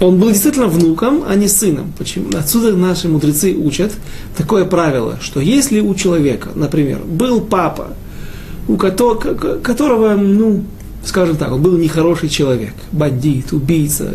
он 0.00 0.18
был 0.18 0.30
действительно 0.30 0.66
внуком, 0.66 1.24
а 1.26 1.34
не 1.34 1.48
сыном. 1.48 1.92
Почему? 1.96 2.26
Отсюда 2.36 2.76
наши 2.76 3.08
мудрецы 3.08 3.54
учат 3.54 3.92
такое 4.36 4.64
правило, 4.64 5.18
что 5.20 5.40
если 5.40 5.80
у 5.80 5.94
человека, 5.94 6.50
например, 6.54 7.00
был 7.04 7.40
папа, 7.40 7.94
у 8.66 8.76
которого, 8.76 10.14
ну, 10.14 10.64
скажем 11.04 11.36
так, 11.36 11.52
он 11.52 11.62
был 11.62 11.76
нехороший 11.78 12.28
человек, 12.28 12.74
бандит, 12.92 13.52
убийца, 13.52 14.12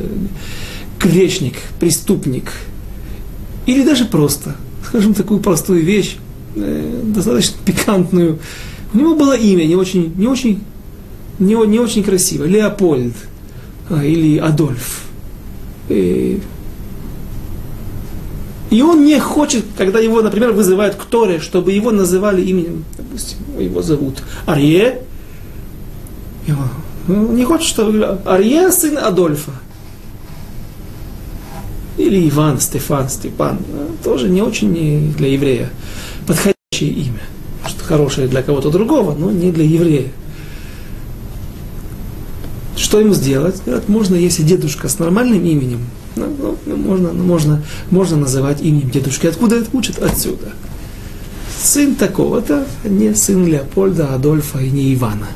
грешник, 0.99 1.55
преступник, 1.79 2.51
или 3.65 3.83
даже 3.83 4.05
просто, 4.05 4.55
скажем, 4.87 5.13
такую 5.13 5.39
простую 5.39 5.83
вещь, 5.83 6.17
э, 6.55 7.01
достаточно 7.03 7.57
пикантную, 7.65 8.39
у 8.93 8.97
него 8.97 9.15
было 9.15 9.37
имя 9.37 9.65
не 9.65 9.75
очень, 9.75 10.13
не 10.17 10.27
очень, 10.27 10.61
не, 11.39 11.55
не 11.67 11.79
очень 11.79 12.03
красивое, 12.03 12.47
Леопольд 12.47 13.15
а, 13.89 14.03
или 14.03 14.37
Адольф 14.37 15.05
и 18.69 18.81
он 18.83 19.03
не 19.03 19.19
хочет, 19.19 19.65
когда 19.77 19.99
его, 19.99 20.21
например, 20.21 20.51
вызывают 20.51 20.95
к 20.95 21.05
Торе, 21.05 21.39
чтобы 21.39 21.71
его 21.71 21.91
называли 21.91 22.41
именем, 22.41 22.85
допустим, 22.97 23.37
его 23.57 23.81
зовут 23.81 24.21
Арье, 24.45 25.01
Ну, 27.07 27.31
не 27.31 27.43
хочет, 27.45 27.67
что 27.67 28.21
Арье 28.25 28.71
сын 28.71 28.97
Адольфа. 28.99 29.51
Или 31.97 32.29
Иван, 32.29 32.59
Стефан, 32.59 33.09
Степан. 33.09 33.57
Тоже 34.03 34.29
не 34.29 34.41
очень 34.41 35.13
для 35.13 35.29
еврея 35.29 35.69
подходящее 36.27 36.91
имя. 36.91 37.21
Может, 37.63 37.81
хорошее 37.81 38.27
для 38.27 38.43
кого-то 38.43 38.69
другого, 38.69 39.15
но 39.15 39.31
не 39.31 39.51
для 39.51 39.65
еврея. 39.65 40.09
Что 42.89 43.01
ему 43.01 43.13
сделать? 43.13 43.61
Говорят, 43.67 43.87
можно, 43.87 44.15
если 44.15 44.41
дедушка 44.41 44.89
с 44.89 44.97
нормальным 44.97 45.45
именем, 45.45 45.81
ну, 46.15 46.57
ну, 46.65 46.75
можно, 46.75 47.11
ну, 47.11 47.23
можно, 47.23 47.63
можно 47.91 48.17
называть 48.17 48.63
именем 48.63 48.89
дедушки. 48.89 49.27
Откуда 49.27 49.57
это 49.57 49.69
учат? 49.73 49.99
Отсюда. 50.01 50.53
Сын 51.61 51.93
такого-то, 51.93 52.65
не 52.83 53.13
сын 53.13 53.45
Леопольда, 53.45 54.15
Адольфа 54.15 54.57
и 54.57 54.71
не 54.71 54.91
Ивана. 54.95 55.27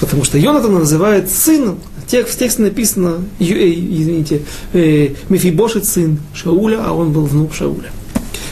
Потому 0.00 0.24
что 0.24 0.38
Йонатан 0.38 0.74
называет 0.74 1.30
сыном. 1.30 1.78
В 2.04 2.10
тексте 2.10 2.60
написано, 2.60 3.20
э, 3.38 3.44
извините, 3.44 4.42
э, 4.72 5.10
Мефибошет 5.28 5.84
сын 5.84 6.18
Шауля, 6.34 6.84
а 6.84 6.94
он 6.94 7.12
был 7.12 7.26
внук 7.26 7.54
Шауля. 7.54 7.92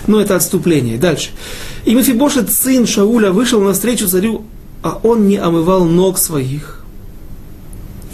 Но 0.06 0.20
это 0.20 0.36
отступление. 0.36 0.98
Дальше. 0.98 1.30
И 1.84 1.96
Мефибошет 1.96 2.48
сын 2.48 2.86
Шауля 2.86 3.32
вышел 3.32 3.60
навстречу 3.60 4.06
царю, 4.06 4.44
а 4.82 4.98
он 5.02 5.28
не 5.28 5.36
омывал 5.36 5.84
ног 5.84 6.18
своих 6.18 6.82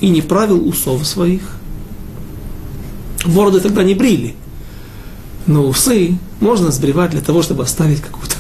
и 0.01 0.09
не 0.09 0.23
правил 0.23 0.67
усов 0.67 1.07
своих. 1.07 1.43
Бороды 3.25 3.61
тогда 3.61 3.83
не 3.83 3.95
брили. 3.95 4.35
Но 5.47 5.67
усы 5.67 6.19
можно 6.41 6.71
сбривать 6.71 7.13
для 7.13 7.21
того, 7.21 7.43
чтобы 7.43 7.63
оставить 7.63 8.01
какую-то 8.01 8.37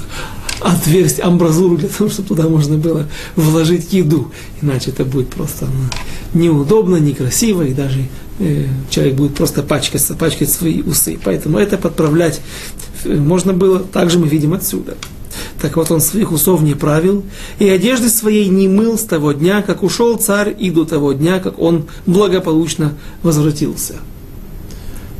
отверстие, 0.60 1.24
амбразуру 1.24 1.76
для 1.76 1.88
того, 1.88 2.10
чтобы 2.10 2.28
туда 2.28 2.48
можно 2.48 2.76
было 2.76 3.06
вложить 3.36 3.92
еду. 3.92 4.32
Иначе 4.60 4.90
это 4.90 5.04
будет 5.04 5.28
просто 5.28 5.66
ну, 5.66 6.40
неудобно, 6.40 6.96
некрасиво, 6.96 7.62
и 7.62 7.74
даже 7.74 8.06
э, 8.38 8.66
человек 8.90 9.14
будет 9.14 9.34
просто 9.34 9.62
пачкаться, 9.62 10.14
пачкать 10.14 10.50
свои 10.50 10.82
усы. 10.82 11.18
Поэтому 11.22 11.58
это 11.58 11.78
подправлять 11.78 12.40
э, 13.04 13.14
можно 13.14 13.52
было, 13.52 13.80
также 13.80 14.18
мы 14.18 14.28
видим 14.28 14.52
отсюда. 14.52 14.96
Так 15.60 15.76
вот 15.76 15.90
он 15.90 16.00
своих 16.00 16.32
усов 16.32 16.62
не 16.62 16.74
правил, 16.74 17.24
и 17.58 17.68
одежды 17.68 18.08
своей 18.08 18.48
не 18.48 18.68
мыл 18.68 18.98
с 18.98 19.02
того 19.02 19.32
дня, 19.32 19.62
как 19.62 19.82
ушел 19.82 20.16
царь, 20.16 20.54
и 20.58 20.70
до 20.70 20.84
того 20.84 21.12
дня, 21.12 21.38
как 21.40 21.58
он 21.58 21.86
благополучно 22.06 22.94
возвратился. 23.22 23.96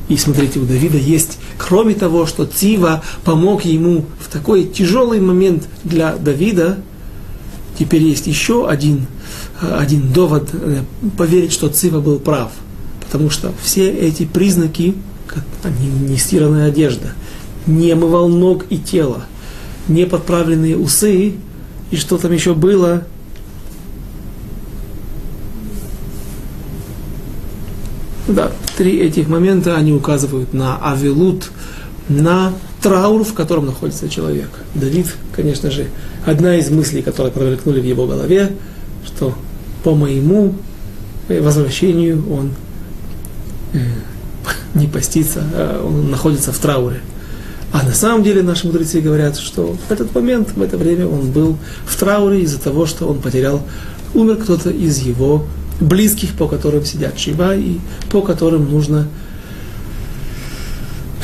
И 0.09 0.17
смотрите, 0.17 0.61
у 0.61 0.65
Давида 0.65 0.99
есть, 0.99 1.39
кроме 1.59 1.95
того, 1.95 2.27
что 2.27 2.47
Цива 2.47 3.03
помог 3.25 3.65
ему 3.65 4.05
в 4.21 4.31
такой 4.31 4.65
тяжелый 4.65 5.21
момент 5.21 5.69
для 5.83 6.15
Давида, 6.15 6.79
теперь 7.79 8.03
есть 8.03 8.27
еще 8.27 8.69
один, 8.69 9.07
один 9.61 10.13
довод 10.13 10.51
э, 10.53 10.83
поверить, 11.17 11.53
что 11.53 11.69
Цива 11.69 12.01
был 12.01 12.21
прав. 12.21 12.53
Потому 13.01 13.31
что 13.31 13.53
все 13.63 13.89
эти 13.91 14.27
признаки, 14.27 14.95
они 15.65 15.89
не 16.09 16.17
стиранная 16.17 16.69
одежда, 16.69 17.13
не 17.67 17.91
омывал 17.91 18.29
ног 18.29 18.67
и 18.71 18.79
тело, 18.79 19.25
не 19.89 20.07
подправленные 20.07 20.77
усы, 20.77 21.35
и 21.91 21.97
что 21.97 22.19
там 22.19 22.33
еще 22.33 22.55
было, 22.55 23.05
Да, 28.29 28.51
три 28.77 28.99
этих 28.99 29.29
момента, 29.29 29.77
они 29.77 29.93
указывают 29.93 30.53
на 30.53 30.77
авилут, 30.79 31.51
на 32.09 32.53
траур, 32.83 33.25
в 33.25 33.35
котором 33.35 33.67
находится 33.67 34.09
человек. 34.09 34.49
Давид, 34.75 35.07
конечно 35.35 35.71
же, 35.71 35.87
одна 36.25 36.57
из 36.57 36.69
мыслей, 36.71 37.03
которые 37.03 37.33
промелькнули 37.33 37.81
в 37.81 37.85
его 37.85 38.07
голове, 38.07 38.53
что 39.05 39.35
по 39.85 39.95
моему 39.95 40.55
возвращению 41.29 42.25
он 42.33 42.51
э, 43.75 43.79
не 44.75 44.89
постится, 44.89 45.45
а 45.55 45.87
он 45.87 46.11
находится 46.11 46.53
в 46.53 46.59
трауре. 46.59 47.01
А 47.73 47.83
на 47.83 47.93
самом 47.93 48.23
деле 48.23 48.43
наши 48.43 48.67
мудрецы 48.67 49.01
говорят, 49.01 49.37
что 49.37 49.77
в 49.89 49.91
этот 49.91 50.15
момент, 50.15 50.53
в 50.55 50.63
это 50.63 50.77
время 50.79 51.07
он 51.07 51.31
был 51.31 51.59
в 51.85 51.99
трауре 51.99 52.43
из-за 52.43 52.61
того, 52.61 52.87
что 52.87 53.07
он 53.07 53.21
потерял, 53.21 53.63
умер 54.15 54.37
кто-то 54.37 54.71
из 54.71 54.99
его 54.99 55.47
близких, 55.81 56.35
по 56.35 56.49
которым 56.49 56.85
сидят 56.85 57.19
Шива, 57.19 57.57
и 57.57 57.79
по 58.11 58.23
которым 58.23 58.71
нужно 58.71 59.09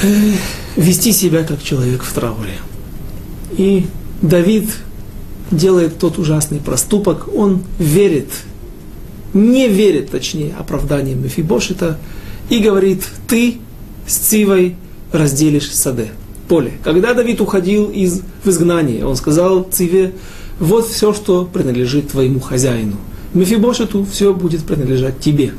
э, 0.02 0.32
вести 0.76 1.12
себя 1.12 1.44
как 1.44 1.62
человек 1.62 2.02
в 2.02 2.12
трауре. 2.12 2.58
И 3.56 3.86
Давид 4.20 4.70
делает 5.50 5.98
тот 5.98 6.18
ужасный 6.18 6.58
проступок, 6.58 7.28
он 7.34 7.62
верит, 7.78 8.30
не 9.34 9.68
верит, 9.68 10.10
точнее, 10.10 10.54
оправданием 10.58 11.22
Мефибошита, 11.22 11.98
и 12.48 12.58
говорит, 12.58 13.04
ты 13.28 13.58
с 14.06 14.16
Цивой 14.16 14.76
разделишь 15.12 15.70
саде, 15.72 16.10
поле. 16.52 16.72
Когда 16.84 17.14
Давид 17.14 17.40
уходил 17.40 17.90
из, 17.90 18.20
в 18.44 18.48
изгнание, 18.48 19.06
он 19.06 19.16
сказал 19.16 19.62
Циве, 19.70 20.12
вот 20.60 20.86
все, 20.86 21.14
что 21.14 21.48
принадлежит 21.50 22.10
твоему 22.10 22.40
хозяину– 22.40 22.96
Мефибошету 23.34 24.04
все 24.04 24.34
будет 24.34 24.64
принадлежать 24.64 25.18
тебе. 25.20 25.52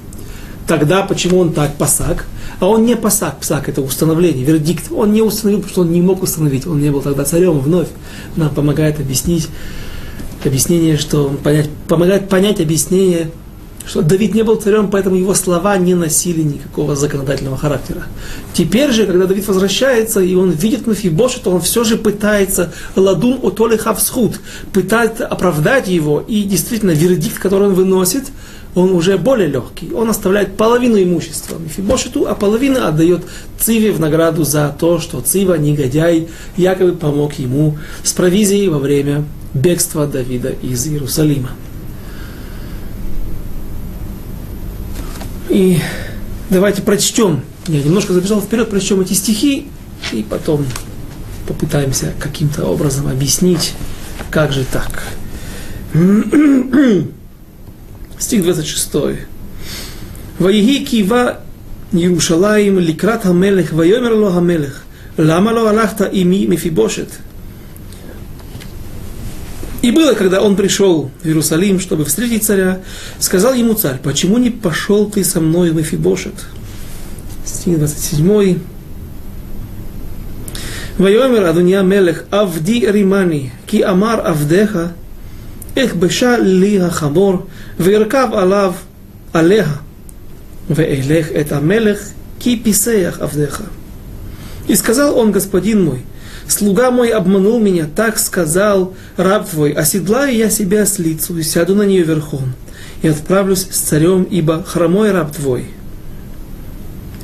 Тогда 0.67 1.01
почему 1.03 1.39
он 1.39 1.53
так 1.53 1.75
пасак? 1.75 2.25
А 2.60 2.67
он 2.67 2.86
не 2.86 2.95
пасак, 2.95 3.39
псак 3.39 3.67
это 3.67 3.82
установление, 3.82 4.45
вердикт. 4.45 4.91
Он 4.91 5.12
не 5.12 5.21
установил, 5.21 5.60
потому 5.60 5.71
что 5.71 5.82
он 5.82 5.91
не 5.91 6.01
мог 6.01 6.21
установить, 6.21 6.67
он 6.67 6.79
не 6.79 6.91
был 6.91 7.01
тогда 7.01 7.25
царем 7.25 7.60
вновь. 7.60 7.88
Нам 8.36 8.53
помогает 8.53 8.99
объяснить 8.99 9.49
объяснение, 10.45 10.97
что 10.97 11.29
понять, 11.43 11.69
помогает 11.88 12.29
понять 12.29 12.62
объяснение 12.62 13.32
что 13.86 14.02
Давид 14.02 14.34
не 14.34 14.43
был 14.43 14.56
царем, 14.56 14.89
поэтому 14.89 15.15
его 15.15 15.34
слова 15.34 15.78
не 15.78 15.93
носили 15.93 16.41
никакого 16.41 16.96
законодательного 16.96 17.58
характера. 17.58 18.04
Теперь 18.54 18.91
же, 18.91 19.06
когда 19.06 19.26
Давид 19.26 19.48
возвращается, 19.48 20.22
и 20.22 20.36
он 20.36 20.52
видит 20.52 20.88
Мефибоша, 20.88 21.41
то 21.41 21.52
он 21.52 21.62
все 21.62 21.84
же 21.84 21.98
пытается 21.98 22.72
ладун 22.96 23.39
отоле 23.43 23.78
хавсхуд, 23.78 24.39
пытается 24.72 25.28
оправдать 25.28 25.88
его, 25.88 26.24
и 26.26 26.43
действительно 26.43 26.91
вердикт, 26.91 27.39
который 27.39 27.67
он 27.67 27.74
выносит, 27.74 28.26
он 28.76 28.91
уже 28.91 29.17
более 29.17 29.48
легкий. 29.48 29.91
Он 29.93 30.10
оставляет 30.10 30.58
половину 30.58 31.02
имущества 31.02 31.58
Мефибошету, 31.60 32.28
а 32.28 32.36
половину 32.36 32.84
отдает 32.84 33.24
Циве 33.60 33.91
в 33.91 34.00
награду 34.00 34.43
за 34.43 34.76
то, 34.78 35.00
что 35.00 35.22
Цива, 35.22 35.56
негодяй, 35.56 36.28
якобы 36.58 36.93
помог 36.93 37.34
ему 37.36 37.78
с 38.04 38.13
провизией 38.13 38.69
во 38.69 38.80
время 38.80 39.26
бегства 39.54 40.08
Давида 40.08 40.50
из 40.62 40.88
Иерусалима. 40.88 41.52
И 45.54 45.78
давайте 46.50 46.82
прочтем. 46.82 47.42
Я 47.68 47.84
немножко 47.84 48.12
забежал 48.12 48.42
вперед, 48.42 48.72
прочтем 48.72 49.02
эти 49.02 49.13
стихи, 49.13 49.68
и 50.12 50.24
потом 50.28 50.66
попытаемся 51.48 52.12
каким-то 52.20 52.66
образом 52.66 53.08
объяснить, 53.08 53.76
как 54.32 54.52
же 54.52 54.66
так. 54.66 55.04
Стих 58.18 58.42
26. 58.42 58.89
Ваиги 60.39 60.84
кива 60.86 61.42
Иерушалаим 61.92 62.80
ликрат 62.80 63.22
хамелех, 63.22 63.74
вайомер 63.74 64.13
ло 64.13 64.32
хамелех, 64.32 64.82
лама 65.18 65.52
ло 65.52 65.70
алахта 65.70 66.06
ими 66.06 66.48
мефибошет. 66.48 67.10
И 69.84 69.91
было, 69.91 70.13
когда 70.13 70.41
он 70.41 70.56
пришел 70.56 71.12
в 71.22 71.28
Иерусалим, 71.28 71.82
чтобы 71.82 72.06
встретить 72.06 72.46
царя, 72.46 72.80
сказал 73.19 73.54
ему 73.54 73.74
царь, 73.74 74.00
почему 74.02 74.38
не 74.38 74.50
пошел 74.50 75.12
ты 75.12 75.26
со 75.26 75.41
мной 75.41 75.72
в 75.72 75.76
Мефибошет? 75.76 76.34
Стих 77.46 77.79
27. 77.79 78.60
Вайомер 80.98 81.44
Адуния 81.44 81.81
Мелех 81.81 82.23
Авди 82.31 82.86
Римани, 82.90 83.52
ки 83.67 83.81
амар 83.81 84.25
Авдеха, 84.25 84.94
их 85.75 85.96
беша 85.96 86.38
ли 86.38 86.79
хабор, 86.90 87.46
виркав 87.77 88.34
алав 88.34 88.77
алеха, 89.34 89.81
веэлех 90.69 91.29
это 91.34 91.60
Мелех, 91.60 92.00
ки 92.40 92.56
писеях 92.56 93.19
Авдеха. 93.19 93.65
И 94.69 94.75
сказал 94.75 95.17
он, 95.17 95.34
господин 95.34 95.84
мой, 95.84 96.06
Слуга 96.48 96.91
мой 96.91 97.10
обманул 97.10 97.60
меня, 97.60 97.87
так 97.94 98.19
сказал 98.19 98.94
раб 99.17 99.50
твой, 99.50 99.71
оседлаю 99.71 100.35
я 100.35 100.50
себя 100.50 100.85
с 100.85 101.00
лицу 101.00 101.37
и 101.37 101.44
сяду 101.44 101.75
на 101.75 101.83
нее 101.83 102.04
верхом, 102.04 102.54
и 103.02 103.08
отправлюсь 103.08 103.67
с 103.69 103.77
царем, 103.77 104.23
ибо 104.23 104.63
хромой 104.63 105.12
раб 105.12 105.31
твой. 105.33 105.67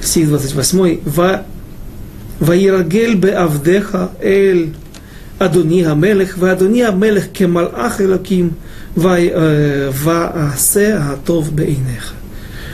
Стих 0.01 0.29
28. 0.29 1.01
Ва 1.05 1.43
Ваирагель 2.39 3.15
бе 3.15 3.31
авдеха 3.31 4.11
эль 4.21 4.73
Адони 5.39 5.83
Амелех, 5.83 6.41
Адони 6.41 6.81
Амелех 6.81 7.29
кемалах 7.29 8.01
элаким, 8.01 8.55
ваасе 8.95 10.79
э, 10.79 11.13
атов 11.13 11.51
бейнеха. 11.53 12.15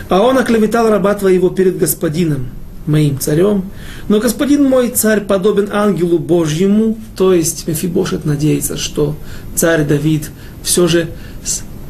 А 0.10 0.22
он 0.22 0.38
оклеветал 0.38 0.90
раба 0.90 1.16
твоего 1.16 1.50
перед 1.50 1.78
господином, 1.78 2.50
моим 2.86 3.20
царем, 3.20 3.66
но 4.08 4.20
господин 4.20 4.70
мой 4.70 4.90
царь 4.90 5.22
подобен 5.22 5.70
ангелу 5.72 6.20
Божьему, 6.20 6.98
то 7.16 7.34
есть 7.34 7.68
Мефибошет 7.68 8.26
надеется, 8.26 8.78
что 8.78 9.16
царь 9.56 9.86
Давид 9.86 10.30
все 10.64 10.88
же 10.88 11.10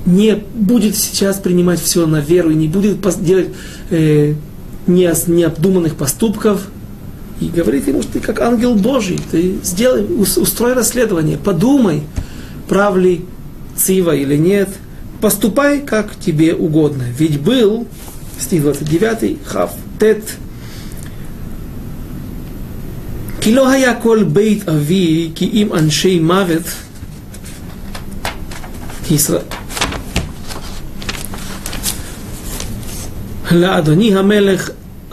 не 0.06 0.36
будет 0.36 0.96
сейчас 0.96 1.38
принимать 1.38 1.82
все 1.82 2.06
на 2.06 2.20
веру 2.20 2.52
и 2.52 2.56
не 2.56 2.68
будет 2.68 3.00
делать 3.24 3.50
э, 3.90 4.36
необдуманных 4.88 5.96
поступков. 5.96 6.68
И 7.42 7.48
говорит 7.48 7.88
ему, 7.88 8.02
что 8.02 8.14
ты 8.14 8.20
как 8.22 8.40
ангел 8.40 8.76
Божий, 8.76 9.20
ты 9.32 9.56
сделай, 9.64 10.06
устрой 10.06 10.74
расследование, 10.74 11.38
подумай, 11.38 12.04
прав 12.70 12.96
ли 12.96 13.26
Цива 13.76 14.16
или 14.16 14.38
нет, 14.38 14.70
поступай, 15.20 15.82
как 15.82 16.16
тебе 16.18 16.54
угодно. 16.54 17.04
Ведь 17.18 17.42
был, 17.42 17.88
стих 18.40 18.62
29, 18.62 19.40
Хав 19.44 19.74
Тет, 20.00 20.24
כי 23.45 23.55
לא 23.55 23.69
היה 23.69 23.95
כל 23.95 24.23
בית 24.23 24.69
אבי 24.69 25.31
כי 25.35 25.51
אם 25.53 25.69
אנשי 25.75 26.19
מוות 26.19 26.63
ישראל. 29.11 29.43
לאדוני 33.51 34.17
המלך 34.17 34.71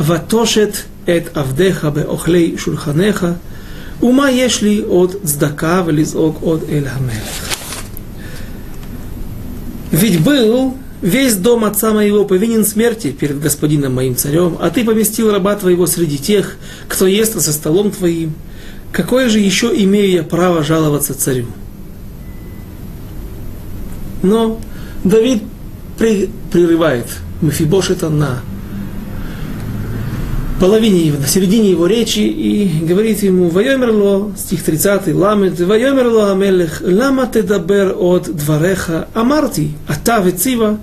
ותושת 0.08 0.78
את 1.04 1.38
עבדיך 1.38 1.86
באוכלי 1.86 2.54
שולחניך, 2.58 3.28
ומה 4.04 4.32
יש 4.32 4.62
לי 4.62 4.84
עוד 4.88 5.16
צדקה 5.24 5.84
ולזעוק 5.86 6.38
עוד 6.42 6.64
אל 6.70 6.84
המלך. 6.88 7.58
Ведь 9.94 10.20
был 10.24 10.74
весь 11.03 11.35
дом 11.35 11.65
отца 11.65 11.93
моего 11.93 12.25
повинен 12.25 12.65
смерти 12.65 13.11
перед 13.11 13.41
господином 13.41 13.95
моим 13.95 14.17
царем, 14.17 14.57
а 14.61 14.71
ты 14.71 14.85
поместил 14.85 15.31
раба 15.31 15.57
твоего 15.57 15.87
среди 15.87 16.17
тех, 16.17 16.57
кто 16.89 17.07
ест 17.07 17.35
за 17.35 17.53
столом 17.53 17.91
твоим. 17.91 18.35
Какое 18.93 19.29
же 19.29 19.41
еще 19.41 19.73
имею 19.75 20.11
я 20.11 20.23
право 20.23 20.63
жаловаться 20.63 21.15
царю? 21.15 21.47
Но 24.23 24.61
Давид 25.03 25.43
при, 25.99 26.31
прерывает 26.51 27.07
Мефибошета 27.41 28.09
на 28.09 28.41
половине 30.61 31.07
его, 31.07 31.19
на 31.19 31.27
середине 31.27 31.73
его 31.73 31.87
речи 31.87 32.21
и 32.21 32.85
говорит 32.87 33.25
ему, 33.25 33.49
«Вайомерло», 33.49 34.31
стих 34.37 34.63
30, 34.63 35.13
«Ламет, 35.13 35.59
вайомерло 35.59 36.31
амелех, 36.31 36.83
лама 36.85 37.27
тедабер 37.27 37.97
от 37.99 38.31
двореха, 38.33 39.09
амарти, 39.13 39.73
ата 39.89 40.21
вецива, 40.21 40.79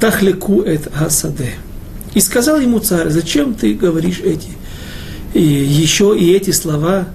Тахлику 0.00 0.62
эт 0.62 0.88
хасаде. 0.92 1.54
И 2.14 2.20
сказал 2.20 2.58
ему 2.60 2.78
царь, 2.78 3.10
зачем 3.10 3.54
ты 3.54 3.74
говоришь 3.74 4.20
эти, 4.20 4.48
и 5.34 5.42
еще 5.42 6.16
и 6.18 6.32
эти 6.32 6.50
слова? 6.50 7.08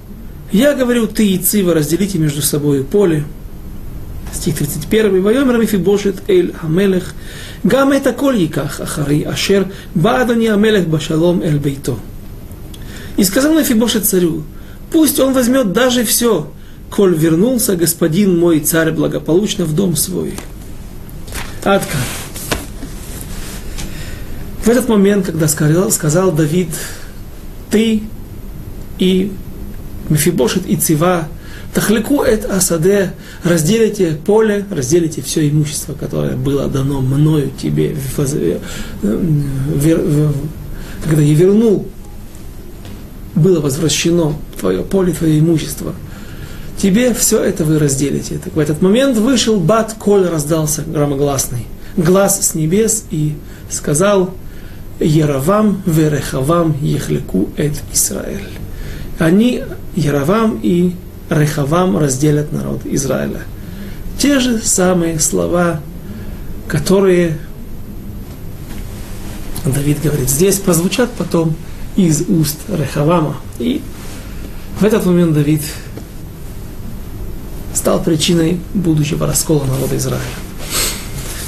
Я 0.51 0.75
говорю, 0.75 1.07
ты 1.07 1.27
и 1.27 1.37
Цива 1.37 1.73
разделите 1.73 2.19
между 2.19 2.41
собой 2.41 2.83
поле. 2.83 3.25
Стих 4.31 4.57
31. 4.57 5.21
Вайомер 5.21 5.57
Мифибошет 5.57 6.23
эль 6.27 6.53
Амелех. 6.61 7.13
Гам 7.63 7.91
это 7.91 8.13
кольниках 8.13 8.79
ахари 8.79 9.23
ашер 9.23 9.71
баадони 9.95 10.47
Амелех 10.47 10.87
башалом 10.87 11.41
эль 11.41 11.57
бейто. 11.57 11.97
И 13.17 13.23
сказал 13.23 13.57
Мифибошет 13.57 14.05
царю, 14.05 14.43
пусть 14.91 15.19
он 15.19 15.33
возьмет 15.33 15.71
даже 15.71 16.03
все, 16.03 16.51
коль 16.89 17.15
вернулся 17.15 17.75
господин 17.75 18.39
мой 18.39 18.59
царь 18.59 18.91
благополучно 18.91 19.65
в 19.65 19.73
дом 19.75 19.95
свой. 19.95 20.33
Отказ. 21.63 22.22
В 24.63 24.69
этот 24.69 24.87
момент, 24.87 25.25
когда 25.25 25.47
сказал, 25.47 25.91
сказал 25.91 26.31
Давид, 26.31 26.69
ты 27.69 28.03
и 28.97 29.31
Мефибошет 30.09 30.65
и 30.65 30.77
Цива 30.77 31.27
Тахлеку 31.73 32.21
эт 32.21 32.45
асаде, 32.45 33.13
разделите 33.43 34.17
поле, 34.25 34.65
разделите 34.69 35.21
все 35.21 35.49
имущество, 35.49 35.93
которое 35.93 36.35
было 36.35 36.67
дано 36.67 37.01
мною 37.01 37.51
тебе, 37.59 37.95
когда 41.03 41.21
я 41.21 41.33
вернул, 41.33 41.87
было 43.33 43.59
возвращено 43.59 44.35
твое 44.59 44.83
поле, 44.83 45.13
твое 45.13 45.39
имущество. 45.39 45.95
Тебе 46.77 47.13
все 47.13 47.43
это 47.43 47.65
вы 47.65 47.79
разделите. 47.79 48.37
Так 48.37 48.55
в 48.55 48.59
этот 48.59 48.81
момент 48.81 49.17
вышел 49.17 49.59
бат, 49.59 49.95
коль 49.97 50.27
раздался 50.27 50.83
громогласный 50.83 51.65
глаз 51.97 52.47
с 52.47 52.55
небес 52.55 53.05
и 53.09 53.33
сказал, 53.69 54.33
Яровам 54.99 55.81
верехавам 55.85 56.75
ехлеку 56.81 57.49
эт 57.57 57.81
Израиль. 57.93 58.47
Они, 59.19 59.63
Яровам 59.95 60.59
и 60.61 60.95
Рехавам 61.29 61.97
разделят 61.97 62.51
народ 62.51 62.81
Израиля. 62.85 63.41
Те 64.17 64.39
же 64.39 64.59
самые 64.59 65.19
слова, 65.19 65.81
которые 66.67 67.37
Давид 69.65 70.01
говорит 70.01 70.29
здесь, 70.29 70.59
прозвучат 70.59 71.11
потом 71.11 71.55
из 71.95 72.21
уст 72.27 72.59
Рехавама. 72.69 73.37
И 73.59 73.81
в 74.79 74.83
этот 74.83 75.05
момент 75.05 75.33
Давид 75.33 75.61
стал 77.73 78.03
причиной 78.03 78.59
будущего 78.73 79.25
раскола 79.27 79.65
народа 79.65 79.97
Израиля. 79.97 80.21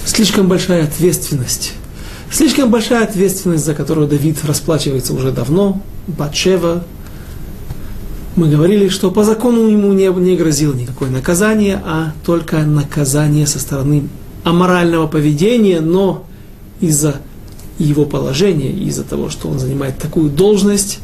Слишком 0.06 0.48
большая 0.48 0.84
ответственность. 0.84 1.74
Слишком 2.32 2.70
большая 2.70 3.04
ответственность, 3.04 3.66
за 3.66 3.74
которую 3.74 4.08
Давид 4.08 4.44
расплачивается 4.44 5.14
уже 5.14 5.32
давно. 5.32 5.82
Батшева, 6.08 6.84
мы 8.36 8.50
говорили, 8.50 8.90
что 8.90 9.12
по 9.12 9.24
закону 9.24 9.68
ему 9.70 9.94
не, 9.94 10.08
не 10.08 10.36
грозило 10.36 10.74
никакое 10.74 11.10
наказание, 11.10 11.82
а 11.86 12.12
только 12.26 12.58
наказание 12.64 13.48
со 13.48 13.60
стороны 13.60 14.10
аморального 14.44 15.08
поведения, 15.08 15.80
но 15.80 16.26
из-за 16.82 17.16
его 17.80 18.06
положения, 18.06 18.72
из-за 18.72 19.04
того, 19.04 19.30
что 19.30 19.48
он 19.48 19.60
занимает 19.60 19.98
такую 19.98 20.30
должность, 20.30 21.00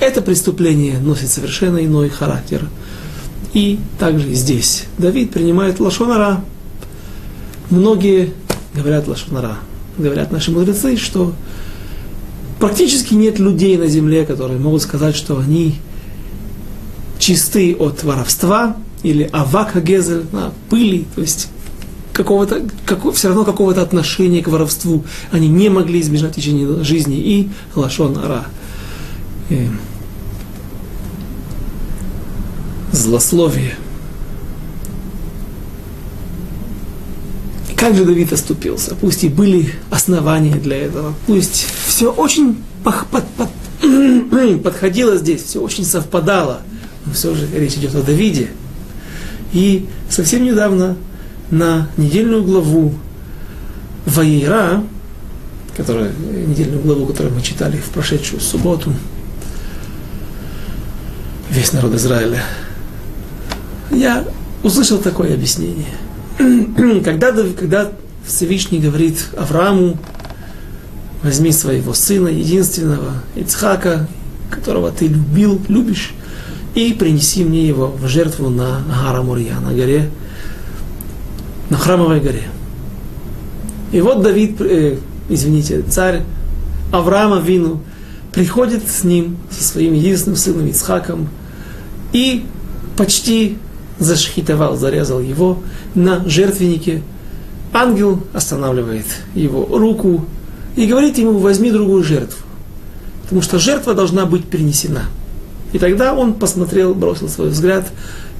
это 0.00 0.20
преступление 0.20 0.98
носит 0.98 1.30
совершенно 1.30 1.84
иной 1.84 2.10
характер. 2.10 2.68
И 3.54 3.78
также 3.98 4.34
здесь. 4.34 4.84
Давид 4.98 5.30
принимает 5.30 5.80
лошонара. 5.80 6.44
Многие 7.70 8.32
говорят 8.74 9.06
лошонара. 9.08 9.58
Говорят 9.98 10.32
наши 10.32 10.50
мудрецы, 10.50 10.96
что 10.96 11.34
практически 12.58 13.14
нет 13.14 13.38
людей 13.38 13.76
на 13.76 13.86
земле, 13.86 14.24
которые 14.24 14.58
могут 14.58 14.82
сказать, 14.82 15.14
что 15.14 15.38
они 15.38 15.76
чисты 17.18 17.76
от 17.78 18.02
воровства, 18.02 18.76
или 19.02 19.28
авака 19.32 19.80
гезель, 19.80 20.24
на 20.32 20.52
пыли, 20.70 21.06
то 21.14 21.20
есть 21.20 21.48
какого-то, 22.14 22.62
как, 22.86 23.12
все 23.12 23.28
равно 23.28 23.44
какого-то 23.44 23.82
отношения 23.82 24.42
к 24.42 24.48
воровству 24.48 25.04
они 25.30 25.48
не 25.48 25.68
могли 25.68 26.00
избежать 26.00 26.32
в 26.32 26.36
течение 26.36 26.82
жизни. 26.82 27.16
И 27.16 27.50
лашон 27.74 28.16
ара. 28.16 28.46
И 29.50 29.54
э, 29.54 29.68
злословие. 32.92 33.74
Как 37.84 37.94
же 37.94 38.04
Давид 38.06 38.32
оступился? 38.32 38.94
Пусть 38.94 39.24
и 39.24 39.28
были 39.28 39.70
основания 39.90 40.54
для 40.54 40.78
этого, 40.78 41.12
пусть 41.26 41.66
все 41.86 42.10
очень 42.10 42.56
под, 42.82 43.06
под, 43.08 44.62
подходило 44.62 45.16
здесь, 45.16 45.42
все 45.42 45.60
очень 45.60 45.84
совпадало– 45.84 46.62
но 47.06 47.12
все 47.12 47.34
же 47.34 47.48
речь 47.54 47.74
идет 47.74 47.94
о 47.94 48.02
Давиде. 48.02 48.48
И 49.52 49.86
совсем 50.08 50.44
недавно 50.44 50.96
на 51.50 51.88
недельную 51.96 52.42
главу 52.42 52.94
Ваера, 54.06 54.82
которая, 55.76 56.12
недельную 56.46 56.82
главу, 56.82 57.06
которую 57.06 57.34
мы 57.34 57.42
читали 57.42 57.76
в 57.76 57.90
прошедшую 57.90 58.40
субботу, 58.40 58.92
весь 61.50 61.72
народ 61.72 61.94
Израиля, 61.94 62.42
я 63.90 64.24
услышал 64.62 64.98
такое 64.98 65.34
объяснение. 65.34 65.86
когда, 67.04 67.32
когда 67.32 67.92
Всевышний 68.26 68.78
говорит 68.78 69.28
Аврааму, 69.36 69.98
возьми 71.22 71.52
своего 71.52 71.94
сына, 71.94 72.28
единственного, 72.28 73.22
Ицхака, 73.34 74.08
которого 74.50 74.90
ты 74.90 75.06
любил, 75.06 75.60
любишь, 75.68 76.12
и 76.74 76.92
принеси 76.92 77.44
мне 77.44 77.66
его 77.66 77.88
в 77.88 78.06
жертву 78.08 78.50
на 78.50 78.82
Гара 78.88 79.22
Мурья, 79.22 79.60
на 79.60 79.72
горе, 79.72 80.10
на 81.70 81.78
храмовой 81.78 82.20
горе. 82.20 82.44
И 83.92 84.00
вот 84.00 84.22
Давид, 84.22 84.60
э, 84.60 84.98
извините, 85.28 85.82
царь 85.82 86.22
Авраама 86.92 87.40
Вину 87.40 87.80
приходит 88.32 88.88
с 88.88 89.04
ним, 89.04 89.36
со 89.50 89.62
своим 89.62 89.94
единственным 89.94 90.36
сыном 90.36 90.66
Ицхаком, 90.66 91.28
и 92.12 92.44
почти 92.96 93.56
зашхитовал, 93.98 94.76
зарезал 94.76 95.20
его 95.20 95.58
на 95.94 96.26
жертвеннике. 96.28 97.02
Ангел 97.72 98.20
останавливает 98.32 99.06
его 99.34 99.66
руку 99.66 100.24
и 100.76 100.86
говорит 100.86 101.18
ему, 101.18 101.38
возьми 101.38 101.70
другую 101.70 102.04
жертву. 102.04 102.38
потому 103.22 103.42
что 103.42 103.58
жертва 103.58 103.94
должна 103.94 104.26
быть 104.26 104.44
принесена. 104.44 105.04
И 105.72 105.78
тогда 105.78 106.14
он 106.14 106.34
посмотрел, 106.34 106.94
бросил 106.94 107.28
свой 107.28 107.48
взгляд 107.48 107.90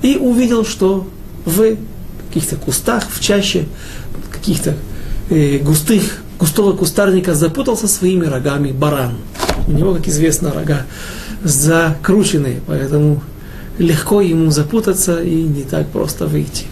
и 0.03 0.17
увидел, 0.17 0.65
что 0.65 1.09
в 1.45 1.77
каких-то 2.29 2.57
кустах, 2.57 3.05
в 3.11 3.21
чаще 3.21 3.67
каких-то 4.31 4.77
э, 5.31 5.59
густых, 5.59 6.19
густого 6.39 6.77
кустарника 6.77 7.35
запутался 7.35 7.89
своими 7.89 8.27
рогами 8.27 8.71
баран. 8.71 9.15
У 9.67 9.73
него, 9.73 9.95
как 9.95 10.07
известно, 10.07 10.53
рога 10.53 10.87
закрученные, 11.43 12.61
поэтому 12.67 13.23
легко 13.79 14.21
ему 14.21 14.51
запутаться 14.51 15.23
и 15.23 15.43
не 15.43 15.63
так 15.63 15.89
просто 15.89 16.27
выйти. 16.27 16.65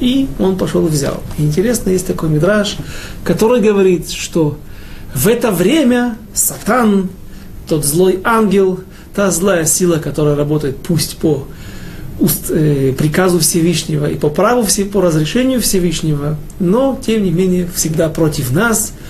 И 0.00 0.28
он 0.38 0.56
пошел 0.56 0.86
и 0.86 0.90
взял. 0.90 1.22
Интересно, 1.38 1.90
есть 1.90 2.06
такой 2.06 2.28
мидраж, 2.28 2.76
который 3.24 3.60
говорит, 3.60 4.10
что 4.10 4.58
в 5.14 5.28
это 5.28 5.50
время 5.50 6.16
Сатан, 6.34 7.10
тот 7.68 7.84
злой 7.84 8.20
ангел, 8.24 8.80
та 9.14 9.30
злая 9.30 9.64
сила, 9.64 9.98
которая 9.98 10.34
работает 10.34 10.78
пусть 10.78 11.18
по 11.18 11.46
э, 12.48 12.94
приказу 12.96 13.38
Всевышнего 13.38 14.06
и 14.06 14.16
по 14.16 14.28
праву, 14.28 14.66
по 14.92 15.00
разрешению 15.00 15.60
Всевышнего, 15.60 16.36
но, 16.58 16.98
тем 17.04 17.22
не 17.22 17.30
менее, 17.30 17.68
всегда 17.74 18.08
против 18.08 18.52
нас– 18.52 18.92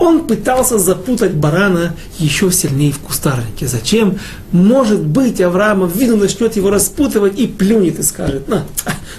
он 0.00 0.26
пытался 0.26 0.78
запутать 0.78 1.34
барана 1.34 1.94
еще 2.18 2.50
сильнее 2.50 2.90
в 2.90 2.98
кустарнике. 2.98 3.66
Зачем? 3.66 4.18
Может 4.50 5.00
быть, 5.00 5.42
Авраам 5.42 5.86
виду 5.86 6.16
начнет 6.16 6.56
его 6.56 6.70
распутывать 6.70 7.38
и 7.38 7.46
плюнет 7.46 7.98
и 7.98 8.02
скажет, 8.02 8.48
на, 8.48 8.64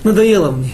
надоело 0.03 0.49
мне. 0.49 0.73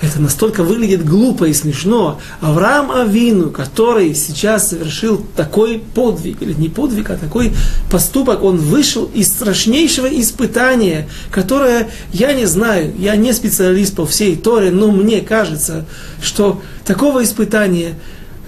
Это 0.00 0.20
настолько 0.20 0.62
выглядит 0.64 1.04
глупо 1.04 1.44
и 1.44 1.52
смешно. 1.52 2.18
Авраам 2.40 2.90
Авину, 2.90 3.50
который 3.50 4.14
сейчас 4.14 4.70
совершил 4.70 5.24
такой 5.36 5.82
подвиг, 5.94 6.40
или 6.40 6.54
не 6.54 6.70
подвиг, 6.70 7.10
а 7.10 7.18
такой 7.18 7.52
поступок, 7.90 8.42
он 8.42 8.56
вышел 8.56 9.04
из 9.12 9.28
страшнейшего 9.28 10.06
испытания, 10.06 11.08
которое, 11.30 11.90
я 12.10 12.32
не 12.32 12.46
знаю, 12.46 12.94
я 12.98 13.16
не 13.16 13.34
специалист 13.34 13.94
по 13.94 14.06
всей 14.06 14.34
Торе, 14.34 14.70
но 14.70 14.90
мне 14.90 15.20
кажется, 15.20 15.84
что 16.22 16.62
такого 16.86 17.22
испытания 17.22 17.96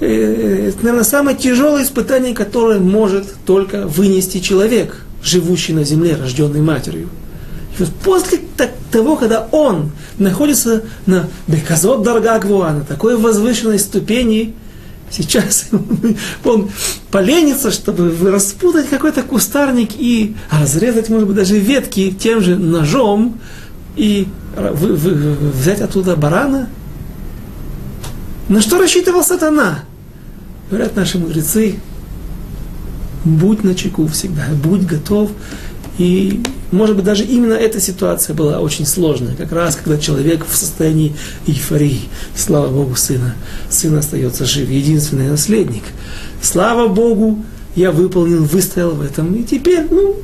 это, 0.00 0.76
наверное, 0.78 1.04
самое 1.04 1.36
тяжелое 1.36 1.84
испытание, 1.84 2.34
которое 2.34 2.80
может 2.80 3.26
только 3.46 3.86
вынести 3.86 4.40
человек, 4.40 5.04
живущий 5.22 5.72
на 5.72 5.84
земле, 5.84 6.16
рожденный 6.16 6.60
матерью. 6.60 7.08
И 7.78 7.82
вот 7.82 7.92
после 8.04 8.40
того, 8.90 9.16
когда 9.16 9.48
он 9.50 9.92
находится 10.18 10.82
на 11.06 11.28
Беказот 11.46 12.02
Дарга 12.02 12.38
Гвуа, 12.38 12.72
на 12.72 12.84
такой 12.84 13.16
возвышенной 13.16 13.78
ступени, 13.78 14.54
сейчас 15.10 15.66
он 16.44 16.70
поленится, 17.10 17.70
чтобы 17.70 18.14
распутать 18.30 18.88
какой-то 18.88 19.22
кустарник 19.22 19.90
и 19.96 20.36
разрезать, 20.50 21.08
может 21.08 21.26
быть, 21.28 21.36
даже 21.36 21.58
ветки 21.58 22.10
тем 22.10 22.40
же 22.40 22.56
ножом 22.56 23.38
и 23.96 24.28
взять 24.56 25.80
оттуда 25.80 26.16
барана, 26.16 26.68
на 28.48 28.60
что 28.60 28.78
рассчитывал 28.78 29.22
сатана? 29.22 29.84
Говорят 30.70 30.96
наши 30.96 31.18
мудрецы, 31.18 31.76
будь 33.24 33.64
на 33.64 33.74
чеку 33.74 34.06
всегда, 34.06 34.46
будь 34.62 34.86
готов. 34.86 35.30
И, 35.98 36.42
может 36.72 36.96
быть, 36.96 37.04
даже 37.04 37.24
именно 37.24 37.54
эта 37.54 37.80
ситуация 37.80 38.34
была 38.34 38.58
очень 38.60 38.84
сложная, 38.84 39.34
как 39.36 39.52
раз 39.52 39.76
когда 39.76 39.98
человек 39.98 40.44
в 40.46 40.56
состоянии 40.56 41.14
эйфории. 41.46 42.00
Слава 42.34 42.68
Богу, 42.68 42.96
сына. 42.96 43.34
Сын 43.70 43.96
остается 43.96 44.44
жив, 44.44 44.68
единственный 44.68 45.28
наследник. 45.28 45.84
Слава 46.42 46.88
Богу, 46.88 47.44
я 47.76 47.92
выполнил, 47.92 48.44
выстоял 48.44 48.90
в 48.90 49.02
этом. 49.02 49.34
И 49.34 49.44
теперь, 49.44 49.86
ну, 49.90 50.16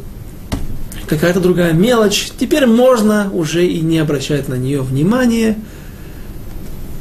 какая-то 1.07 1.41
другая 1.41 1.73
мелочь. 1.73 2.31
Теперь 2.39 2.67
можно 2.67 3.31
уже 3.33 3.67
и 3.67 3.81
не 3.81 3.99
обращать 3.99 4.49
на 4.49 4.55
нее 4.55 4.83
внимания. 4.83 5.57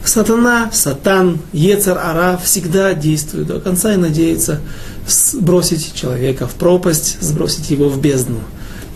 Сатана, 0.03 0.69
сатан, 0.71 1.39
Ецар 1.53 1.97
Ара 1.97 2.39
всегда 2.43 2.93
действует 2.93 3.47
до 3.47 3.59
конца 3.59 3.93
и 3.93 3.97
надеется 3.97 4.59
сбросить 5.07 5.93
человека 5.93 6.47
в 6.47 6.53
пропасть, 6.53 7.17
сбросить 7.21 7.69
его 7.69 7.89
в 7.89 7.99
бездну. 8.01 8.39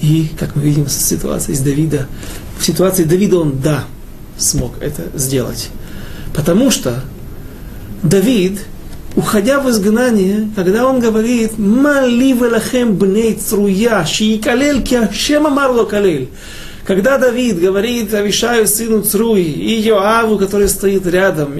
И, 0.02 0.30
как 0.40 0.56
мы 0.56 0.64
видим 0.64 0.86
в 0.86 0.92
ситуации 0.92 1.54
с 1.54 1.60
Давида, 1.60 2.08
в 2.58 2.66
ситуации 2.66 3.04
Давида 3.04 3.40
он, 3.40 3.60
да, 3.62 3.84
смог 4.38 4.74
это 4.82 5.04
сделать. 5.18 5.70
Потому 6.34 6.72
что 6.72 7.04
Давид, 8.02 8.60
уходя 9.16 9.60
в 9.60 9.70
изгнание, 9.70 10.50
когда 10.56 10.88
он 10.88 11.00
говорит 11.00 11.58
«Мали 11.58 12.34
велахем 12.34 12.96
бней 12.96 13.36
цруя, 13.36 14.06
шиикалель 14.06 14.84
ки 14.84 14.96
Ашем 14.96 15.48
амар 15.48 15.86
калель», 15.86 16.30
когда 16.86 17.18
Давид 17.18 17.60
говорит 17.60 18.14
Авишаю, 18.14 18.68
сыну 18.68 19.02
Цруи, 19.02 19.44
и 19.44 19.80
Йоаву, 19.80 20.38
который 20.38 20.68
стоит 20.68 21.06
рядом, 21.08 21.54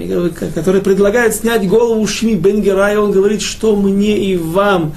который 0.54 0.82
предлагает 0.82 1.34
снять 1.34 1.66
голову 1.66 2.06
Шми 2.06 2.34
Бенгерая, 2.34 3.00
он 3.00 3.10
говорит, 3.10 3.40
что 3.40 3.74
мне 3.74 4.18
и 4.18 4.36
вам, 4.36 4.94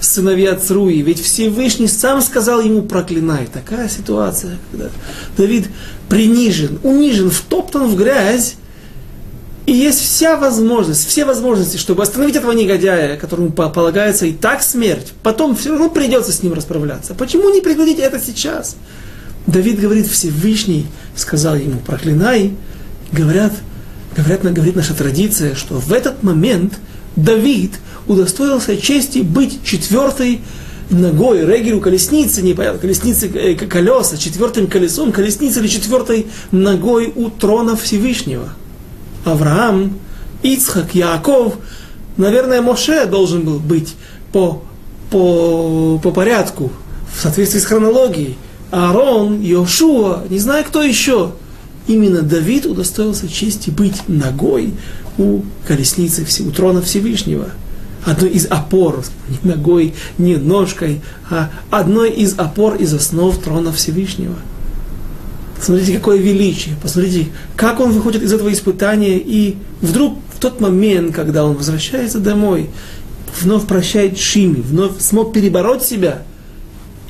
сыновья 0.00 0.56
Цруи. 0.56 1.00
Ведь 1.02 1.22
Всевышний 1.22 1.88
сам 1.88 2.20
сказал 2.22 2.60
ему 2.60 2.82
проклинай. 2.82 3.46
Такая 3.52 3.88
ситуация, 3.88 4.58
когда 4.70 4.90
Давид 5.36 5.68
принижен, 6.08 6.78
унижен, 6.82 7.30
втоптан 7.30 7.86
в 7.86 7.96
грязь, 7.96 8.56
и 9.66 9.72
есть 9.72 10.00
вся 10.00 10.36
возможность, 10.36 11.06
все 11.06 11.26
возможности, 11.26 11.76
чтобы 11.76 12.02
остановить 12.02 12.36
этого 12.36 12.52
негодяя, 12.52 13.18
которому 13.18 13.50
полагается 13.52 14.24
и 14.24 14.32
так 14.32 14.62
смерть. 14.62 15.12
Потом 15.22 15.54
все 15.54 15.70
равно 15.70 15.90
придется 15.90 16.32
с 16.32 16.42
ним 16.42 16.54
расправляться. 16.54 17.14
Почему 17.14 17.50
не 17.50 17.60
прекратить 17.60 17.98
это 17.98 18.18
сейчас? 18.18 18.76
Давид 19.48 19.80
говорит, 19.80 20.06
Всевышний 20.06 20.86
сказал 21.16 21.56
ему, 21.56 21.80
проклинай. 21.80 22.52
Говорят, 23.10 23.54
говорят, 24.14 24.42
говорит 24.42 24.76
наша 24.76 24.92
традиция, 24.92 25.54
что 25.54 25.80
в 25.80 25.90
этот 25.90 26.22
момент 26.22 26.74
Давид 27.16 27.72
удостоился 28.06 28.76
чести 28.76 29.20
быть 29.20 29.64
четвертой 29.64 30.42
ногой, 30.90 31.46
регеру 31.46 31.80
колесницы, 31.80 32.42
не 32.42 32.52
понятно, 32.52 32.78
колесницы 32.78 33.26
э, 33.28 33.54
колеса, 33.54 34.18
четвертым 34.18 34.66
колесом 34.66 35.12
колесницы 35.12 35.60
или 35.60 35.68
четвертой 35.68 36.26
ногой 36.50 37.10
у 37.16 37.30
трона 37.30 37.74
Всевышнего. 37.74 38.50
Авраам, 39.24 39.98
Ицхак, 40.42 40.94
Яаков, 40.94 41.56
наверное, 42.18 42.60
Моше 42.60 43.06
должен 43.06 43.42
был 43.42 43.58
быть 43.60 43.94
по, 44.30 44.62
по, 45.10 45.98
по 46.02 46.10
порядку, 46.10 46.70
в 47.14 47.22
соответствии 47.22 47.60
с 47.60 47.64
хронологией. 47.64 48.36
Аарон, 48.70 49.40
Йошуа, 49.40 50.24
не 50.28 50.38
знаю 50.38 50.64
кто 50.64 50.82
еще. 50.82 51.32
Именно 51.86 52.20
Давид 52.22 52.66
удостоился 52.66 53.28
чести 53.28 53.70
быть 53.70 54.08
ногой 54.08 54.74
у 55.16 55.40
колесницы, 55.66 56.26
у 56.46 56.50
трона 56.50 56.82
Всевышнего. 56.82 57.48
Одной 58.04 58.30
из 58.30 58.46
опор, 58.46 59.02
не 59.28 59.50
ногой, 59.50 59.94
не 60.18 60.36
ножкой, 60.36 61.00
а 61.30 61.50
одной 61.70 62.10
из 62.10 62.38
опор 62.38 62.76
из 62.76 62.92
основ 62.92 63.36
трона 63.38 63.72
Всевышнего. 63.72 64.36
Посмотрите, 65.56 65.94
какое 65.94 66.18
величие, 66.18 66.76
посмотрите, 66.80 67.28
как 67.56 67.80
он 67.80 67.90
выходит 67.90 68.22
из 68.22 68.32
этого 68.32 68.52
испытания, 68.52 69.18
и 69.18 69.56
вдруг 69.80 70.18
в 70.34 70.38
тот 70.38 70.60
момент, 70.60 71.14
когда 71.14 71.44
он 71.44 71.56
возвращается 71.56 72.20
домой, 72.20 72.70
вновь 73.40 73.66
прощает 73.66 74.18
Шими, 74.18 74.60
вновь 74.60 75.00
смог 75.00 75.32
перебороть 75.32 75.82
себя, 75.82 76.22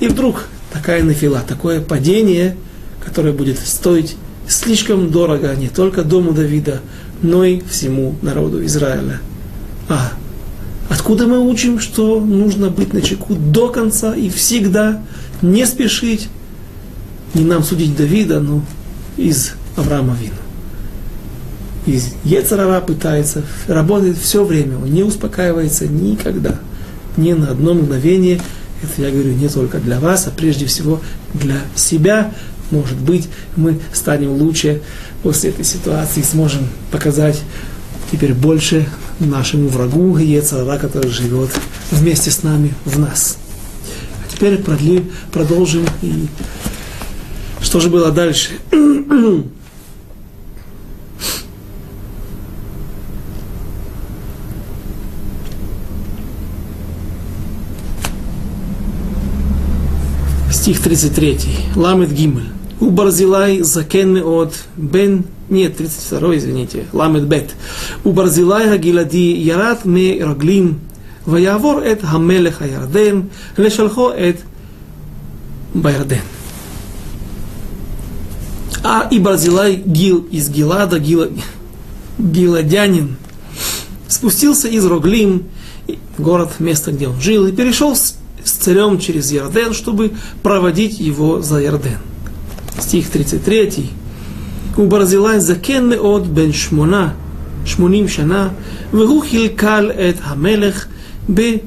и 0.01 0.09
вдруг 0.09 0.49
такая 0.73 1.03
нафила, 1.03 1.43
такое 1.47 1.81
падение, 1.81 2.57
которое 3.05 3.33
будет 3.33 3.59
стоить 3.59 4.17
слишком 4.47 5.11
дорого 5.11 5.55
не 5.55 5.69
только 5.69 6.03
дому 6.03 6.33
Давида, 6.33 6.81
но 7.23 7.45
и 7.45 7.61
всему 7.61 8.15
народу 8.23 8.65
Израиля. 8.65 9.21
А 9.89 10.13
откуда 10.89 11.27
мы 11.27 11.41
учим, 11.41 11.81
что 11.81 12.21
нужно 12.21 12.71
быть 12.71 12.93
на 12.93 13.03
чеку 13.03 13.35
до 13.35 13.69
конца 13.69 14.15
и 14.15 14.31
всегда 14.31 15.03
не 15.43 15.67
спешить? 15.67 16.29
Не 17.35 17.45
нам 17.45 17.63
судить 17.63 17.97
Давида, 17.97 18.41
но 18.41 18.63
из 19.17 19.53
Авраама 19.77 20.17
Вину. 20.21 20.35
Из 21.87 22.15
Ецарара 22.25 22.81
пытается, 22.81 23.43
работает 23.67 24.19
все 24.19 24.45
время, 24.45 24.77
он 24.79 24.93
не 24.93 25.03
успокаивается 25.03 25.87
никогда, 25.87 26.59
ни 27.17 27.33
на 27.33 27.51
одно 27.51 27.75
мгновение– 27.75 28.41
это 28.83 29.03
я 29.03 29.11
говорю 29.11 29.33
не 29.33 29.49
только 29.49 29.79
для 29.79 29.99
вас, 30.01 30.27
а 30.27 30.31
прежде 30.31 30.67
всего 30.67 31.01
для 31.35 31.57
себя. 31.75 32.33
Может 32.71 32.99
быть, 32.99 33.29
мы 33.57 33.81
станем 33.93 34.33
лучше 34.33 34.83
после 35.23 35.51
этой 35.51 35.65
ситуации, 35.65 36.23
сможем 36.23 36.69
показать 36.91 37.41
теперь 38.13 38.35
больше 38.35 38.87
нашему 39.21 39.69
врагу 39.69 40.17
Ецара, 40.17 40.79
который 40.79 41.11
живет 41.11 41.51
вместе 41.91 42.31
с 42.31 42.43
нами 42.43 42.75
в 42.85 42.99
нас. 42.99 43.39
А 44.23 44.33
теперь 44.33 44.59
продлим, 44.59 45.11
продолжим. 45.33 45.87
И 46.03 46.29
что 47.61 47.81
же 47.81 47.89
было 47.89 48.11
дальше? 48.11 48.51
стих 60.69 60.83
33. 60.83 61.39
Ламет 61.77 62.13
Гимель. 62.13 62.51
У 62.79 62.91
Барзилай 62.91 63.63
закен 63.63 64.19
от 64.19 64.53
бен... 64.77 65.25
Нет, 65.49 65.79
32, 65.79 66.37
извините. 66.37 66.85
Ламет 66.93 67.27
бет. 67.27 67.55
У 68.05 68.13
Барзилай 68.13 68.77
Гилади 68.77 69.33
ярат 69.33 69.87
ме 69.87 70.23
Роглим 70.23 70.81
Ваявор 71.25 71.83
эт 71.83 72.03
хамелеха 72.03 72.67
ярден. 72.67 73.31
Лешалхо 73.57 74.13
эт 74.15 74.41
Байрден. 75.73 76.21
А 78.85 79.09
и 79.11 79.19
Барзилай 79.19 79.77
Гил 79.77 80.29
из 80.31 80.51
Гилада, 80.51 80.99
Гила, 80.99 81.29
Гиладянин, 82.19 83.17
спустился 84.07 84.69
из 84.69 84.85
Роглим, 84.85 85.45
город, 86.19 86.57
место, 86.59 86.93
где 86.93 87.09
он 87.09 87.19
жил, 87.21 87.47
и 87.47 87.53
перешел 87.53 87.95
в 87.95 88.18
с 88.49 88.53
царем 88.53 88.99
через 88.99 89.31
Ярден, 89.31 89.75
чтобы 89.75 90.13
проводить 90.43 90.99
его 90.99 91.41
за 91.43 91.59
Ярден. 91.59 91.99
Стих 92.81 93.11
33. 93.11 93.91
У 94.77 94.87
Барзилай 94.87 95.41
закен 95.41 95.89
меот 95.89 96.27
бен 96.27 96.53
шмона, 96.53 97.15
шмоним 97.67 98.09
шана, 98.09 98.53
вегу 98.93 99.23
хилкал 99.23 99.91
эт 99.91 100.21
хамелех 100.21 100.89
бешивато 101.27 101.65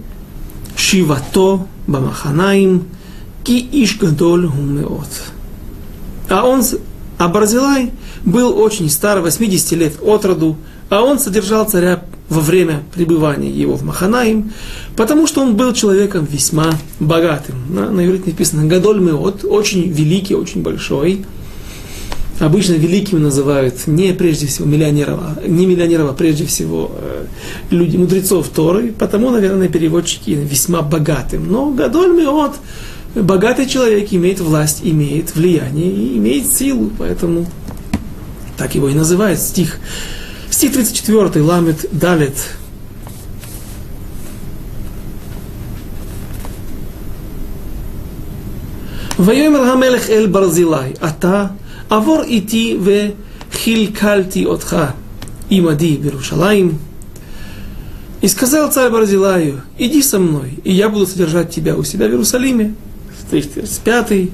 бамаханаим, 1.87 2.85
ки 3.43 3.59
иш 3.71 3.97
гадоль 3.97 4.47
ху. 4.47 5.03
А 6.29 6.45
он, 6.45 6.63
а 7.17 7.27
Барзилай 7.27 7.91
был 8.23 8.57
очень 8.57 8.89
стар, 8.89 9.19
80 9.19 9.71
лет 9.73 9.93
от 10.01 10.23
роду, 10.25 10.55
а 10.89 11.01
он 11.01 11.19
содержал 11.19 11.69
царя 11.69 12.05
во 12.31 12.39
время 12.39 12.81
пребывания 12.95 13.49
его 13.49 13.75
в 13.75 13.83
Маханаим, 13.83 14.53
потому 14.95 15.27
что 15.27 15.41
он 15.41 15.57
был 15.57 15.73
человеком 15.73 16.25
весьма 16.25 16.71
богатым. 16.97 17.55
На, 17.69 17.91
на 17.91 18.05
иврите 18.05 18.31
написано 18.31 18.65
«Гадоль 18.67 19.01
Меот», 19.01 19.43
очень 19.43 19.91
великий, 19.91 20.33
очень 20.33 20.63
большой. 20.63 21.25
Обычно 22.39 22.73
великими 22.75 23.19
называют 23.19 23.85
не 23.85 24.13
прежде 24.13 24.47
всего 24.47 24.65
миллионеров, 24.65 25.19
а 25.19 25.45
не 25.45 25.65
миллионеров, 25.65 26.09
а 26.09 26.13
прежде 26.13 26.45
всего 26.45 26.91
э, 26.95 27.25
люди, 27.69 27.97
мудрецов 27.97 28.47
Торы, 28.47 28.93
потому, 28.97 29.29
наверное, 29.29 29.67
переводчики 29.67 30.31
весьма 30.31 30.81
богатым. 30.81 31.51
Но 31.51 31.71
Гадоль 31.71 32.13
Меот, 32.13 32.53
богатый 33.13 33.65
человек 33.65 34.07
имеет 34.13 34.39
власть, 34.39 34.79
имеет 34.83 35.35
влияние 35.35 36.15
имеет 36.17 36.47
силу, 36.47 36.91
поэтому 36.97 37.45
так 38.57 38.73
его 38.73 38.87
и 38.87 38.93
называют 38.93 39.37
стих 39.37 39.79
Стих 40.50 40.72
34, 40.72 41.42
Ламет 41.42 41.86
Далет. 41.92 42.38
ויאמר 49.18 49.60
המלך 49.60 50.10
אל 50.10 50.26
ברזילי, 50.26 50.92
אתה 51.04 51.46
עבור 51.90 52.22
איתי 52.22 52.76
וחלקלתי 53.52 54.44
אותך 54.44 54.76
עמדי 55.50 55.96
בירושלים. 55.96 56.78
И 58.22 58.28
сказал 58.28 58.70
царь 58.70 58.90
Барзилаю, 58.90 59.60
иди 59.78 60.02
со 60.02 60.18
мной, 60.18 60.58
и 60.64 60.72
я 60.72 60.88
буду 60.88 61.06
содержать 61.06 61.50
тебя 61.50 61.76
у 61.76 61.84
себя 61.84 62.08
в 62.08 62.10
Иерусалиме. 62.10 62.72
35. 63.30 64.28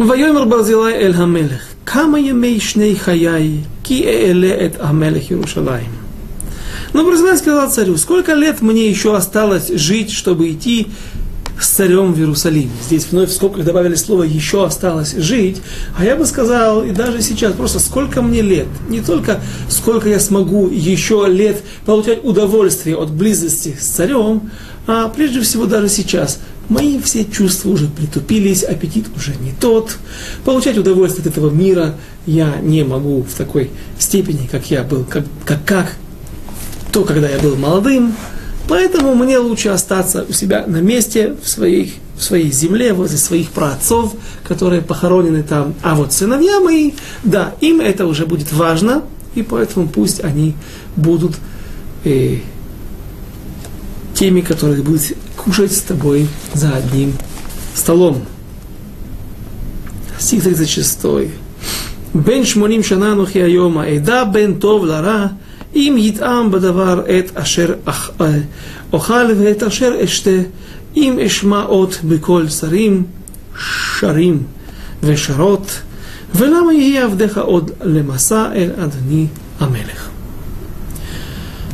ויאמר 0.00 0.44
ברזילי 0.44 0.94
אל 0.94 1.12
המלך, 1.14 1.62
Кама 1.85 2.19
емей 2.19 2.59
шней 2.59 2.95
хаяй, 2.95 3.65
ки 3.83 4.03
эле 4.03 4.49
эт 4.49 4.79
амелех 4.81 5.31
Иерушалаем. 5.31 5.91
Но 6.93 7.03
Барзилай 7.03 7.37
сказал 7.37 7.69
царю, 7.71 7.97
сколько 7.97 8.33
лет 8.33 8.61
мне 8.61 8.89
еще 8.89 9.15
осталось 9.15 9.69
жить, 9.69 10.11
чтобы 10.11 10.51
идти 10.51 10.87
с 11.59 11.67
царем 11.67 12.13
в 12.13 12.19
Иерусалим. 12.19 12.69
Здесь 12.83 13.07
вновь 13.11 13.29
в 13.29 13.33
скобках 13.33 13.65
добавили 13.65 13.95
слово 13.95 14.23
«еще 14.23 14.65
осталось 14.65 15.13
жить», 15.13 15.61
а 15.97 16.05
я 16.05 16.15
бы 16.15 16.25
сказал, 16.25 16.83
и 16.83 16.91
даже 16.91 17.21
сейчас, 17.21 17.53
просто 17.53 17.79
сколько 17.79 18.21
мне 18.21 18.41
лет, 18.41 18.67
не 18.89 19.01
только 19.01 19.41
сколько 19.69 20.09
я 20.09 20.19
смогу 20.19 20.69
еще 20.69 21.25
лет 21.27 21.63
получать 21.85 22.23
удовольствие 22.23 22.97
от 22.97 23.11
близости 23.11 23.75
с 23.79 23.85
царем, 23.85 24.51
а 24.87 25.07
прежде 25.09 25.41
всего 25.41 25.65
даже 25.65 25.89
сейчас– 25.89 26.39
мои 26.69 26.99
все 26.99 27.25
чувства 27.25 27.69
уже 27.69 27.87
притупились, 27.87 28.63
аппетит 28.63 29.05
уже 29.15 29.35
не 29.35 29.51
тот, 29.59 29.97
получать 30.45 30.77
удовольствие 30.77 31.23
от 31.23 31.31
этого 31.31 31.49
мира 31.49 31.95
я 32.25 32.57
не 32.61 32.83
могу 32.83 33.23
в 33.23 33.33
такой 33.33 33.69
степени, 33.99 34.47
как 34.49 34.71
я 34.71 34.83
был, 34.83 35.03
как, 35.03 35.25
как, 35.45 35.65
как 35.65 35.93
то, 36.91 37.03
когда 37.03 37.27
я 37.27 37.39
был 37.39 37.55
молодым, 37.55 38.15
поэтому 38.67 39.15
мне 39.15 39.37
лучше 39.39 39.69
остаться 39.69 40.25
у 40.27 40.31
себя 40.31 40.65
на 40.67 40.77
месте, 40.77 41.35
в 41.41 41.49
своей, 41.49 41.95
в 42.15 42.23
своей 42.23 42.51
земле, 42.51 42.93
возле 42.93 43.17
своих 43.17 43.49
праотцов, 43.49 44.13
которые 44.47 44.81
похоронены 44.81 45.43
там. 45.43 45.73
А 45.81 45.95
вот 45.95 46.13
сыновья 46.13 46.59
мои, 46.59 46.91
да, 47.23 47.55
им 47.61 47.81
это 47.81 48.05
уже 48.05 48.25
будет 48.25 48.53
важно, 48.53 49.03
и 49.35 49.41
поэтому 49.41 49.87
пусть 49.87 50.23
они 50.23 50.55
будут 50.95 51.35
э, 52.05 52.37
теми, 54.13 54.41
которые 54.41 54.83
будут 54.83 55.01
кушать 55.36 55.72
с 55.72 55.80
тобой 55.82 56.28
за 56.54 56.76
одним 56.76 57.12
столом. 57.74 58.24
Стих 60.18 60.42
36. 60.42 61.28
בן 62.14 62.44
שמונים 62.44 62.82
שנה 62.82 63.12
אנוכי 63.12 63.42
היום, 63.42 63.78
אדע 63.78 64.24
בין 64.24 64.54
טוב 64.54 64.84
לרע, 64.84 65.26
אם 65.74 65.94
יטעם 65.98 66.50
בדבר 66.50 67.02
את 67.18 67.36
אשר 67.36 67.74
אוכל 68.92 69.32
ואת 69.38 69.62
אשר 69.62 69.92
אשתה, 70.04 70.30
אם 70.96 71.18
אשמע 71.26 71.64
אות 71.64 71.98
בקול 72.04 72.48
שרים, 72.48 73.04
שרים 73.98 74.42
ושרות, 75.02 75.80
ולמה 76.34 76.72
יהיה 76.72 77.04
עבדך 77.04 77.38
עוד 77.38 77.70
למסע 77.82 78.52
אל 78.54 78.70
אדוני 78.76 79.26
המלך. 79.60 80.08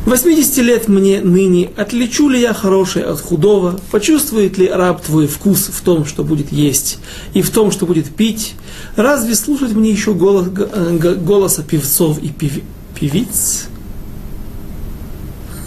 80 0.06 0.58
лет 0.58 0.88
мне 0.88 1.20
ныне, 1.20 1.70
отличу 1.76 2.28
ли 2.28 2.40
я 2.40 2.54
хорошее 2.54 3.04
от 3.04 3.20
худого, 3.20 3.78
почувствует 3.90 4.56
ли 4.56 4.68
раб 4.68 5.02
твой 5.02 5.26
вкус 5.26 5.70
в 5.72 5.82
том, 5.82 6.04
что 6.06 6.24
будет 6.24 6.50
есть, 6.50 6.98
и 7.34 7.42
в 7.42 7.50
том, 7.50 7.70
что 7.70 7.86
будет 7.86 8.08
пить, 8.14 8.54
разве 8.96 9.34
слушать 9.34 9.72
мне 9.72 9.90
еще 9.90 10.14
голос, 10.14 10.48
э, 10.56 11.16
голоса 11.16 11.62
певцов 11.62 12.18
и 12.22 12.28
пев, 12.28 12.60
певиц? 12.98 13.68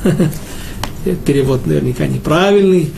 Перевод 1.26 1.68
наверняка 1.68 2.08
неправильный, 2.08 2.92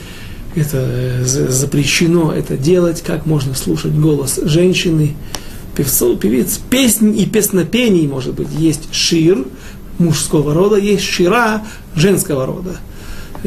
это 0.55 0.77
э, 0.77 1.25
запрещено 1.25 2.31
это 2.31 2.55
делать, 2.55 3.01
как 3.01 3.25
можно 3.25 3.55
слушать 3.55 3.93
голос 3.93 4.39
женщины, 4.41 5.15
певцов, 5.75 6.19
певиц, 6.19 6.59
песни 6.69 7.21
и 7.21 7.25
песнопений, 7.25 8.07
может 8.07 8.35
быть, 8.35 8.47
есть 8.57 8.87
шир, 8.93 9.45
мужского 9.97 10.53
рода, 10.53 10.77
есть 10.77 11.03
шира 11.03 11.63
женского 11.95 12.45
рода. 12.45 12.77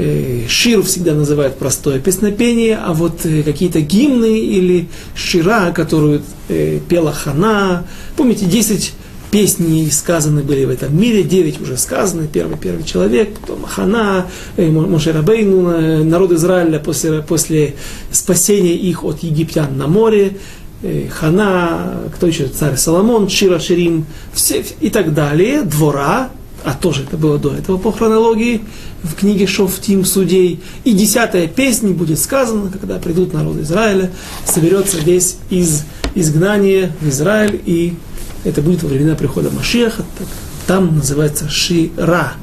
Э, 0.01 0.47
шир 0.49 0.83
всегда 0.83 1.13
называют 1.13 1.57
простое 1.57 1.99
песнопение, 1.99 2.77
а 2.77 2.93
вот 2.93 3.27
э, 3.27 3.43
какие-то 3.43 3.81
гимны 3.81 4.39
или 4.39 4.89
шира, 5.17 5.73
которую 5.73 6.23
э, 6.49 6.79
пела 6.89 7.13
Хана, 7.13 7.85
помните, 8.17 8.45
10 8.45 8.93
песней 9.33 9.91
сказаны 9.91 10.43
были 10.43 10.67
в 10.67 10.71
этом 10.71 10.97
мире, 10.97 11.25
9 11.25 11.61
уже 11.61 11.77
сказаны, 11.77 12.29
первый, 12.33 12.57
первый 12.57 12.85
человек, 12.85 13.41
потом 13.41 13.65
Хана, 13.65 14.27
Мошерабейну, 14.57 16.05
народ 16.05 16.31
Израиля 16.31 16.79
после, 16.79 17.21
после 17.21 17.75
спасения 18.13 18.75
их 18.75 19.03
от 19.03 19.25
египтян 19.25 19.77
на 19.77 19.89
море, 19.89 20.39
Хана, 21.11 22.05
кто 22.15 22.29
еще, 22.29 22.47
царь 22.47 22.77
Соломон, 22.77 23.29
Шира 23.29 23.59
Ширим, 23.59 24.07
все, 24.33 24.65
и 24.81 24.91
так 24.91 25.13
далее, 25.13 25.63
двора, 25.63 26.31
а 26.69 26.75
тоже 26.75 27.05
это 27.05 27.17
было 27.17 27.39
до 27.39 27.55
этого 27.55 27.79
по 27.79 27.91
хронологии, 27.91 28.61
в 29.03 29.15
книге 29.15 29.47
Шофтим 29.47 30.05
судей. 30.05 30.61
И 30.85 30.93
десятая 30.93 31.47
песня 31.47 31.95
будет 31.95 32.19
сказана, 32.19 32.71
когда 32.71 32.99
придут 32.99 33.33
народы 33.33 33.63
Израиля, 33.63 34.11
соберется 34.45 34.99
весь 34.99 35.39
из 35.49 35.85
изгнания 36.15 36.93
в 37.01 37.09
Израиль, 37.09 37.59
и 37.65 37.95
это 38.45 38.61
будет 38.61 38.83
во 38.83 38.91
времена 38.91 39.15
прихода 39.15 39.51
Машеха, 39.51 40.05
там 40.67 40.97
называется 40.97 41.49
Шира. 41.49 42.35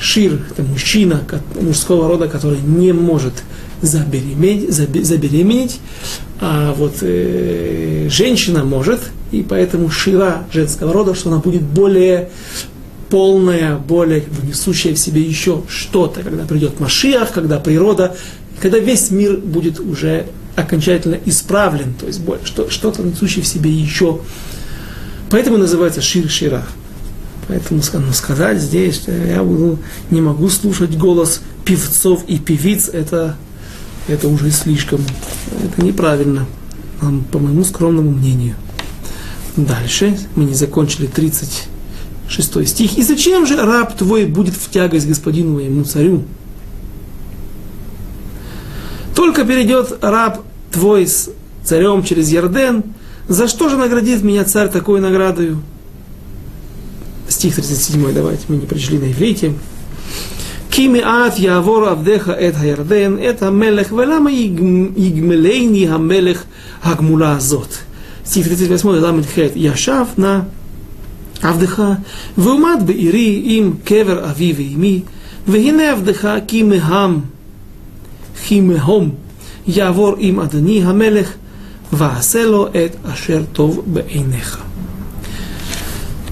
Шир– 0.00 0.40
это 0.50 0.64
мужчина 0.64 1.22
мужского 1.60 2.08
рода, 2.08 2.26
который 2.26 2.58
не 2.58 2.92
может 2.92 3.34
забеременеть, 3.82 4.74
забеременеть 4.74 5.78
а 6.40 6.74
вот 6.74 6.94
э, 7.02 8.08
женщина 8.10 8.64
может, 8.64 9.00
и 9.30 9.42
поэтому 9.48 9.90
Шира 9.90 10.44
женского 10.52 10.92
рода, 10.92 11.14
что 11.14 11.28
она 11.28 11.38
будет 11.38 11.62
более 11.62 12.30
полная, 13.10 13.76
более 13.76 14.24
несущая 14.42 14.94
в 14.94 14.98
себе 14.98 15.22
еще 15.22 15.62
что-то, 15.68 16.22
когда 16.22 16.44
придет 16.44 16.80
Машиах, 16.80 17.32
когда 17.32 17.58
природа, 17.58 18.16
когда 18.60 18.78
весь 18.78 19.10
мир 19.10 19.36
будет 19.36 19.80
уже 19.80 20.26
окончательно 20.56 21.18
исправлен, 21.24 21.94
то 21.94 22.06
есть 22.06 22.20
что, 22.44 22.70
что-то 22.70 23.02
несущее 23.02 23.42
в 23.42 23.46
себе 23.46 23.70
еще. 23.70 24.20
Поэтому 25.30 25.58
называется 25.58 26.00
Шир-Шира. 26.00 26.62
Поэтому 27.48 27.80
ну, 27.94 28.12
сказать 28.12 28.60
здесь, 28.60 28.96
что 28.96 29.12
я 29.12 29.42
буду, 29.42 29.78
не 30.10 30.20
могу 30.20 30.48
слушать 30.48 30.96
голос 30.96 31.40
певцов 31.64 32.24
и 32.28 32.38
певиц, 32.38 32.88
это 32.88 33.36
это 34.08 34.28
уже 34.28 34.50
слишком. 34.50 35.04
Это 35.62 35.84
неправильно, 35.84 36.46
по 37.30 37.38
моему 37.38 37.64
скромному 37.64 38.10
мнению. 38.10 38.56
Дальше 39.56 40.18
мы 40.34 40.44
не 40.44 40.54
закончили 40.54 41.06
шестой 42.30 42.66
стих. 42.66 42.96
«И 42.96 43.02
зачем 43.02 43.46
же 43.46 43.56
раб 43.56 43.96
твой 43.96 44.24
будет 44.26 44.54
в 44.54 44.70
тягость 44.70 45.08
господину 45.08 45.54
моему 45.54 45.84
царю? 45.84 46.22
Только 49.14 49.44
перейдет 49.44 49.98
раб 50.00 50.42
твой 50.72 51.06
с 51.06 51.30
царем 51.64 52.04
через 52.04 52.30
Ярден, 52.30 52.84
за 53.28 53.48
что 53.48 53.68
же 53.68 53.76
наградит 53.76 54.22
меня 54.22 54.44
царь 54.44 54.68
такой 54.68 55.00
наградою?» 55.00 55.60
Стих 57.28 57.54
37, 57.54 58.12
давайте, 58.12 58.44
мы 58.48 58.56
не 58.56 58.66
пришли 58.66 58.98
на 58.98 59.10
иврите. 59.10 59.54
«Кими 60.70 61.00
ат 61.00 61.38
явор 61.38 61.88
авдеха 61.88 62.32
эт 62.32 62.56
хаярден, 62.56 63.18
эт 63.18 63.40
хамелех, 63.40 63.90
велама 63.90 64.32
игмелейни 64.32 65.86
хамелех 65.86 66.44
агмула 66.82 67.36
азот». 67.36 67.80
Стих 68.24 68.46
38, 68.46 68.88
ламет 69.00 69.26
хет, 69.26 69.56
яшав 69.56 70.16
на 70.16 70.46
עבדך, 71.41 71.83
ועומד 72.37 72.83
בעירי 72.85 73.41
עם 73.45 73.73
קבר 73.83 74.29
אבי 74.29 74.53
ואמי, 74.57 75.01
והנה 75.47 75.91
עבדך 75.91 76.29
כי 76.47 76.63
מהם, 76.63 77.19
כי 78.45 78.61
מהום 78.61 79.09
יעבור 79.67 80.15
עם 80.17 80.39
אדוני 80.39 80.83
המלך, 80.83 81.33
ועשה 81.93 82.43
לו 82.43 82.67
את 82.67 82.95
אשר 83.13 83.43
טוב 83.53 83.81
בעיניך. 83.85 84.61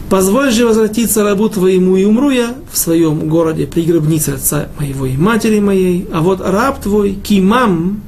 Позволь 0.09 0.51
же 0.51 0.68
возвратиться 0.68 1.24
рабу 1.24 1.49
твоему, 1.49 1.97
и 1.97 2.05
умру 2.05 2.30
я 2.30 2.53
в 2.72 2.78
своем 2.78 3.28
городе 3.30 3.66
при 3.66 3.82
гробнице 3.82 4.30
отца 4.30 4.68
моего 4.80 5.07
и 5.07 5.18
матери 5.18 5.59
моей, 5.59 6.07
а 6.14 6.22
вот 6.22 6.39
раб 6.39 6.80
твой, 6.84 7.14
Кимам, 7.14 7.99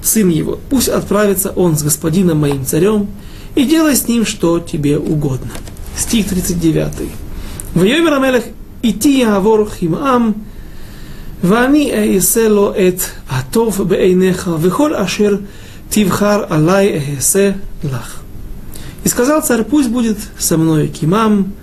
сын 0.00 0.30
его, 0.30 0.58
пусть 0.70 0.88
отправится 0.88 1.50
он 1.50 1.76
с 1.76 1.82
господином 1.82 2.38
моим 2.38 2.64
царем, 2.64 3.08
и 3.54 3.64
делай 3.64 3.94
с 3.94 4.08
ним, 4.08 4.24
что 4.24 4.58
тебе 4.58 4.98
угодно. 4.98 5.50
Стих 5.96 6.28
39. 6.28 7.06
ויאמר 7.76 8.14
המלך 8.14 8.44
איתי 8.84 9.08
יעבור 9.08 9.64
כמעם 9.64 10.32
ואני 11.44 12.14
אעשה 12.14 12.48
לו 12.48 12.70
את 12.70 13.00
הטוב 13.30 13.82
בעיניך 13.88 14.50
וכל 14.60 14.94
אשר 14.94 15.36
תבחר 15.88 16.44
עלי 16.48 17.00
אעשה 17.16 17.50
לך. 17.84 18.22
И 19.04 19.08
сказал 19.08 19.42
царь, 19.42 19.64
пусть 19.64 19.88
будет 19.90 20.18
со 20.38 20.56
мной 20.56 20.86
кимам, 20.86 21.54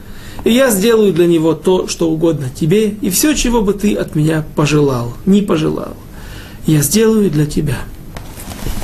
и 0.43 0.51
я 0.51 0.69
сделаю 0.71 1.13
для 1.13 1.25
него 1.25 1.53
то, 1.53 1.87
что 1.87 2.09
угодно 2.09 2.49
тебе, 2.53 2.89
и 2.89 3.09
все, 3.09 3.33
чего 3.33 3.61
бы 3.61 3.73
ты 3.73 3.95
от 3.95 4.13
меня 4.15 4.43
пожелал, 4.55 5.13
не 5.25 5.41
пожелал, 5.41 5.95
я 6.65 6.81
сделаю 6.81 7.29
для 7.29 7.45
тебя. 7.45 7.79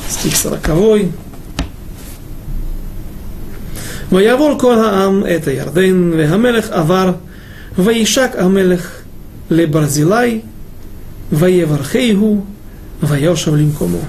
Стих 0.09 0.38
сороковой. 0.38 1.11
Ваявор 4.11 4.58
кола 4.58 5.04
Ам 5.04 5.24
это 5.24 5.52
Ярден, 5.52 6.11
вегамелех 6.11 6.70
авар, 6.72 7.18
ваишак 7.76 8.36
амелех 8.36 9.04
лебарзилай, 9.48 10.44
ваевархейгу, 11.30 12.44
ваешав 13.00 13.54
линкому. 13.54 14.00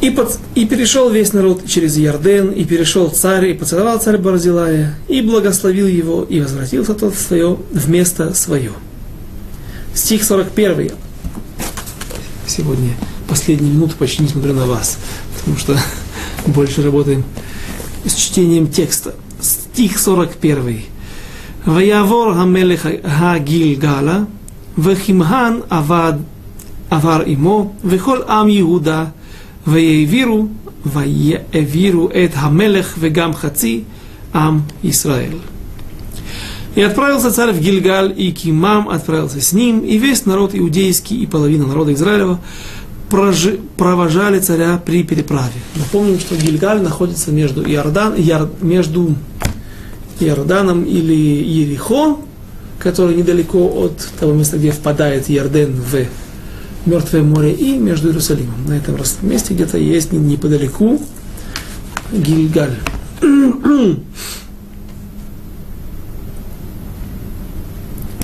И, 0.00 0.10
под, 0.10 0.36
и 0.56 0.66
перешел 0.66 1.08
весь 1.08 1.32
народ 1.32 1.64
через 1.66 1.96
Ярден, 1.96 2.50
и 2.50 2.64
перешел 2.64 3.08
царь, 3.08 3.50
и 3.50 3.54
поцеловал 3.54 4.00
царь 4.00 4.18
Барзилая, 4.18 4.96
и 5.08 5.22
благословил 5.22 5.86
его, 5.86 6.24
и 6.24 6.40
возвратился 6.40 6.94
тот 6.94 7.14
в, 7.14 7.20
свое, 7.20 7.56
в 7.70 7.88
место 7.88 8.34
свое. 8.34 8.72
Стих 9.94 10.24
41. 10.24 10.90
Сегодня 12.48 12.90
последние 13.28 13.72
минуты 13.72 13.94
почти 13.96 14.24
не 14.24 14.28
смотрю 14.28 14.52
на 14.54 14.66
вас, 14.66 14.98
потому 15.38 15.56
что 15.56 15.78
больше 16.46 16.82
работаем 16.82 17.24
с 18.04 18.14
чтением 18.14 18.68
текста. 18.68 19.14
Стих 19.40 19.98
41. 19.98 20.82
Ваявор 21.64 22.34
хамелех 22.34 22.86
хагильгала, 23.04 24.26
вехимхан 24.76 25.64
авад 25.68 26.20
авар 26.90 27.22
имо, 27.26 27.74
вехол 27.82 28.24
ам 28.28 28.48
Иуда, 28.48 29.12
веевиру, 29.66 30.50
веевиру 30.84 32.10
эт 32.12 32.34
хамелех 32.34 32.96
вегам 32.96 33.32
хаци 33.32 33.84
ам 34.32 34.64
Исраэль. 34.82 35.40
И 36.74 36.82
отправился 36.82 37.30
царь 37.30 37.52
в 37.52 37.60
Гильгаль, 37.60 38.12
и 38.16 38.32
Кимам 38.32 38.88
отправился 38.88 39.40
с 39.40 39.52
ним, 39.52 39.80
и 39.80 39.96
весь 39.96 40.26
народ 40.26 40.50
иудейский, 40.54 41.16
и 41.18 41.26
половина 41.26 41.68
народа 41.68 41.92
Израилева, 41.92 42.40
прожи, 43.10 43.60
провожали 43.76 44.40
царя 44.40 44.80
при 44.84 45.02
переправе. 45.02 45.52
Напомним, 45.76 46.18
что 46.18 46.36
Гильгаль 46.36 46.80
находится 46.82 47.30
между, 47.30 47.62
Иордан, 47.62 48.14
Яр, 48.16 48.48
между 48.60 49.14
Иорданом 50.20 50.84
или 50.84 51.14
Ерихо, 51.14 52.18
который 52.78 53.16
недалеко 53.16 53.58
от 53.58 53.98
того 54.18 54.32
места, 54.32 54.58
где 54.58 54.70
впадает 54.70 55.28
Ярден 55.28 55.72
в 55.72 56.06
Мертвое 56.86 57.22
море 57.22 57.52
и 57.52 57.78
между 57.78 58.08
Иерусалимом. 58.08 58.66
На 58.68 58.74
этом 58.74 58.96
месте 59.22 59.54
где-то 59.54 59.78
есть 59.78 60.12
неподалеку 60.12 61.00
Гильгаль. 62.12 62.76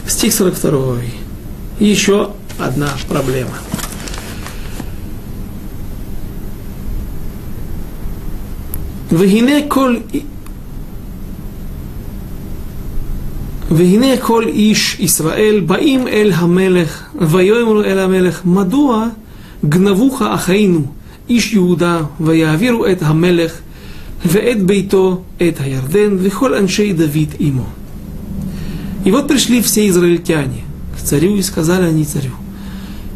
Стих 0.07 0.35
42. 0.35 0.97
И 1.79 1.87
еще 1.87 2.33
одна 2.59 2.91
проблема. 3.09 3.55
והנה 9.12 9.68
כל 9.68 9.96
והנה 13.72 14.18
כל 14.22 14.48
איש 14.48 15.00
ישראל 15.00 15.64
באים 15.66 16.08
אל 16.08 16.32
המלך, 16.36 17.04
ויאמרו 17.22 17.82
אל 17.82 18.00
המלך, 18.00 18.46
מדוע 18.46 19.08
גנבוך 19.70 20.22
אחינו, 20.22 20.82
איש 21.30 21.54
יהודה, 21.54 22.02
ויעבירו 22.20 22.88
את 22.88 22.98
המלך 23.02 23.60
ואת 24.26 24.64
ביתו, 24.64 25.22
את 25.38 25.60
הירדן, 25.60 26.18
וכל 26.20 26.54
אנשי 26.54 26.94
Давид 26.94 27.42
ему. 27.42 27.66
И 29.06 29.12
вот 29.12 29.28
пришли 29.28 29.62
все 29.62 29.88
израильтяне 29.88 30.64
к 30.98 31.02
царю 31.02 31.36
и 31.36 31.42
сказали 31.44 31.86
они 31.86 32.06
царю, 32.06 32.32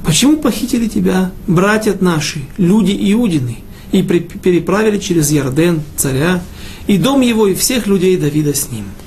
почему 0.06 0.38
похитили 0.38 0.88
тебя 0.88 1.32
братья 1.48 1.96
наши, 2.00 2.42
люди 2.58 2.96
Иудины, 3.12 3.58
и 3.94 4.02
переправили 4.02 4.98
через 5.00 5.32
Ярден 5.32 5.82
царя, 5.96 6.42
и 6.88 6.98
дом 6.98 7.22
его, 7.22 7.48
и 7.48 7.56
всех 7.56 7.88
людей 7.88 8.18
Давида 8.18 8.54
с 8.54 8.72
ним – 8.72 9.00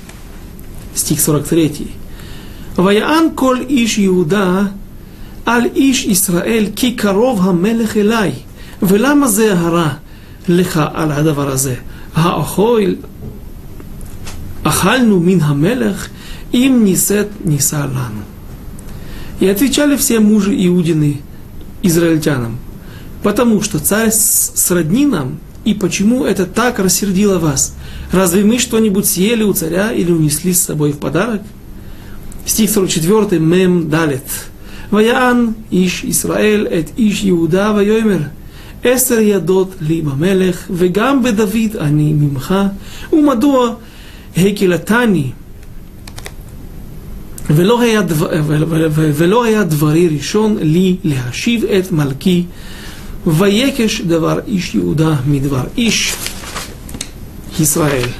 стих 0.95 1.19
43. 1.19 1.81
ויען 2.77 3.23
כל 3.35 3.57
איש 3.69 3.97
יהודה 3.97 4.61
על 5.45 5.61
איש 5.75 6.05
ישראל 6.05 6.65
כי 6.75 6.95
קרוב 6.95 7.41
המלך 7.41 7.97
אליי 7.97 8.31
ולמה 8.81 9.27
זה 9.27 9.59
הרע 9.59 9.89
לך 10.47 10.81
על 10.93 11.11
הדבר 11.11 11.51
הזה? 11.51 11.75
האכול 12.15 12.95
אכלנו 14.63 15.19
מן 15.19 15.41
המלך 15.41 16.09
им 16.53 16.85
несет 16.85 17.29
ниса 17.43 17.85
лану. 17.85 18.23
И 19.39 19.47
отвечали 19.47 19.95
все 19.97 20.19
мужи 20.19 20.53
Иудины 20.67 21.21
израильтянам, 21.81 22.59
потому 23.21 23.61
что 23.61 23.79
царь 23.79 24.11
сродни 24.11 25.05
нам, 25.05 25.39
и 25.65 25.73
почему 25.73 26.25
это 26.25 26.45
так 26.45 26.79
рассердило 26.79 27.39
вас? 27.39 27.75
Разве 28.11 28.43
мы 28.43 28.59
что-нибудь 28.59 29.05
съели 29.05 29.43
у 29.43 29.53
царя 29.53 29.91
или 29.91 30.11
унесли 30.11 30.53
с 30.53 30.61
собой 30.61 30.91
в 30.91 30.99
подарок? 30.99 31.41
Стих 32.45 32.69
44, 32.69 33.39
Мем 33.39 33.89
Далет. 33.89 34.23
ויען 34.93 35.51
איש 35.71 36.03
ישראל 36.03 36.67
את 36.79 36.91
איש 36.97 37.23
יהודה 37.23 37.73
ויאמר 37.75 38.19
עשר 38.83 39.19
ידות 39.19 39.75
לי 39.81 40.01
במלך 40.01 40.65
וגם 40.69 41.23
בדוד 41.23 41.75
אני 41.79 42.13
ממך 42.13 42.55
ומדוע 43.13 43.75
הקלתני 44.37 45.31
ולא 47.49 47.81
היה, 47.81 48.01
דבר, 48.01 48.29
ולא 48.93 49.43
היה 49.43 49.63
דברי 49.63 50.07
ראשון 50.07 50.57
לי 50.61 50.95
להשיב 51.03 51.65
את 51.65 51.91
מלכי 51.91 52.43
Ваекеш 53.28 54.00
давар 54.04 54.42
иш 54.46 54.70
Иуда 54.72 55.20
мидвар 55.26 55.68
иш 55.76 56.14
Исраэль. 57.58 58.14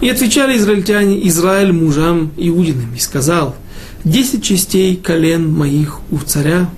И 0.00 0.08
отвечали 0.08 0.56
израильтяне 0.56 1.28
Израиль 1.28 1.72
мужам 1.72 2.32
Иудиным 2.38 2.94
и 2.96 2.98
сказал, 2.98 3.54
десять 4.02 4.42
частей 4.42 4.96
колен 4.96 5.52
моих 5.52 6.00
у 6.10 6.16
царя, 6.16 6.70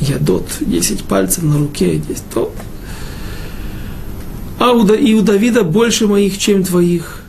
ядот, 0.00 0.48
десять 0.60 1.04
пальцев 1.04 1.44
на 1.44 1.58
руке, 1.58 1.98
десять 1.98 2.28
то. 2.34 2.52
А 4.58 4.72
и 4.72 5.14
у 5.14 5.22
Давида 5.22 5.62
больше 5.62 6.08
моих, 6.08 6.38
чем 6.38 6.64
твоих. 6.64 7.22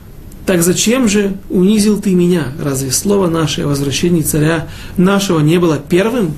Так 0.48 0.64
зачем 0.64 1.08
же 1.08 1.38
унизил 1.52 2.02
ты 2.02 2.16
меня? 2.16 2.48
Разве 2.60 2.90
слово 2.90 3.28
наше 3.28 3.62
о 3.62 3.68
возвращении 3.68 4.24
царя 4.24 4.70
нашего 4.96 5.40
не 5.40 5.60
было 5.60 5.78
первым? 5.78 6.34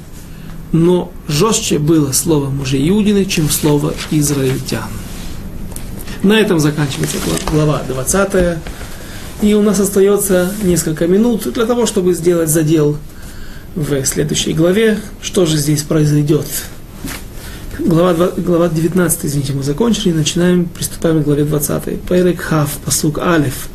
Но 0.72 1.12
жестче 1.28 1.80
было 1.80 2.12
слово 2.12 2.50
мужей 2.50 2.88
Иудины, 2.90 3.26
чем 3.26 3.50
слово 3.50 3.94
израильтян. 4.12 4.84
На 6.22 6.40
этом 6.40 6.60
заканчивается 6.60 7.18
глава 7.52 7.82
20. 7.88 8.60
И 9.42 9.54
у 9.54 9.62
нас 9.62 9.80
остается 9.80 10.54
несколько 10.64 11.08
минут 11.08 11.52
для 11.54 11.66
того, 11.66 11.86
чтобы 11.86 12.14
сделать 12.14 12.50
задел 12.50 12.98
в 13.76 14.06
следующей 14.06 14.54
главе. 14.54 15.00
Что 15.22 15.46
же 15.46 15.58
здесь 15.58 15.84
произойдет? 15.84 16.46
Глава, 17.80 18.14
2, 18.14 18.28
глава 18.38 18.68
19, 18.68 19.20
извините, 19.24 19.54
мы 19.54 19.64
закончили, 19.64 20.12
начинаем, 20.12 20.66
приступаем 20.66 21.22
к 21.22 21.26
главе 21.26 21.46
20. 21.46 22.02
Перек 22.02 22.42
Хав, 22.42 22.70
посук 22.84 23.20
Алиф. 23.20 23.70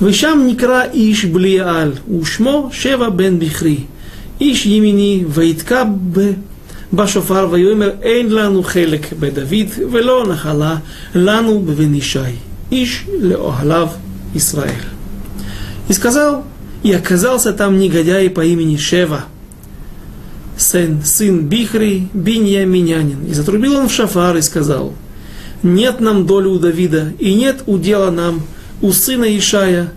Вышам 0.00 0.46
никра 0.46 0.84
иш 0.92 1.24
блиал, 1.24 1.94
ушмо 2.06 2.70
шева 2.72 3.08
бен 3.08 3.38
бихри. 3.38 3.86
Иш 4.41 4.65
ימיני 4.65 5.23
ויתקע 5.29 5.83
בשופר 6.93 7.47
ויאמר 7.51 7.91
אין 8.01 8.29
לנו 8.29 8.63
חלק 8.63 9.13
בדוד 9.19 9.67
ולא 9.91 10.25
נחלה 10.29 10.75
לנו 11.15 11.59
בבן 11.59 11.95
ישי, 11.95 12.19
איש 12.71 13.05
לאוהליו 13.19 13.87
Израиль. 14.35 14.87
И 15.87 15.93
сказал, 15.93 16.43
и 16.81 16.91
оказался 16.91 17.53
там 17.53 17.77
негодяй 17.77 18.29
по 18.29 18.43
имени 18.43 18.77
Шева, 18.77 19.25
сын, 20.57 21.01
сын 21.03 21.47
Бихри, 21.47 22.07
Биньяминянин. 22.13 23.25
И 23.25 23.33
затрубил 23.33 23.77
он 23.77 23.89
в 23.89 23.93
шафар 23.93 24.37
и 24.37 24.41
сказал, 24.41 24.93
нет 25.61 25.99
нам 25.99 26.25
доли 26.25 26.47
у 26.47 26.59
Давида, 26.59 27.13
и 27.19 27.33
нет 27.33 27.63
удела 27.65 28.11
нам 28.11 28.41
у 28.81 28.91
сына 28.91 29.25
Ишая 29.37 29.91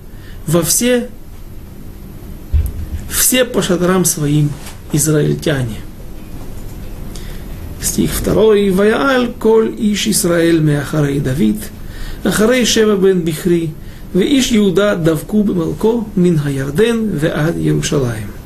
во 0.47 0.62
все, 0.62 1.09
все 3.11 3.45
по 3.45 3.62
шатрам 3.62 4.05
своим 4.05 4.51
израильтяне. 4.93 5.80
стих 7.82 8.11
2. 8.24 8.72
ויעל 8.76 9.26
כל 9.39 9.68
איש 9.78 10.07
ישראל 10.07 10.61
מאחרי 10.61 11.20
דוד, 11.20 11.57
אחרי 12.24 12.66
שבע 12.66 12.95
בן 12.95 13.24
בכרי, 13.24 13.68
ואיש 14.14 14.53
יהודה 14.53 14.95
דבקו 14.95 15.45
במלכו 15.45 16.05
מן 16.16 16.34
הירדן 16.45 16.97
ועד 17.14 17.55
ירושלים. 17.59 18.37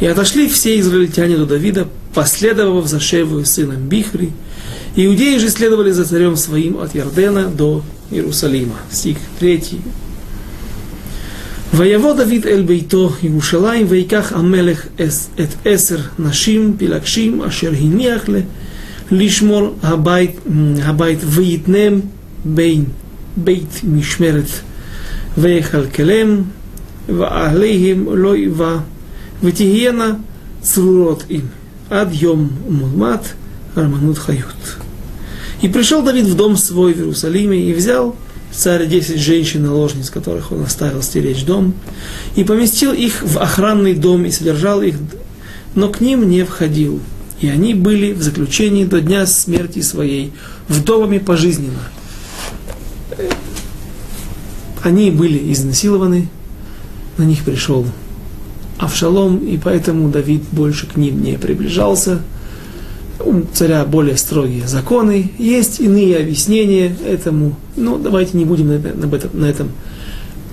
И 0.00 0.06
отошли 0.06 0.48
все 0.48 0.78
израильтяне 0.78 1.36
до 1.36 1.46
Давида, 1.46 1.88
последовав 2.14 2.86
за 2.86 3.00
Шеву 3.00 3.40
и 3.40 3.44
сыном 3.44 3.88
Бихри. 3.88 4.30
Иудеи 4.94 5.38
же 5.38 5.50
следовали 5.50 5.90
за 5.90 6.04
царем 6.04 6.36
своим 6.36 6.78
от 6.78 6.94
Ярдена 6.94 7.48
до 7.48 7.82
Иерусалима. 8.12 8.76
Стих 8.90 9.16
3. 9.40 9.80
ויבוא 11.74 12.14
דוד 12.14 12.46
אל 12.46 12.62
ביתו 12.62 13.12
ירושלים 13.22 13.86
ויקח 13.88 14.32
המלך 14.32 14.86
את 15.40 15.54
עשר 15.64 15.98
נשים 16.18 16.74
פלגשים 16.78 17.42
אשר 17.42 17.72
הניח 17.80 18.24
לשמור 19.10 19.74
הבית, 19.82 20.40
הבית 20.82 21.18
ויתנם 21.24 22.00
בין 22.44 22.84
בית 23.36 23.80
משמרת 23.84 24.50
ויכלכלם 25.38 26.42
ועליהם 27.08 28.06
לא 28.16 28.36
יבא 28.36 28.76
ותהיינה 29.42 30.12
צרורות 30.60 31.24
им 31.30 31.46
עד 31.90 32.08
יום 32.12 32.50
מולמד 32.68 33.18
арманут 33.76 34.18
хают. 34.18 34.76
И 35.62 35.68
пришел 35.68 36.04
Давид 36.04 36.26
в 36.26 36.34
дом 36.34 36.56
свой 36.56 36.92
в 36.92 36.98
Иерусалиме 36.98 37.62
и 37.62 37.72
взял 37.72 38.16
царь 38.55 38.87
десять 38.87 39.19
женщин-наложниц, 39.19 40.09
которых 40.09 40.51
он 40.51 40.63
оставил 40.63 41.01
стеречь 41.01 41.43
дом, 41.43 41.73
и 42.35 42.43
поместил 42.43 42.93
их 42.93 43.23
в 43.23 43.37
охранный 43.37 43.95
дом 43.95 44.25
и 44.25 44.31
содержал 44.31 44.81
их, 44.81 44.95
но 45.75 45.89
к 45.89 46.01
ним 46.01 46.29
не 46.29 46.43
входил. 46.43 46.99
И 47.41 47.49
они 47.49 47.73
были 47.73 48.13
в 48.13 48.21
заключении 48.21 48.85
до 48.85 49.01
дня 49.01 49.25
смерти 49.25 49.81
своей, 49.81 50.31
вдовами 50.67 51.17
пожизненно. 51.17 51.79
Они 54.81 55.11
были 55.11 55.51
изнасилованы, 55.51 56.29
на 57.17 57.23
них 57.23 57.43
пришел 57.43 57.85
Авшалом, 58.77 59.37
и 59.37 59.57
поэтому 59.57 60.09
Давид 60.09 60.43
больше 60.51 60.87
к 60.87 60.95
ним 60.95 61.23
не 61.23 61.37
приближался– 61.37 62.21
у 63.25 63.41
царя 63.53 63.85
более 63.85 64.17
строгие 64.17 64.67
законы, 64.67 65.31
есть 65.37 65.79
иные 65.79 66.17
объяснения 66.17 66.95
этому, 67.05 67.55
но 67.75 67.97
давайте 67.97 68.37
не 68.37 68.45
будем 68.45 68.67
на, 68.67 68.73
этом, 68.73 69.29
на 69.33 69.45
этом 69.45 69.71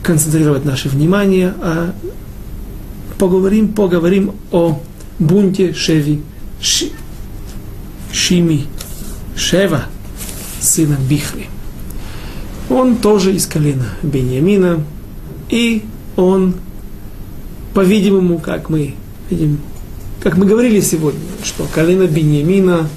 концентрировать 0.02 0.64
наше 0.64 0.88
внимание, 0.88 1.54
а 1.60 1.94
поговорим, 3.18 3.68
поговорим 3.68 4.32
о 4.50 4.80
бунте 5.18 5.74
Шеви, 5.74 6.22
Ши, 6.60 6.86
Шими, 8.12 8.66
Шева, 9.36 9.84
сына 10.60 10.96
Бихри. 11.08 11.46
Он 12.68 12.96
тоже 12.96 13.34
из 13.34 13.46
колена 13.46 13.86
Беньямина, 14.02 14.84
и 15.48 15.82
он, 16.16 16.54
по-видимому, 17.74 18.38
как 18.38 18.70
мы 18.70 18.94
видим, 19.28 19.58
как 20.22 20.36
мы 20.36 20.46
говорили 20.46 20.80
сегодня, 20.80 21.20
что 21.44 21.66
колено 21.72 22.06
Беньямина 22.06 22.88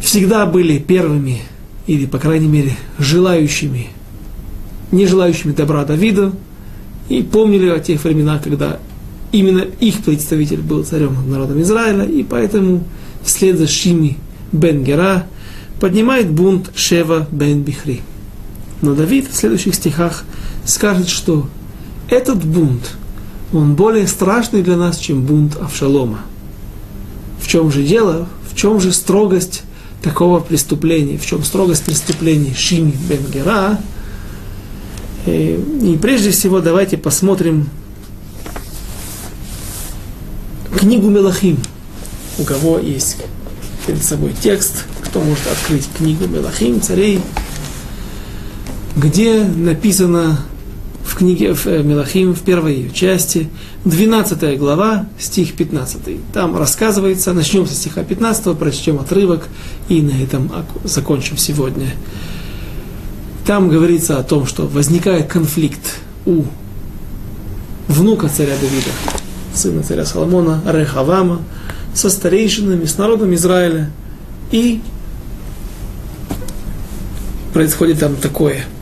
всегда 0.00 0.46
были 0.46 0.78
первыми, 0.78 1.42
или, 1.86 2.06
по 2.06 2.18
крайней 2.18 2.48
мере, 2.48 2.72
желающими, 2.98 3.88
не 4.92 5.06
желающими 5.06 5.52
добра 5.52 5.84
Давида, 5.84 6.32
и 7.08 7.22
помнили 7.22 7.68
о 7.68 7.80
тех 7.80 8.04
временах, 8.04 8.42
когда 8.42 8.78
именно 9.32 9.64
их 9.80 10.02
представитель 10.02 10.60
был 10.60 10.84
царем 10.84 11.16
народом 11.30 11.60
Израиля, 11.62 12.04
и 12.04 12.22
поэтому 12.22 12.84
вслед 13.22 13.58
за 13.58 13.66
Шими 13.66 14.18
бен 14.52 14.84
Гера 14.84 15.26
поднимает 15.80 16.30
бунт 16.30 16.70
Шева 16.74 17.26
бен 17.30 17.62
Бихри. 17.62 18.02
Но 18.82 18.94
Давид 18.94 19.28
в 19.30 19.34
следующих 19.34 19.74
стихах 19.74 20.24
скажет, 20.64 21.08
что 21.08 21.48
этот 22.08 22.44
бунт– 22.44 22.96
он 23.52 23.74
более 23.74 24.06
страшный 24.06 24.62
для 24.62 24.76
нас, 24.76 24.98
чем 24.98 25.22
бунт 25.22 25.56
Авшалома. 25.56 26.20
В 27.48 27.50
чем 27.50 27.72
же 27.72 27.82
дело? 27.82 28.28
В 28.52 28.54
чем 28.54 28.78
же 28.78 28.92
строгость 28.92 29.62
такого 30.02 30.38
преступления? 30.38 31.16
В 31.16 31.24
чем 31.24 31.42
строгость 31.42 31.82
преступлений 31.82 32.52
Шими 32.54 32.92
бен 33.08 33.24
Гера? 33.32 33.80
И, 35.24 35.58
э, 35.82 35.86
и 35.86 35.96
прежде 35.96 36.30
всего 36.30 36.60
давайте 36.60 36.98
посмотрим 36.98 37.70
книгу 40.78 41.08
Мелахим. 41.08 41.56
У 42.38 42.44
кого 42.44 42.78
есть 42.80 43.16
перед 43.86 44.04
собой 44.04 44.34
текст, 44.38 44.84
кто 45.00 45.20
может 45.20 45.46
открыть 45.46 45.88
книгу 45.96 46.26
Мелахим, 46.26 46.82
царей, 46.82 47.18
где 48.94 49.42
написано 49.42 50.38
в 51.08 51.14
книге 51.14 51.54
в 51.54 51.66
э, 51.66 51.82
Мелахим, 51.82 52.34
в 52.34 52.42
первой 52.42 52.74
ее 52.74 52.90
части, 52.90 53.48
12 53.86 54.58
глава, 54.58 55.06
стих 55.18 55.54
15. 55.54 56.32
Там 56.32 56.56
рассказывается, 56.56 57.32
начнем 57.32 57.66
со 57.66 57.74
стиха 57.74 58.04
15, 58.04 58.56
прочтем 58.58 58.98
отрывок 58.98 59.48
и 59.88 60.02
на 60.02 60.10
этом 60.22 60.52
закончим 60.84 61.38
сегодня. 61.38 61.88
Там 63.46 63.70
говорится 63.70 64.18
о 64.18 64.22
том, 64.22 64.46
что 64.46 64.66
возникает 64.66 65.28
конфликт 65.28 65.96
у 66.26 66.44
внука 67.88 68.28
царя 68.28 68.54
Давида, 68.60 68.90
сына 69.54 69.82
царя 69.82 70.04
Соломона, 70.04 70.62
Рехавама, 70.66 71.40
со 71.94 72.10
старейшинами, 72.10 72.84
с 72.84 72.98
народом 72.98 73.34
Израиля. 73.34 73.90
И 74.50 74.82
происходит 77.54 78.00
там 78.00 78.14
такое– 78.16 78.66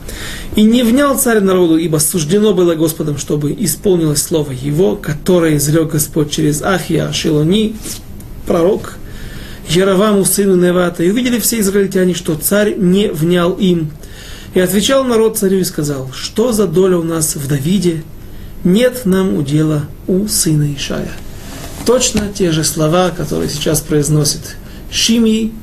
и 0.57 0.63
не 0.63 0.81
внял 0.81 1.15
царь 1.19 1.39
народу, 1.39 1.77
ибо 1.77 1.97
суждено 1.97 2.51
было 2.51 2.73
Господом, 2.73 3.19
чтобы 3.19 3.55
исполнилось 3.59 4.23
слово 4.23 4.53
его, 4.53 4.95
которое 4.95 5.57
изрек 5.57 5.91
Господь 5.91 6.31
через 6.31 6.63
Ахия 6.63 7.11
Шилони, 7.11 7.75
пророк, 8.47 8.97
Яроваму, 9.69 10.25
сыну 10.25 10.55
Невата. 10.55 11.03
И 11.03 11.11
увидели 11.11 11.37
все 11.37 11.59
израильтяне, 11.59 12.15
что 12.15 12.33
царь 12.33 12.73
не 12.75 13.07
внял 13.09 13.53
им. 13.53 13.91
И 14.55 14.59
отвечал 14.59 15.03
народ 15.03 15.37
царю 15.37 15.59
и 15.59 15.63
сказал, 15.63 16.09
что 16.11 16.51
за 16.51 16.65
доля 16.65 16.97
у 16.97 17.03
нас 17.03 17.35
в 17.35 17.47
Давиде? 17.47 18.03
Нет 18.63 19.05
нам 19.05 19.35
удела 19.35 19.83
у 20.07 20.27
сына 20.27 20.73
Ишая. 20.73 21.11
Точно 21.85 22.29
те 22.33 22.51
же 22.51 22.63
слова, 22.63 23.11
которые 23.11 23.51
сейчас 23.51 23.81
произносит 23.81 24.55
Шими, 24.89 25.53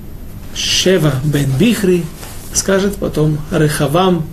Шева 0.55 1.14
бен 1.24 1.51
Бихри, 1.59 2.05
скажет 2.53 2.95
потом 2.95 3.38
Рехавам, 3.51 4.24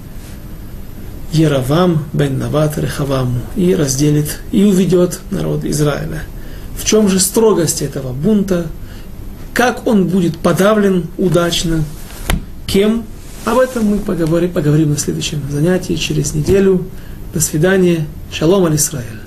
Еравам 1.32 2.06
бен 2.14 2.38
Нават 2.38 2.78
Рехаваму 2.78 3.40
и 3.56 3.74
разделит 3.74 4.42
и 4.52 4.64
уведет 4.64 5.20
народ 5.32 5.64
Израиля. 5.66 6.24
В 6.78 6.86
чем 6.86 7.08
же 7.08 7.20
строгость 7.20 7.82
этого 7.82 8.12
бунта? 8.12 8.68
Как 9.54 9.88
он 9.88 10.08
будет 10.08 10.38
подавлен 10.38 11.08
удачно? 11.18 11.84
Кем? 12.68 13.06
Об 13.46 13.60
этом 13.60 13.86
мы 13.86 13.98
поговорим, 13.98 14.52
поговорим 14.52 14.90
на 14.92 14.98
следующем 14.98 15.42
занятии 15.50 15.94
через 15.94 16.34
неделю. 16.34 16.86
До 17.34 17.40
свидания. 17.40 18.08
Шалом 18.32 18.66
аль 18.66 18.76
Исраэль. 18.76 19.21